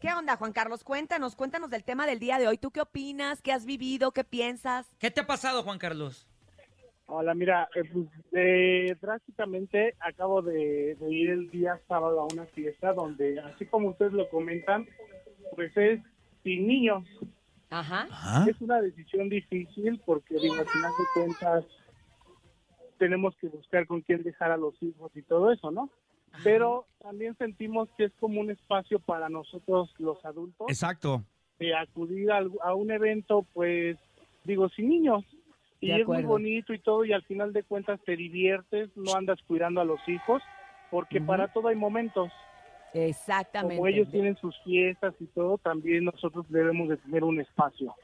¿Qué 0.00 0.12
onda, 0.12 0.36
Juan 0.36 0.52
Carlos? 0.52 0.84
Cuéntanos, 0.84 1.34
cuéntanos 1.34 1.70
del 1.70 1.82
tema 1.82 2.06
del 2.06 2.20
día 2.20 2.38
de 2.38 2.46
hoy. 2.46 2.56
¿Tú 2.56 2.70
qué 2.70 2.80
opinas? 2.80 3.42
¿Qué 3.42 3.52
has 3.52 3.66
vivido? 3.66 4.12
¿Qué 4.12 4.22
piensas? 4.22 4.86
¿Qué 5.00 5.10
te 5.10 5.22
ha 5.22 5.26
pasado, 5.26 5.64
Juan 5.64 5.78
Carlos? 5.78 6.28
Hola, 7.06 7.34
mira, 7.34 7.68
eh, 7.74 7.82
pues, 7.92 8.06
eh, 8.32 8.96
drásticamente 9.00 9.96
acabo 9.98 10.40
de, 10.40 10.94
de 11.00 11.10
ir 11.10 11.30
el 11.30 11.50
día 11.50 11.80
sábado 11.88 12.20
a 12.20 12.26
una 12.32 12.44
fiesta 12.46 12.92
donde, 12.92 13.40
así 13.40 13.66
como 13.66 13.88
ustedes 13.88 14.12
lo 14.12 14.28
comentan, 14.28 14.86
pues 15.56 15.76
es 15.76 16.00
sin 16.44 16.68
niños. 16.68 17.04
Ajá. 17.70 18.06
Es 18.48 18.60
una 18.60 18.80
decisión 18.80 19.28
difícil 19.28 20.00
porque, 20.06 20.34
digo, 20.34 20.54
al 20.54 20.68
final 20.68 20.92
de 20.96 21.04
cuentas, 21.14 21.64
tenemos 22.98 23.34
que 23.36 23.48
buscar 23.48 23.86
con 23.86 24.00
quién 24.02 24.22
dejar 24.22 24.52
a 24.52 24.56
los 24.56 24.80
hijos 24.80 25.10
y 25.16 25.22
todo 25.22 25.50
eso, 25.50 25.72
¿no? 25.72 25.90
Pero 26.44 26.86
también 27.00 27.36
sentimos 27.36 27.88
que 27.96 28.04
es 28.04 28.12
como 28.20 28.40
un 28.40 28.50
espacio 28.50 28.98
para 28.98 29.28
nosotros 29.28 29.92
los 29.98 30.24
adultos 30.24 30.66
exacto. 30.68 31.24
de 31.58 31.74
acudir 31.74 32.30
a, 32.30 32.42
a 32.62 32.74
un 32.74 32.90
evento, 32.90 33.44
pues, 33.52 33.96
digo, 34.44 34.68
sin 34.70 34.88
niños. 34.88 35.24
Y 35.80 35.92
es 35.92 36.06
muy 36.06 36.24
bonito 36.24 36.72
y 36.72 36.80
todo, 36.80 37.04
y 37.04 37.12
al 37.12 37.22
final 37.22 37.52
de 37.52 37.62
cuentas 37.62 38.00
te 38.04 38.16
diviertes, 38.16 38.90
no 38.96 39.14
andas 39.14 39.38
cuidando 39.46 39.80
a 39.80 39.84
los 39.84 40.00
hijos, 40.08 40.42
porque 40.90 41.20
para 41.20 41.52
todo 41.52 41.68
hay 41.68 41.76
momentos. 41.76 42.32
Exactamente. 42.94 43.76
Como 43.76 43.86
ellos 43.86 44.10
tienen 44.10 44.36
sus 44.36 44.58
fiestas 44.64 45.14
y 45.20 45.26
todo, 45.26 45.58
también 45.58 46.04
nosotros 46.04 46.46
debemos 46.48 46.88
de 46.88 46.96
tener 46.96 47.22
un 47.22 47.40
espacio. 47.40 47.94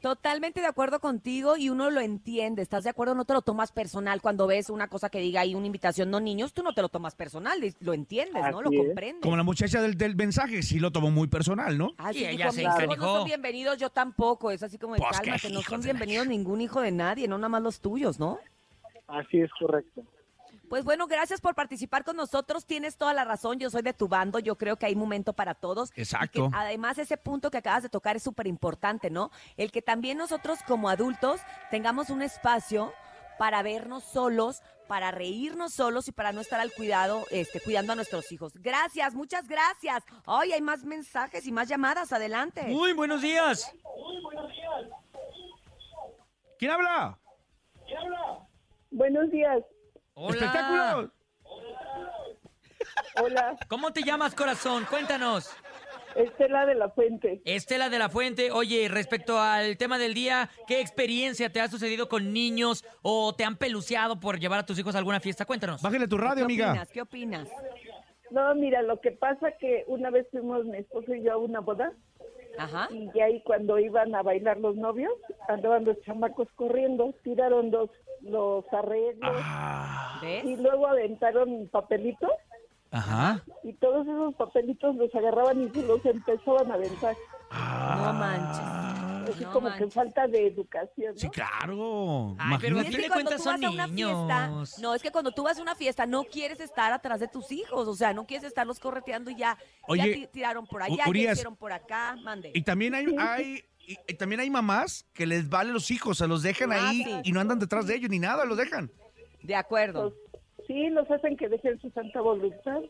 Totalmente 0.00 0.60
de 0.60 0.66
acuerdo 0.66 1.00
contigo 1.00 1.56
y 1.56 1.70
uno 1.70 1.90
lo 1.90 2.00
entiende. 2.00 2.62
¿Estás 2.62 2.84
de 2.84 2.90
acuerdo? 2.90 3.14
No 3.14 3.24
te 3.24 3.32
lo 3.32 3.42
tomas 3.42 3.72
personal 3.72 4.20
cuando 4.22 4.46
ves 4.46 4.70
una 4.70 4.88
cosa 4.88 5.10
que 5.10 5.18
diga 5.18 5.40
ahí 5.40 5.54
una 5.54 5.66
invitación 5.66 6.10
no 6.10 6.20
niños, 6.20 6.52
tú 6.52 6.62
no 6.62 6.72
te 6.72 6.82
lo 6.82 6.88
tomas 6.88 7.14
personal, 7.16 7.58
lo 7.80 7.92
entiendes, 7.94 8.42
¿no? 8.50 8.62
Lo 8.62 8.68
Así 8.68 8.76
es. 8.78 8.86
comprendes. 8.86 9.22
Como 9.22 9.36
la 9.36 9.42
muchacha 9.42 9.82
del, 9.82 9.96
del 9.96 10.14
mensaje, 10.14 10.62
sí 10.62 10.78
lo 10.78 10.92
tomó 10.92 11.10
muy 11.10 11.26
personal, 11.26 11.76
¿no? 11.76 11.92
Ah, 11.98 12.12
sí, 12.12 12.20
Y 12.20 12.28
dijo, 12.28 12.32
ella 12.42 12.52
se 12.52 12.62
encanijó. 12.62 12.96
no 12.96 13.14
son 13.18 13.24
bienvenidos, 13.24 13.78
yo 13.78 13.90
tampoco. 13.90 14.50
Es 14.50 14.62
así 14.62 14.78
como 14.78 14.94
de 14.94 15.00
Pues, 15.00 15.18
cálmate, 15.18 15.50
no 15.50 15.62
son 15.62 15.80
bienvenidos 15.82 16.26
ningún 16.26 16.60
hijo 16.60 16.80
de 16.80 16.92
nadie, 16.92 17.26
no 17.26 17.36
nada 17.38 17.48
más 17.48 17.62
los 17.62 17.80
tuyos, 17.80 18.18
¿no? 18.20 18.38
Así 19.08 19.40
es 19.40 19.50
correcto. 19.58 20.02
Pues 20.68 20.84
bueno, 20.84 21.06
gracias 21.06 21.40
por 21.40 21.54
participar 21.54 22.04
con 22.04 22.16
nosotros. 22.16 22.66
Tienes 22.66 22.96
toda 22.96 23.14
la 23.14 23.24
razón. 23.24 23.58
Yo 23.58 23.70
soy 23.70 23.82
de 23.82 23.94
tu 23.94 24.08
bando. 24.08 24.38
Yo 24.38 24.56
creo 24.56 24.76
que 24.76 24.86
hay 24.86 24.94
momento 24.94 25.32
para 25.32 25.54
todos. 25.54 25.90
Y 25.96 26.02
Exacto. 26.02 26.50
que 26.50 26.56
además, 26.56 26.98
ese 26.98 27.16
punto 27.16 27.50
que 27.50 27.58
acabas 27.58 27.82
de 27.82 27.88
tocar 27.88 28.16
es 28.16 28.22
súper 28.22 28.46
importante, 28.46 29.10
¿no? 29.10 29.30
El 29.56 29.72
que 29.72 29.82
también 29.82 30.18
nosotros 30.18 30.58
como 30.66 30.88
adultos 30.88 31.40
tengamos 31.70 32.10
un 32.10 32.22
espacio 32.22 32.92
para 33.38 33.62
vernos 33.62 34.02
solos, 34.04 34.62
para 34.88 35.10
reírnos 35.10 35.72
solos 35.72 36.08
y 36.08 36.12
para 36.12 36.32
no 36.32 36.40
estar 36.40 36.60
al 36.60 36.72
cuidado, 36.72 37.24
este, 37.30 37.60
cuidando 37.60 37.92
a 37.92 37.96
nuestros 37.96 38.30
hijos. 38.32 38.52
Gracias, 38.54 39.14
muchas 39.14 39.46
gracias. 39.46 40.02
Hoy 40.26 40.52
hay 40.52 40.60
más 40.60 40.84
mensajes 40.84 41.46
y 41.46 41.52
más 41.52 41.68
llamadas. 41.68 42.12
Adelante. 42.12 42.64
Muy 42.64 42.92
buenos 42.92 43.22
días. 43.22 43.72
¿Quién 46.58 46.72
habla? 46.72 47.18
Buenos 48.90 49.30
días. 49.30 49.62
Hola. 50.20 50.34
¡Espectáculo! 50.34 51.12
Hola, 53.22 53.56
¿Cómo 53.68 53.92
te 53.92 54.02
llamas, 54.02 54.34
corazón? 54.34 54.84
Cuéntanos. 54.90 55.48
Estela 56.16 56.66
de 56.66 56.74
la 56.74 56.88
Fuente. 56.90 57.40
Estela 57.44 57.88
de 57.88 57.98
la 58.00 58.08
Fuente, 58.08 58.50
oye, 58.50 58.88
respecto 58.88 59.38
al 59.38 59.76
tema 59.76 59.96
del 59.98 60.14
día, 60.14 60.50
¿qué 60.66 60.80
experiencia 60.80 61.52
te 61.52 61.60
ha 61.60 61.68
sucedido 61.68 62.08
con 62.08 62.32
niños 62.32 62.84
o 63.02 63.32
te 63.34 63.44
han 63.44 63.56
peluceado 63.56 64.18
por 64.18 64.40
llevar 64.40 64.58
a 64.60 64.66
tus 64.66 64.76
hijos 64.78 64.96
a 64.96 64.98
alguna 64.98 65.20
fiesta? 65.20 65.44
Cuéntanos. 65.44 65.80
Bájale 65.82 66.08
tu 66.08 66.16
¿Qué 66.16 66.22
radio, 66.24 66.44
amiga. 66.46 66.70
opinas? 66.70 66.88
¿Qué 66.90 67.00
opinas? 67.02 67.48
No, 68.32 68.54
mira, 68.56 68.82
lo 68.82 69.00
que 69.00 69.12
pasa 69.12 69.52
que 69.60 69.84
una 69.86 70.10
vez 70.10 70.26
fuimos 70.32 70.64
mi 70.64 70.78
esposo 70.78 71.14
y 71.14 71.22
yo 71.22 71.34
a 71.34 71.36
una 71.38 71.60
boda 71.60 71.92
Ajá. 72.58 72.88
y 72.90 73.08
ya 73.14 73.24
ahí 73.26 73.40
cuando 73.42 73.78
iban 73.78 74.14
a 74.14 74.22
bailar 74.22 74.58
los 74.58 74.76
novios, 74.76 75.12
andaban 75.48 75.84
los 75.84 76.00
chamacos 76.02 76.48
corriendo, 76.56 77.14
tiraron 77.22 77.70
los, 77.70 77.90
los 78.22 78.64
arreglos 78.72 79.30
Ah. 79.44 80.20
Y 80.44 80.56
luego 80.56 80.86
aventaron 80.88 81.68
papelitos 81.70 82.30
Ajá. 82.90 83.42
y 83.62 83.72
todos 83.74 84.06
esos 84.06 84.34
papelitos 84.34 84.96
los 84.96 85.14
agarraban 85.14 85.62
y 85.62 85.68
se 85.70 85.86
los 85.86 86.04
empezaban 86.04 86.70
a 86.70 86.74
aventar. 86.74 87.14
No 87.50 88.12
manches. 88.14 88.97
Así 89.28 89.44
No 89.44 89.52
como 89.52 89.66
que 89.68 89.80
manches. 89.80 89.94
falta 89.94 90.26
de 90.26 90.46
educación, 90.46 91.14
¿no? 91.14 91.18
Sí, 91.20 91.28
claro. 91.30 92.36
Ay, 92.38 92.56
pero 92.60 92.80
es 92.80 92.86
fin 92.88 92.96
que 92.96 93.02
de 93.02 93.08
cuentas 93.10 93.36
tú 93.42 93.44
vas 93.48 93.60
son 93.60 93.64
a 93.64 93.70
una 93.70 93.88
fiesta, 93.88 94.48
niños. 94.48 94.78
no, 94.80 94.94
es 94.94 95.02
que 95.02 95.10
cuando 95.10 95.30
tú 95.32 95.42
vas 95.44 95.58
a 95.58 95.62
una 95.62 95.74
fiesta 95.74 96.06
no 96.06 96.24
quieres 96.24 96.60
estar 96.60 96.92
atrás 96.92 97.20
de 97.20 97.28
tus 97.28 97.50
hijos, 97.52 97.86
o 97.88 97.94
sea, 97.94 98.12
no 98.12 98.26
quieres 98.26 98.46
estarlos 98.46 98.78
correteando 98.80 99.30
y 99.30 99.36
ya, 99.36 99.56
Oye, 99.86 100.08
ya 100.08 100.14
ti- 100.14 100.26
tiraron 100.32 100.66
por 100.66 100.82
allá, 100.82 100.96
ya 101.04 101.08
Urias, 101.08 101.32
hicieron 101.34 101.56
por 101.56 101.72
acá, 101.72 102.16
mande. 102.22 102.50
Y 102.54 102.62
también 102.62 102.94
hay, 102.94 103.06
hay 103.18 103.64
y, 103.86 103.96
y 104.06 104.14
también 104.14 104.40
hay 104.40 104.50
mamás 104.50 105.06
que 105.14 105.26
les 105.26 105.48
vale 105.48 105.72
los 105.72 105.90
hijos, 105.90 106.18
se 106.18 106.26
los 106.28 106.42
dejan 106.42 106.72
Ah, 106.72 106.88
ahí 106.90 107.04
sí. 107.04 107.10
y 107.24 107.32
no 107.32 107.40
andan 107.40 107.58
detrás 107.58 107.86
de 107.86 107.94
ellos 107.96 108.10
ni 108.10 108.18
nada, 108.18 108.44
los 108.44 108.56
dejan. 108.58 108.90
De 109.42 109.54
acuerdo. 109.54 110.14
Sí, 110.66 110.88
los 110.90 111.10
hacen 111.10 111.36
que 111.36 111.48
dejen 111.48 111.80
su 111.80 111.88
santa 111.90 112.20
voluntad. 112.20 112.80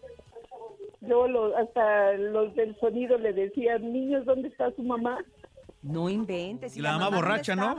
Yo 1.01 1.29
lo, 1.29 1.57
hasta 1.57 2.13
los 2.15 2.53
del 2.57 2.77
sonido 2.81 3.17
le 3.19 3.33
decían, 3.33 3.93
niños, 3.93 4.25
¿dónde 4.27 4.49
está 4.49 4.73
su 4.75 4.83
mamá? 4.83 5.19
No 5.89 6.09
inventes. 6.11 6.77
Y 6.77 6.81
la 6.81 6.99
mamá 6.99 7.09
borracha, 7.17 7.57
¿no? 7.57 7.77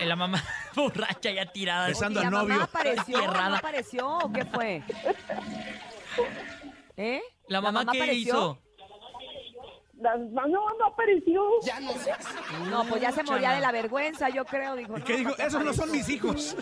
Y 0.00 0.04
la 0.04 0.14
mamá 0.16 0.42
borracha 0.76 1.30
ya 1.32 1.46
tirada. 1.46 1.88
Besando 1.88 2.20
¿La 2.20 2.28
al 2.28 2.32
novio. 2.32 2.48
mamá 2.54 2.64
apareció? 2.64 3.18
¿No 3.18 3.24
Enterrada. 3.24 3.56
apareció 3.58 4.18
o 4.18 4.32
qué 4.32 4.44
fue? 4.44 4.82
¿Eh? 6.96 7.20
¿La 7.48 7.60
mamá, 7.60 7.84
qué 7.90 7.98
apareció? 7.98 8.34
hizo? 8.34 8.58
La- 10.04 10.16
no, 10.46 10.46
no 10.78 10.86
apareció. 10.86 11.42
Ya 11.64 11.80
no 11.80 11.90
No, 12.70 12.84
pues 12.88 13.00
ya 13.00 13.10
se 13.10 13.22
moría 13.22 13.52
de 13.52 13.60
la 13.60 13.72
vergüenza, 13.72 14.28
yo 14.28 14.44
creo, 14.44 14.76
dijo. 14.76 14.98
¿Y 14.98 15.02
qué 15.02 15.16
dijo? 15.16 15.34
Esos 15.38 15.64
no 15.64 15.72
son 15.72 15.90
mis 15.90 16.08
hijos. 16.10 16.56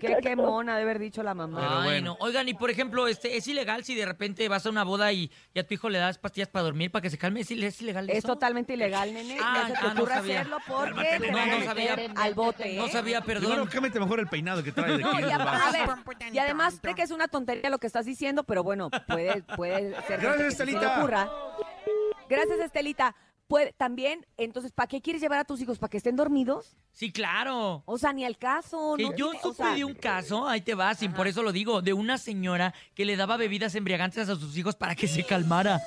Qué, 0.00 0.18
qué 0.22 0.36
mona 0.36 0.76
de 0.76 0.82
haber 0.82 0.98
dicho 0.98 1.22
la 1.22 1.32
mamá. 1.34 1.58
Pero 1.60 1.78
Ay, 1.78 1.84
bueno. 1.84 2.16
no. 2.20 2.24
Oigan, 2.26 2.48
y 2.48 2.54
por 2.54 2.70
ejemplo, 2.70 3.08
este, 3.08 3.36
¿es 3.36 3.46
ilegal 3.48 3.84
si 3.84 3.94
de 3.94 4.04
repente 4.04 4.46
vas 4.48 4.66
a 4.66 4.70
una 4.70 4.84
boda 4.84 5.10
y, 5.12 5.30
y 5.54 5.58
a 5.58 5.66
tu 5.66 5.74
hijo 5.74 5.88
le 5.88 5.98
das 5.98 6.18
pastillas 6.18 6.48
para 6.48 6.64
dormir 6.64 6.90
para 6.90 7.00
que 7.02 7.10
se 7.10 7.16
calme? 7.18 7.40
¿Es, 7.40 7.50
es 7.50 7.80
ilegal 7.80 8.10
Es 8.10 8.18
eso? 8.18 8.28
totalmente 8.28 8.74
ilegal, 8.74 9.14
nene. 9.14 9.38
Ah, 9.42 9.60
no 9.62 9.66
se 9.68 9.72
te 9.72 9.78
ah, 9.78 9.82
no 9.94 10.00
ocurra 10.00 10.14
sabía. 10.16 10.40
hacerlo 10.40 10.58
porque 10.66 10.90
Cálmate, 10.90 11.18
te 11.20 11.30
no, 11.30 11.36
van 11.38 11.48
a 11.50 11.52
no 11.52 11.58
meter 11.58 11.66
sabía. 11.96 12.12
al 12.22 12.34
bote. 12.34 12.74
¿eh? 12.74 12.76
No 12.76 12.88
sabía, 12.88 13.20
Primero, 13.22 13.48
perdón. 13.48 13.68
cámete 13.68 14.00
mejor 14.00 14.20
el 14.20 14.26
peinado 14.28 14.62
que 14.62 14.72
trae 14.72 14.92
de 14.92 15.02
No, 15.02 15.10
aquí. 15.12 15.20
y 15.26 15.30
a, 15.30 15.38
ver, 15.38 16.34
y 16.34 16.38
además 16.38 16.78
sé 16.82 16.94
que 16.94 17.02
es 17.02 17.10
una 17.10 17.28
tontería 17.28 17.70
lo 17.70 17.78
que 17.78 17.86
estás 17.86 18.04
diciendo, 18.04 18.44
pero 18.44 18.62
bueno, 18.62 18.90
puede, 19.06 19.42
puede 19.56 19.94
ser 20.02 20.20
Gracias, 20.20 20.36
que 20.36 20.42
se 20.42 20.48
Estelita. 20.64 20.98
ocurra. 20.98 21.30
Gracias, 22.28 22.58
Estelita. 22.60 23.14
Puede, 23.48 23.72
también, 23.74 24.26
entonces, 24.36 24.72
¿para 24.72 24.88
qué 24.88 25.00
quieres 25.00 25.22
llevar 25.22 25.38
a 25.38 25.44
tus 25.44 25.60
hijos? 25.60 25.78
¿Para 25.78 25.88
que 25.88 25.98
estén 25.98 26.16
dormidos? 26.16 26.76
Sí, 26.90 27.12
claro. 27.12 27.84
O 27.86 27.96
sea, 27.96 28.12
ni 28.12 28.24
al 28.24 28.36
caso. 28.38 28.94
Que 28.96 29.04
no 29.04 29.10
yo 29.14 29.30
tiene- 29.30 29.38
o 29.38 29.42
supe 29.52 29.62
sea, 29.62 29.74
de 29.74 29.84
un 29.84 29.94
caso, 29.94 30.48
ahí 30.48 30.62
te 30.62 30.74
vas, 30.74 31.00
y 31.04 31.08
por 31.08 31.28
eso 31.28 31.44
lo 31.44 31.52
digo, 31.52 31.80
de 31.80 31.92
una 31.92 32.18
señora 32.18 32.74
que 32.96 33.04
le 33.04 33.14
daba 33.16 33.36
bebidas 33.36 33.76
embriagantes 33.76 34.28
a 34.28 34.34
sus 34.34 34.56
hijos 34.58 34.74
para 34.74 34.96
que 34.96 35.06
se 35.06 35.22
calmara. 35.24 35.80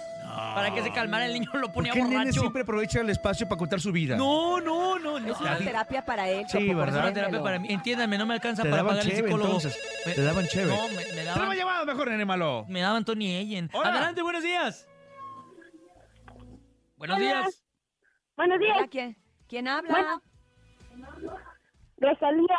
Para 0.56 0.74
que 0.74 0.82
se 0.84 0.92
calmara, 0.94 1.26
el 1.26 1.34
niño 1.34 1.50
lo 1.56 1.64
¿Por 1.68 1.74
ponía 1.74 1.92
qué 1.92 2.00
el 2.00 2.06
nene 2.06 2.18
borracho. 2.20 2.40
siempre 2.40 2.62
aprovecha 2.62 3.02
el 3.02 3.10
espacio 3.10 3.46
para 3.50 3.58
contar 3.60 3.82
su 3.82 3.92
vida? 3.92 4.16
No, 4.16 4.62
no, 4.62 4.98
no, 4.98 5.20
no. 5.20 5.34
Es 5.34 5.42
una 5.42 5.58
terapia 5.58 6.06
para 6.06 6.30
él. 6.30 6.46
Sí, 6.48 6.74
¿verdad? 6.74 7.00
Es 7.00 7.04
una 7.04 7.14
terapia 7.14 7.44
para 7.44 7.60
mí. 7.60 7.68
Entiéndanme, 7.70 8.18
no 8.18 8.26
me 8.26 8.36
alcanza 8.36 8.64
Te 8.64 8.70
para 8.70 8.84
pagar 8.86 9.06
el 9.06 9.12
psicólogo. 9.18 9.46
entonces. 9.56 9.78
Me- 10.06 10.14
Te 10.14 10.22
daban 10.22 10.48
cheve. 10.48 10.74
No, 10.74 10.88
me, 10.88 10.96
me 11.14 11.24
daban, 11.26 11.58
llamado 11.58 11.86
mejor, 11.86 12.10
nene 12.10 12.24
malo. 12.24 12.66
me 12.70 12.80
daban 12.80 13.04
Tony. 13.04 13.68
Hola. 13.74 13.90
Adelante, 13.90 14.22
buenos 14.22 14.44
días. 14.44 14.88
Buenos 17.00 17.16
Hola. 17.16 17.26
días. 17.26 17.64
Buenos 18.36 18.60
días. 18.60 18.78
¿quién, 18.92 19.18
¿Quién 19.48 19.68
habla? 19.70 20.22
Rosalía. 21.98 22.58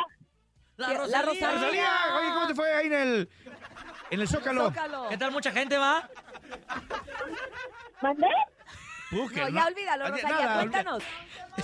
La 0.78 0.88
¿Qué- 0.88 0.94
Rosalía. 0.96 1.16
la 1.18 1.22
Rosalía? 1.26 1.50
Rosalía, 1.52 1.90
oye, 2.18 2.28
¿cómo 2.32 2.46
te 2.46 2.54
fue 2.54 2.72
ahí 2.74 2.86
en 2.86 2.92
el, 2.94 3.28
en 4.10 4.20
el 4.22 4.26
Zócalo? 4.28 4.68
Zócalo. 4.70 5.08
¿Qué 5.10 5.18
tal? 5.18 5.30
¿Mucha 5.32 5.52
gente 5.52 5.76
va? 5.76 6.08
¿Mandé? 8.00 8.26
No, 9.10 9.48
ya 9.48 9.66
olvídalo, 9.66 10.08
Rosalía. 10.08 10.28
nada, 10.38 10.56
cuéntanos. 10.60 11.02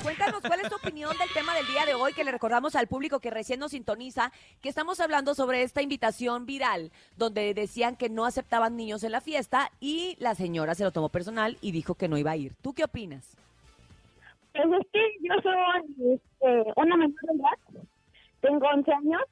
Cuéntanos 0.03 0.40
cuál 0.40 0.61
es 0.61 0.68
tu 0.68 0.74
opinión 0.76 1.16
del 1.16 1.28
tema 1.32 1.55
del 1.55 1.66
día 1.68 1.86
de 1.86 1.94
hoy, 1.94 2.12
que 2.12 2.24
le 2.24 2.32
recordamos 2.32 2.74
al 2.74 2.88
público 2.88 3.20
que 3.20 3.30
recién 3.30 3.61
nos 3.61 3.70
sintoniza, 3.70 4.32
que 4.61 4.68
estamos 4.68 4.99
hablando 5.01 5.34
sobre 5.34 5.62
esta 5.62 5.80
invitación 5.80 6.44
viral, 6.44 6.90
donde 7.16 7.55
decían 7.55 7.97
que 7.97 8.09
no 8.09 8.24
aceptaban 8.24 8.76
niños 8.76 9.05
en 9.05 9.12
la 9.12 9.20
fiesta 9.20 9.70
y 9.80 10.16
la 10.18 10.34
señora 10.34 10.74
se 10.74 10.82
lo 10.84 10.90
tomó 10.90 11.09
personal 11.09 11.57
y 11.61 11.70
dijo 11.70 11.94
que 11.94 12.09
no 12.09 12.18
iba 12.18 12.32
a 12.32 12.36
ir. 12.36 12.55
¿Tú 12.62 12.74
qué 12.74 12.82
opinas? 12.84 13.36
Pues 14.53 14.66
es 14.80 14.86
que 14.92 15.01
yo 15.22 15.34
soy 15.42 16.14
este, 16.14 16.72
una 16.76 16.97
menor 16.97 17.20
de 17.22 17.34
edad. 17.34 17.84
Tengo 18.40 18.66
11 18.74 18.92
años 18.92 19.22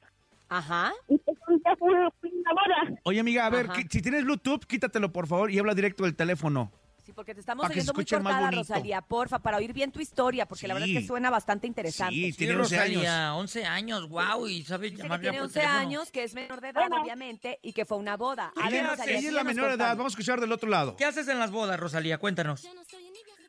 Ajá. 0.49 0.93
y 1.09 1.19
pues 1.19 1.37
fui 1.45 1.61
a 1.65 1.77
una 1.81 2.53
boda. 2.53 3.01
Oye, 3.05 3.21
amiga, 3.21 3.47
a 3.47 3.51
ver, 3.51 3.69
que- 3.69 3.87
si 3.91 4.01
tienes 4.03 4.25
Bluetooth, 4.25 4.65
quítatelo, 4.67 5.13
por 5.13 5.27
favor, 5.27 5.51
y 5.51 5.59
habla 5.59 5.75
directo 5.75 6.05
del 6.05 6.15
teléfono. 6.15 6.71
Sí, 7.05 7.13
porque 7.13 7.35
te 7.35 7.41
estamos 7.41 7.67
que 7.67 7.75
oyendo 7.75 7.93
muy 7.93 8.05
cortada, 8.07 8.41
bonito. 8.47 8.57
Rosalía, 8.63 9.03
porfa, 9.03 9.39
para 9.39 9.59
oír 9.59 9.75
bien 9.75 9.93
tu 9.93 10.01
historia, 10.01 10.47
porque 10.47 10.67
la 10.67 10.73
verdad 10.73 10.89
es 10.89 11.01
que 11.01 11.07
suena 11.07 11.29
bastante 11.29 11.67
interesante. 11.67 12.15
Sí, 12.15 12.33
Sí, 12.33 12.39
tiene 12.39 12.57
11 12.57 12.79
años. 12.79 12.95
Rosalía, 12.95 13.35
11 13.35 13.65
años, 13.67 14.09
wow, 14.09 14.47
y 14.49 14.63
sabe 14.65 14.87
Dice 14.87 14.97
que 14.97 15.03
llamar 15.03 15.21
ya 15.21 15.31
tiene 15.31 15.39
por 15.39 15.47
11 15.49 15.61
teléfono. 15.61 15.81
años, 15.81 16.11
que 16.11 16.23
es 16.25 16.35
menor 16.35 16.61
de 16.63 16.69
edad, 16.71 16.89
obviamente, 16.99 17.59
y 17.63 17.75
que 17.75 17.85
fue 17.85 17.99
una 17.99 18.17
boda. 18.17 18.53
A 18.57 18.71
ver, 18.71 18.87
Rosalía, 18.87 19.19
ella 19.19 19.29
es 19.29 19.35
la 19.35 19.45
menor 19.45 19.69
de 19.69 19.75
edad, 19.75 19.97
vamos 19.97 20.13
a 20.13 20.15
escuchar 20.15 20.41
del 20.41 20.51
otro 20.53 20.71
lado. 20.71 20.97
¿Qué 20.97 21.05
haces 21.05 21.29
en 21.29 21.39
las 21.39 21.51
bodas, 21.51 21.79
Rosalía? 21.79 22.17
Cuéntanos. 22.17 22.67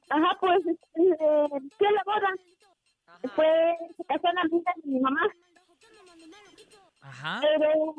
Ajá, 0.10 0.38
pues 0.42 0.60
este, 0.68 1.18
fui 1.78 1.88
a 1.88 1.92
la 1.92 2.04
boda. 2.06 3.32
Fue, 3.36 3.46
se 3.96 4.04
casó 4.04 4.28
una 4.32 4.42
amiga 4.42 4.72
de 4.84 4.92
mi 4.92 5.00
mamá. 5.00 5.22
Ajá. 7.02 7.40
Pero 7.42 7.96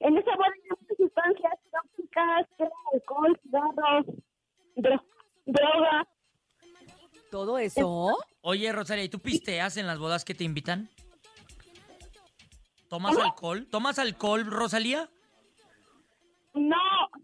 en 0.00 0.18
esa 0.18 0.34
boda 0.34 0.48
hay 0.52 0.68
muchas 0.80 0.96
sustancias 0.96 1.52
tóxicas, 1.70 2.46
que 2.58 2.64
alcohol, 2.92 3.40
cigarros, 3.44 4.06
dro- 4.82 5.04
droga. 5.46 6.06
¿Todo 7.30 7.58
eso? 7.58 8.16
Oye, 8.42 8.72
Rosalía, 8.72 9.04
¿y 9.04 9.08
tú 9.08 9.20
pisteas 9.20 9.76
en 9.76 9.86
las 9.86 9.98
bodas 9.98 10.24
que 10.24 10.34
te 10.34 10.44
invitan? 10.44 10.88
¿Tomas 12.88 13.16
alcohol? 13.16 13.68
¿Tomas 13.70 13.98
alcohol, 14.00 14.44
Rosalía? 14.46 15.08
No, 16.54 16.76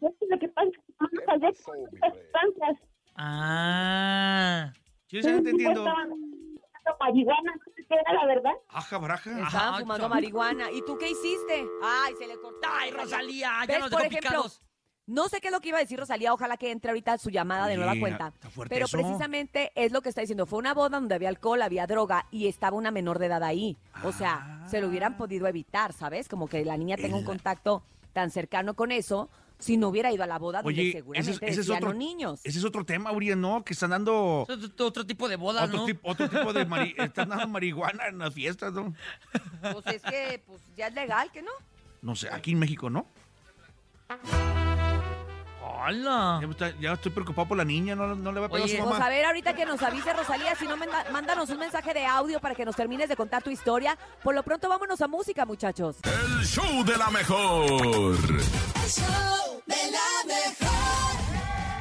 es 0.03 0.15
que 0.21 0.27
lo 0.31 0.39
que 0.39 0.49
pasa 0.49 0.69
es 0.69 0.77
que 0.77 0.93
vamos 1.01 1.29
a 1.29 1.33
ver 1.39 1.55
muchas 1.91 2.15
sustancias. 2.23 2.89
Ah. 3.17 4.73
Sí, 5.09 5.19
estoy 5.19 5.33
entendiendo. 5.35 5.81
Supuestamente 5.85 6.27
marihuana, 7.01 7.53
¿qué 7.77 7.95
era 7.95 8.13
la 8.13 8.27
verdad? 8.27 8.53
Aja, 8.69 8.99
baraja. 8.99 9.31
Estaban 9.31 9.47
Ajá, 9.75 9.79
fumando 9.81 10.09
marihuana. 10.09 10.71
¿Y 10.71 10.83
tú 10.83 10.97
qué 10.97 11.11
hiciste? 11.11 11.67
Ay, 11.83 12.15
se 12.17 12.29
le 12.29 12.39
cortó. 12.39 12.69
Ay, 12.71 12.93
Rosalía, 12.93 13.51
ya 13.69 13.79
nos 13.81 13.91
dejó 13.91 14.03
ejemplo, 14.03 14.21
picados. 14.21 14.63
No 15.07 15.29
sé 15.29 15.41
qué 15.41 15.49
es 15.49 15.53
lo 15.53 15.61
que 15.61 15.69
iba 15.69 15.79
a 15.79 15.81
decir 15.81 16.01
Rosalía, 16.01 16.35
ojalá 16.35 16.57
que 16.57 16.73
entre 16.73 16.91
ahorita 16.91 17.17
su 17.19 17.31
llamada 17.31 17.69
de 17.69 17.77
nueva 17.77 17.95
cuenta. 18.01 18.29
está 18.35 18.51
fuerte 18.51 18.75
Pero 18.75 18.87
eso. 18.87 18.97
precisamente 18.99 19.71
es 19.77 19.93
lo 19.93 20.03
que 20.03 20.09
está 20.09 20.21
diciendo. 20.21 20.47
Fue 20.47 20.59
una 20.59 20.75
boda 20.75 20.99
donde 20.99 21.15
había 21.15 21.29
alcohol, 21.29 21.63
había 21.63 21.87
droga 21.87 22.27
y 22.33 22.49
estaba 22.49 22.77
una 22.77 22.91
menor 22.91 23.21
de 23.21 23.27
edad 23.27 23.45
ahí. 23.45 23.77
O 24.03 24.11
sea, 24.13 24.65
se 24.69 24.81
lo 24.81 24.89
hubieran 24.89 25.17
podido 25.17 25.47
evitar, 25.47 25.93
¿sabes? 25.93 26.29
Como 26.29 26.49
que 26.49 26.65
la 26.65 26.77
niña 26.77 26.97
tenga 26.97 27.17
un 27.17 27.25
contacto 27.25 27.85
tan 28.13 28.31
cercano 28.31 28.75
con 28.75 28.91
eso 28.91 29.31
si 29.59 29.77
no 29.79 29.89
hubiera 29.89 30.13
ido 30.13 30.23
a 30.23 30.27
la 30.27 30.39
boda 30.39 30.61
donde 30.61 30.81
Oye, 30.83 30.93
seguramente 30.93 31.31
ese, 31.31 31.45
es- 31.47 31.51
ese 31.53 31.61
es 31.61 31.67
decían 31.67 31.77
otro, 31.79 31.89
los 31.91 31.97
niños. 31.99 32.41
ese 32.45 32.59
es 32.59 32.65
otro 32.65 32.85
tema, 32.85 33.11
Uriel, 33.13 33.41
¿no? 33.41 33.65
Que 33.65 33.73
están 33.75 33.91
dando 33.91 34.45
Es 34.49 34.63
otro- 34.65 34.87
otro 34.87 35.07
tipo 35.07 35.29
de 35.29 35.37
bodas, 35.37 35.65
otro, 35.69 35.79
¿no? 35.79 35.87
tipo, 35.87 36.11
otro 36.11 36.29
tipo 36.29 36.53
de 36.53 36.67
mari- 36.67 36.95
están 36.99 37.29
dando 37.31 37.47
marihuana 37.49 38.09
en 38.09 38.19
las 38.19 38.35
fiestas, 38.35 38.73
¿no? 38.75 38.93
Pues 39.73 39.87
es 39.87 40.03
que 40.03 40.43
pues, 40.47 40.61
ya 40.77 40.89
es 40.89 40.95
legal, 40.95 41.31
¿que 41.33 41.41
no? 41.43 41.53
No 42.03 42.15
sé, 42.17 42.29
aquí 42.31 42.51
en 42.53 42.59
México, 42.59 42.91
¿no? 42.91 43.07
¡Hala! 45.85 46.39
Ya, 46.41 46.47
me 46.47 46.53
está- 46.53 46.73
ya 46.81 46.93
estoy 46.93 47.13
preocupado 47.13 47.49
por 47.49 47.57
la 47.57 47.65
niña, 47.65 47.95
no, 47.95 48.15
no 48.15 48.33
le 48.33 48.41
va 48.41 48.47
a 48.47 48.49
pegar 48.49 48.65
a 48.65 48.69
su 48.69 48.75
Oye, 48.75 48.83
Pues 48.83 48.93
mamá. 48.95 49.07
a 49.07 49.09
ver, 49.09 49.25
ahorita 49.25 49.55
que 49.55 49.65
nos 49.67 49.83
avise 49.83 50.13
Rosalía, 50.13 50.55
si 50.55 50.67
no, 50.67 50.77
manda- 50.77 51.05
mándanos 51.13 51.49
un 51.51 51.59
mensaje 51.59 51.93
de 51.95 52.05
audio 52.07 52.41
para 52.41 52.55
que 52.55 52.65
nos 52.65 52.77
termines 52.77 53.09
de 53.09 53.17
contar 53.17 53.43
tu 53.43 53.51
historia. 53.51 53.97
Por 54.23 54.35
lo 54.35 54.43
pronto, 54.43 54.69
vámonos 54.69 55.01
a 55.01 55.09
música, 55.09 55.45
muchachos. 55.47 55.97
El 56.05 56.45
show 56.45 56.85
de 56.85 56.97
la 56.97 57.11
mejor. 57.11 57.65
El 57.65 58.91
show 58.91 59.63
de 59.67 59.77
la 59.91 60.35
mejor. 60.35 60.66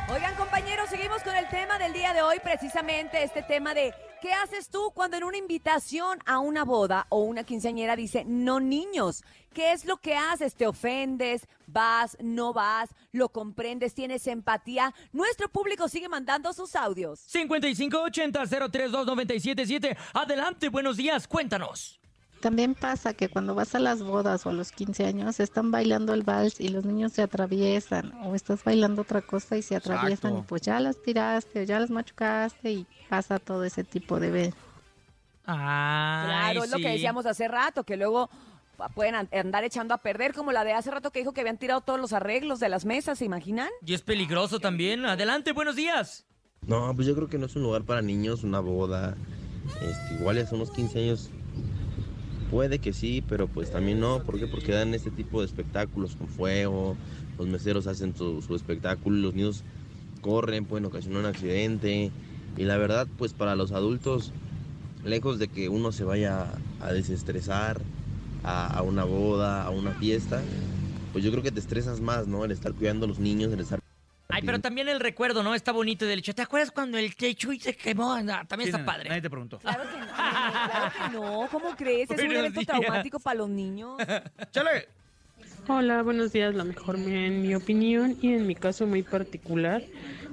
Oigan, 0.07 0.35
compañeros, 0.35 0.87
seguimos 0.89 1.23
con 1.23 1.35
el 1.35 1.49
tema 1.49 1.79
del 1.79 1.91
día 1.91 2.13
de 2.13 2.21
hoy, 2.21 2.37
precisamente 2.43 3.23
este 3.23 3.41
tema 3.41 3.73
de 3.73 3.91
¿qué 4.21 4.31
haces 4.33 4.69
tú 4.69 4.91
cuando 4.93 5.17
en 5.17 5.23
una 5.23 5.37
invitación 5.37 6.19
a 6.27 6.37
una 6.37 6.63
boda 6.63 7.07
o 7.09 7.23
una 7.23 7.43
quinceañera 7.43 7.95
dice 7.95 8.23
no 8.23 8.59
niños? 8.59 9.23
¿Qué 9.51 9.71
es 9.71 9.85
lo 9.85 9.97
que 9.97 10.15
haces? 10.15 10.53
¿Te 10.53 10.67
ofendes? 10.67 11.47
¿Vas? 11.65 12.17
¿No 12.21 12.53
vas? 12.53 12.91
¿Lo 13.13 13.29
comprendes? 13.29 13.95
¿Tienes 13.95 14.27
empatía? 14.27 14.93
Nuestro 15.11 15.49
público 15.49 15.89
sigue 15.89 16.07
mandando 16.07 16.53
sus 16.53 16.75
audios. 16.75 17.21
5580-032-977. 17.33 19.97
Adelante, 20.13 20.69
buenos 20.69 20.97
días, 20.97 21.27
cuéntanos. 21.27 21.99
También 22.45 22.75
pasa 22.75 23.15
que 23.15 23.27
cuando 23.27 23.55
vas 23.55 23.73
a 23.73 23.79
las 23.79 24.03
bodas 24.03 24.45
o 24.45 24.49
a 24.49 24.53
los 24.53 24.71
15 24.71 25.03
años 25.03 25.39
están 25.39 25.71
bailando 25.71 26.13
el 26.13 26.21
vals 26.21 26.59
y 26.61 26.67
los 26.67 26.85
niños 26.85 27.11
se 27.13 27.23
atraviesan 27.23 28.13
o 28.23 28.35
estás 28.35 28.63
bailando 28.63 29.01
otra 29.01 29.21
cosa 29.21 29.57
y 29.57 29.63
se 29.63 29.75
atraviesan 29.75 30.29
Exacto. 30.33 30.39
y 30.45 30.47
pues 30.49 30.61
ya 30.61 30.79
las 30.79 31.01
tiraste 31.01 31.61
o 31.61 31.63
ya 31.63 31.79
las 31.79 31.89
machucaste 31.89 32.71
y 32.71 32.85
pasa 33.09 33.39
todo 33.39 33.63
ese 33.63 33.83
tipo 33.83 34.19
de 34.19 34.29
ve- 34.29 34.53
Claro, 35.43 36.63
es 36.63 36.69
lo 36.69 36.77
que 36.77 36.89
decíamos 36.89 37.25
hace 37.25 37.47
rato, 37.47 37.83
que 37.83 37.97
luego 37.97 38.29
pa- 38.77 38.89
pueden 38.89 39.15
an- 39.15 39.29
andar 39.33 39.63
echando 39.63 39.95
a 39.95 39.97
perder, 39.97 40.35
como 40.35 40.51
la 40.51 40.63
de 40.63 40.73
hace 40.73 40.91
rato 40.91 41.09
que 41.09 41.17
dijo 41.19 41.33
que 41.33 41.41
habían 41.41 41.57
tirado 41.57 41.81
todos 41.81 41.99
los 41.99 42.13
arreglos 42.13 42.59
de 42.59 42.69
las 42.69 42.85
mesas, 42.85 43.17
¿se 43.17 43.25
imaginan? 43.25 43.69
Y 43.83 43.95
es 43.95 44.03
peligroso 44.03 44.59
también. 44.59 45.03
Adelante, 45.07 45.51
buenos 45.51 45.75
días. 45.75 46.25
No, 46.61 46.93
pues 46.95 47.07
yo 47.07 47.15
creo 47.15 47.27
que 47.27 47.39
no 47.39 47.47
es 47.47 47.55
un 47.55 47.63
lugar 47.63 47.85
para 47.85 48.03
niños, 48.03 48.43
una 48.43 48.59
boda. 48.59 49.15
Este, 49.81 50.13
igual 50.19 50.35
ya 50.37 50.45
son 50.45 50.59
unos 50.61 50.69
15 50.69 50.99
años. 50.99 51.31
Puede 52.51 52.79
que 52.79 52.93
sí, 52.93 53.23
pero 53.27 53.47
pues 53.47 53.71
también 53.71 53.99
no. 53.99 54.23
¿Por 54.23 54.39
qué? 54.39 54.47
Porque 54.47 54.71
dan 54.71 54.93
este 54.93 55.11
tipo 55.11 55.39
de 55.41 55.47
espectáculos 55.47 56.15
con 56.15 56.27
fuego. 56.27 56.95
Los 57.37 57.47
meseros 57.47 57.87
hacen 57.87 58.15
su, 58.15 58.41
su 58.41 58.55
espectáculo. 58.55 59.17
Los 59.17 59.33
niños 59.33 59.63
corren, 60.21 60.65
pueden 60.65 60.85
ocasionar 60.85 61.21
un 61.21 61.25
accidente. 61.25 62.11
Y 62.57 62.63
la 62.63 62.77
verdad, 62.77 63.07
pues 63.17 63.33
para 63.33 63.55
los 63.55 63.71
adultos, 63.71 64.31
lejos 65.03 65.39
de 65.39 65.47
que 65.47 65.69
uno 65.69 65.91
se 65.91 66.03
vaya 66.03 66.47
a 66.79 66.91
desestresar 66.93 67.81
a, 68.43 68.81
una 68.83 69.03
boda, 69.03 69.63
a 69.63 69.71
una 69.71 69.91
fiesta, 69.91 70.41
pues 71.11 71.23
yo 71.23 71.31
creo 71.31 71.43
que 71.43 71.51
te 71.51 71.59
estresas 71.59 71.99
más, 71.99 72.27
¿no? 72.27 72.45
El 72.45 72.51
estar 72.51 72.73
cuidando 72.73 73.05
a 73.05 73.07
los 73.07 73.19
niños, 73.19 73.51
el 73.51 73.59
estar 73.59 73.79
pero 74.45 74.59
también 74.59 74.87
el 74.87 74.99
recuerdo, 74.99 75.43
¿no? 75.43 75.55
Está 75.55 75.71
bonito 75.71 76.05
del 76.05 76.19
hecho. 76.19 76.33
¿Te 76.35 76.41
acuerdas 76.41 76.71
cuando 76.71 76.97
el 76.97 77.15
Chuy 77.15 77.59
se 77.59 77.75
quemó? 77.75 78.13
Ah, 78.13 78.43
También 78.47 78.69
Sí, 78.71 78.75
está 78.75 78.85
padre. 78.85 79.09
Nadie 79.09 79.21
te 79.21 79.29
preguntó. 79.29 79.59
Claro 79.59 79.83
que 79.83 79.97
no, 79.99 80.05
claro 80.07 80.91
que 80.95 81.17
no, 81.17 81.47
¿cómo 81.51 81.75
crees? 81.75 82.09
Es 82.11 82.11
un 82.11 82.25
Buenos 82.27 82.37
evento 82.37 82.59
días. 82.61 82.67
traumático 82.81 83.19
para 83.19 83.37
los 83.39 83.49
niños. 83.49 83.97
¡Chale! 84.51 84.87
Hola, 85.67 86.03
buenos 86.03 86.31
días. 86.31 86.53
La 86.53 86.63
mejor, 86.63 86.95
en 86.97 87.41
mi 87.41 87.55
opinión 87.55 88.17
y 88.21 88.33
en 88.33 88.45
mi 88.45 88.53
caso 88.55 88.85
muy 88.85 89.01
particular, 89.01 89.81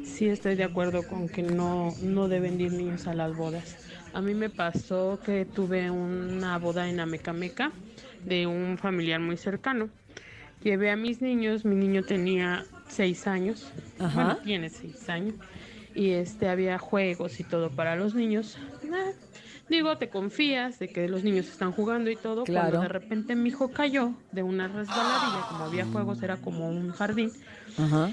sí 0.05 0.29
estoy 0.29 0.57
de 0.57 0.65
acuerdo 0.65 1.07
con 1.09 1.29
que 1.29 1.43
no, 1.43 1.95
no 2.03 2.29
deben 2.29 2.61
ir 2.61 2.73
niños 2.73 3.07
a 3.07 3.15
las 3.15 3.35
bodas. 3.35 3.77
A 4.13 4.21
mí 4.21 4.35
me 4.35 4.51
pasó 4.51 5.19
que 5.25 5.47
tuve 5.47 5.91
una 5.91 6.59
boda 6.59 6.89
en 6.89 7.01
Amecameca 7.01 7.73
de 8.25 8.47
un 8.47 8.77
familiar 8.77 9.21
muy 9.21 9.39
cercano. 9.39 9.89
Llevé 10.63 10.91
a 10.91 10.97
mis 10.97 11.23
niños, 11.23 11.65
mi 11.65 11.75
niño 11.75 12.03
tenía 12.05 12.65
seis 12.93 13.27
años, 13.27 13.73
Ajá. 13.99 14.15
bueno, 14.15 14.37
tiene 14.39 14.71
seis 14.71 15.09
años, 15.09 15.35
y 15.95 16.11
este 16.11 16.49
había 16.49 16.79
juegos 16.79 17.41
y 17.41 17.45
todo 17.45 17.71
para 17.71 17.97
los 17.97 18.15
niños. 18.15 18.59
Ah, 18.93 19.11
Digo, 19.69 19.97
te 19.97 20.11
confías 20.11 20.79
de 20.79 20.89
que 20.89 21.09
los 21.09 21.25
niños 21.25 21.49
están 21.49 21.73
jugando 21.73 22.11
y 22.11 22.17
todo. 22.17 22.45
Claro. 22.45 22.71
Cuando 22.71 22.81
de 22.83 22.89
repente 22.89 23.35
mi 23.35 23.49
hijo 23.49 23.73
cayó 23.73 24.13
de 24.31 24.43
una 24.43 24.69
resbaladilla, 24.69 25.47
como 25.49 25.65
había 25.65 25.87
juegos, 25.87 26.23
era 26.23 26.37
como 26.37 26.69
un 26.69 26.93
jardín, 26.93 27.33
Ajá. 27.79 28.11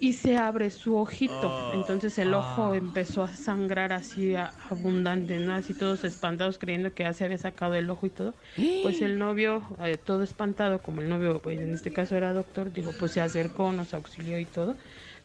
Y 0.00 0.12
se 0.14 0.36
abre 0.36 0.70
su 0.70 0.96
ojito. 0.96 1.48
Oh. 1.48 1.72
Entonces 1.74 2.18
el 2.18 2.34
ojo 2.34 2.72
Ah. 2.72 2.76
empezó 2.76 3.22
a 3.22 3.28
sangrar 3.34 3.92
así 3.92 4.34
a- 4.34 4.52
abundante, 4.70 5.38
¿no? 5.38 5.52
Así 5.54 5.74
todos 5.74 6.04
espantados 6.04 6.58
creyendo 6.58 6.92
que 6.94 7.02
ya 7.04 7.12
se 7.12 7.24
había 7.24 7.38
sacado 7.38 7.74
el 7.74 7.88
ojo 7.90 8.06
y 8.06 8.10
todo. 8.10 8.34
Pues 8.82 9.00
el 9.02 9.18
novio, 9.18 9.62
eh, 9.84 9.96
todo 9.96 10.22
espantado, 10.22 10.80
como 10.80 11.00
el 11.00 11.08
novio, 11.08 11.40
pues 11.40 11.58
en 11.58 11.74
este 11.74 11.92
caso 11.92 12.16
era 12.16 12.32
doctor, 12.32 12.72
digo, 12.72 12.92
pues 12.98 13.12
se 13.12 13.20
acercó, 13.20 13.72
nos 13.72 13.94
auxilió 13.94 14.38
y 14.38 14.44
todo. 14.44 14.76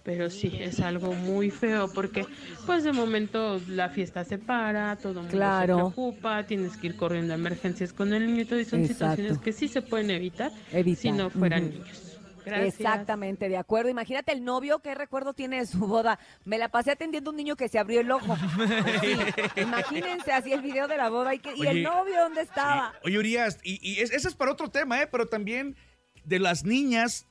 Pero 0.04 0.30
sí, 0.30 0.52
es 0.60 0.82
algo 0.82 1.14
muy 1.14 1.50
feo 1.50 1.90
porque 1.94 2.26
pues 2.66 2.84
de 2.84 2.92
momento 2.92 3.62
la 3.70 3.88
fiesta 3.88 4.26
se 4.26 4.38
para, 4.38 4.98
todo 4.98 5.22
el 5.22 5.28
mundo 5.30 5.32
se 5.60 5.64
preocupa, 5.64 6.44
tienes 6.46 6.76
que 6.76 6.88
ir 6.88 6.98
corriendo 6.98 7.32
a 7.32 7.38
emergencias 7.38 7.94
con 7.94 8.14
el 8.14 8.26
niño 8.28 8.42
y 8.42 8.46
todo, 8.46 8.60
y 8.60 8.66
son 8.66 8.82
Exacto. 8.82 8.96
situaciones 9.06 9.38
que 9.38 9.54
sí 9.54 9.70
se 9.70 9.82
pueden 9.82 10.10
evitar, 10.10 10.52
Evitar, 10.74 11.02
si 11.02 11.12
no 11.14 11.30
fueran 11.30 11.70
niños. 11.70 12.13
Gracias. 12.46 12.76
Exactamente, 12.80 13.50
de 13.50 13.58
acuerdo. 13.58 13.90
Imagínate 13.90 14.32
el 14.32 14.44
novio, 14.44 14.80
¿qué 14.80 14.96
recuerdo 14.96 15.34
tiene 15.34 15.58
de 15.60 15.66
su 15.66 15.80
boda? 15.80 16.20
Me 16.46 16.58
la 16.58 16.70
pasé 16.70 16.92
atendiendo 16.92 17.30
a 17.30 17.32
un 17.32 17.38
niño 17.38 17.56
que 17.56 17.68
se 17.70 17.80
abrió 17.80 18.02
el 18.02 18.12
ojo. 18.12 18.36
Sí, 19.02 19.62
imagínense 19.62 20.32
así 20.32 20.52
el 20.54 20.62
video 20.62 20.88
de 20.88 20.98
la 20.98 21.10
boda 21.10 21.34
y, 21.34 21.40
que, 21.40 21.54
y 21.56 21.66
el 21.68 21.84
novio, 21.84 22.20
¿dónde 22.22 22.42
estaba? 22.42 22.94
Oye, 23.04 23.18
Urias, 23.18 23.60
y, 23.64 23.80
y 23.82 24.00
es- 24.00 24.12
ese 24.12 24.28
es 24.28 24.36
para 24.36 24.52
otro 24.52 24.70
tema, 24.70 25.02
¿eh? 25.02 25.08
Pero 25.12 25.28
también 25.28 25.76
de 26.24 26.40
las 26.40 26.64
niñas, 26.64 27.26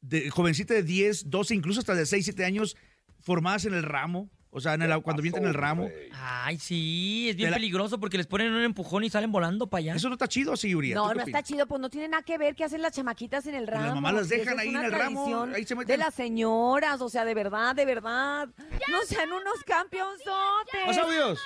de 0.00 0.30
jovencita 0.30 0.74
de 0.74 0.82
10, 0.82 1.28
12, 1.30 1.54
incluso 1.54 1.80
hasta 1.80 1.94
de 1.94 2.06
6, 2.06 2.24
7 2.24 2.44
años, 2.44 2.76
formadas 3.20 3.64
en 3.64 3.74
el 3.74 3.82
ramo. 3.82 4.30
O 4.58 4.60
sea, 4.60 4.74
en 4.74 4.82
el, 4.82 5.02
cuando 5.02 5.22
vienen 5.22 5.42
en 5.42 5.48
el 5.48 5.54
ramo. 5.54 5.88
Ay, 6.12 6.58
sí, 6.58 7.28
es 7.30 7.36
bien 7.36 7.50
la- 7.50 7.56
peligroso 7.56 7.98
porque 7.98 8.16
les 8.18 8.26
ponen 8.26 8.52
un 8.52 8.62
empujón 8.62 9.04
y 9.04 9.10
salen 9.10 9.32
volando 9.32 9.66
para 9.66 9.78
allá. 9.80 9.94
Eso 9.94 10.08
no 10.08 10.14
está 10.14 10.28
chido, 10.28 10.56
sí, 10.56 10.74
Urias. 10.74 10.96
No, 10.96 11.04
¿Tú 11.04 11.08
qué 11.10 11.14
no 11.16 11.22
está 11.24 11.42
chido, 11.42 11.66
pues 11.66 11.80
no 11.80 11.88
tiene 11.90 12.08
nada 12.08 12.22
que 12.22 12.36
ver 12.38 12.54
qué 12.54 12.64
hacen 12.64 12.82
las 12.82 12.92
chamaquitas 12.92 13.46
en 13.46 13.54
el 13.54 13.64
las 13.66 13.74
ramo. 13.74 13.94
mamás 13.96 14.14
las 14.14 14.28
si 14.28 14.34
esa 14.34 14.42
dejan 14.42 14.54
es 14.54 14.60
ahí 14.60 14.68
en 14.74 14.84
el 14.84 14.92
ramo, 14.92 15.42
ahí 15.54 15.64
se 15.64 15.74
meten. 15.74 15.86
De 15.88 15.96
las 15.96 16.14
señoras, 16.14 17.00
o 17.00 17.08
sea, 17.08 17.24
de 17.24 17.34
verdad, 17.34 17.74
de 17.74 17.84
verdad. 17.84 18.48
No 18.90 19.02
sean 19.06 19.32
unos 19.32 19.62
campeonzotes. 19.64 20.86
Más 20.86 20.98
audios. 20.98 21.38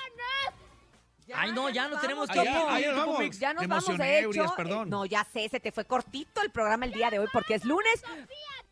Ay, 1.34 1.52
no, 1.52 1.70
ya 1.70 1.88
nos 1.88 2.00
tenemos 2.00 2.28
que 2.28 2.36
ya, 2.36 2.44
ya 2.80 2.92
vamos. 2.92 3.38
Ya 3.38 3.52
nos 3.52 3.62
Te 3.62 3.66
vamos, 3.66 3.98
de 3.98 4.18
hecho. 4.20 4.54
Perdón. 4.56 4.88
eh, 4.88 4.90
No, 4.90 5.04
ya 5.06 5.26
sé, 5.32 5.48
se 5.48 5.60
te 5.60 5.72
fue 5.72 5.84
cortito 5.84 6.40
el 6.42 6.50
programa 6.50 6.84
el 6.84 6.92
día 6.92 7.10
de 7.10 7.18
hoy 7.18 7.28
porque 7.32 7.54
es 7.54 7.64
lunes. 7.64 8.02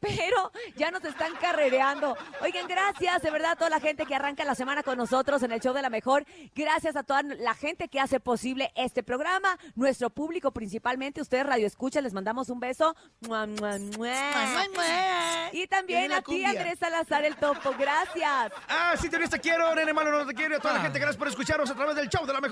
Pero 0.00 0.50
ya 0.76 0.90
nos 0.90 1.04
están 1.04 1.34
carrereando. 1.36 2.16
Oigan, 2.40 2.66
gracias 2.66 3.20
de 3.22 3.30
verdad 3.30 3.52
a 3.52 3.56
toda 3.56 3.70
la 3.70 3.80
gente 3.80 4.06
que 4.06 4.14
arranca 4.14 4.44
la 4.44 4.54
semana 4.54 4.82
con 4.82 4.96
nosotros 4.96 5.42
en 5.42 5.52
el 5.52 5.60
show 5.60 5.74
de 5.74 5.82
la 5.82 5.90
mejor. 5.90 6.24
Gracias 6.54 6.96
a 6.96 7.02
toda 7.02 7.22
la 7.22 7.54
gente 7.54 7.88
que 7.88 8.00
hace 8.00 8.18
posible 8.18 8.72
este 8.76 9.02
programa, 9.02 9.58
nuestro 9.74 10.08
público 10.08 10.52
principalmente, 10.52 11.20
ustedes 11.20 11.44
Radio 11.44 11.66
Escucha, 11.66 12.00
les 12.00 12.14
mandamos 12.14 12.48
un 12.48 12.60
beso. 12.60 12.96
Y 15.52 15.66
también 15.66 16.12
a 16.12 16.22
ti. 16.22 16.44
Andrés 16.44 16.78
Salazar 16.78 17.24
el 17.24 17.36
Topo. 17.36 17.74
Gracias. 17.78 18.52
Ah, 18.68 18.94
sí, 19.00 19.08
te 19.08 19.18
quiero, 19.40 19.74
nene 19.74 19.92
malo, 19.92 20.10
no 20.10 20.26
te 20.26 20.34
quiero. 20.34 20.54
Y 20.54 20.56
a 20.56 20.60
toda 20.60 20.74
la 20.74 20.80
gente, 20.80 20.98
gracias 20.98 21.16
por 21.16 21.28
escucharnos 21.28 21.70
a 21.70 21.74
través 21.74 21.94
del 21.96 22.08
show 22.08 22.24
de 22.26 22.32
la 22.32 22.40
mejor. 22.40 22.49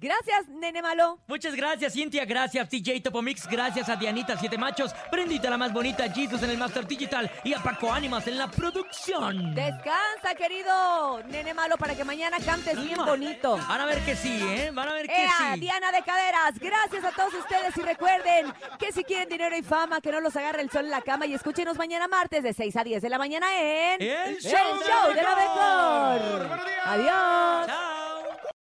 Gracias, 0.00 0.46
nene 0.48 0.80
malo. 0.80 1.18
Muchas 1.26 1.56
gracias, 1.56 1.92
Cintia. 1.92 2.24
Gracias, 2.24 2.68
TJ 2.68 3.02
Topomix. 3.02 3.48
Gracias 3.48 3.88
a 3.88 3.96
Dianita 3.96 4.36
Siete 4.36 4.56
Machos. 4.56 4.94
Brendita, 5.10 5.50
la 5.50 5.58
más 5.58 5.72
bonita. 5.72 6.08
Jesus 6.08 6.40
en 6.44 6.50
el 6.50 6.56
Master 6.56 6.86
Digital. 6.86 7.28
Y 7.42 7.52
a 7.52 7.58
Paco 7.58 7.92
Ánimas 7.92 8.24
en 8.28 8.38
la 8.38 8.48
producción. 8.48 9.56
Descansa, 9.56 10.36
querido 10.36 11.20
nene 11.24 11.52
malo, 11.52 11.76
para 11.76 11.96
que 11.96 12.04
mañana 12.04 12.36
cantes 12.38 12.80
bien 12.80 12.96
bonito. 13.04 13.56
Van 13.56 13.80
a 13.80 13.86
ver 13.86 13.98
que 14.04 14.14
sí, 14.14 14.40
¿eh? 14.40 14.70
Van 14.72 14.88
a 14.88 14.92
ver 14.92 15.08
que 15.08 15.24
Ea, 15.24 15.54
sí. 15.54 15.60
Diana 15.60 15.90
de 15.90 16.02
Caderas, 16.02 16.60
gracias 16.60 17.04
a 17.04 17.10
todos 17.10 17.34
ustedes 17.34 17.76
y 17.76 17.80
recuerden 17.80 18.52
que 18.78 18.92
si 18.92 19.02
quieren 19.02 19.28
dinero 19.28 19.56
y 19.56 19.62
fama, 19.62 20.00
que 20.00 20.12
no 20.12 20.20
los 20.20 20.36
agarre 20.36 20.62
el 20.62 20.70
sol 20.70 20.84
en 20.84 20.92
la 20.92 21.02
cama 21.02 21.26
y 21.26 21.34
escúchenos 21.34 21.76
mañana 21.76 22.06
martes 22.06 22.44
de 22.44 22.52
6 22.52 22.76
a 22.76 22.84
10 22.84 23.02
de 23.02 23.08
la 23.08 23.18
mañana 23.18 23.48
en 23.60 24.00
El 24.00 24.08
El 24.08 24.38
Show 24.38 24.78
de 24.78 24.88
la 24.88 25.14
de 25.14 25.22
la 25.24 25.34
Mejor. 25.34 26.42
Mejor. 26.42 26.60
Adiós. 26.84 27.66
Chao. 27.66 27.97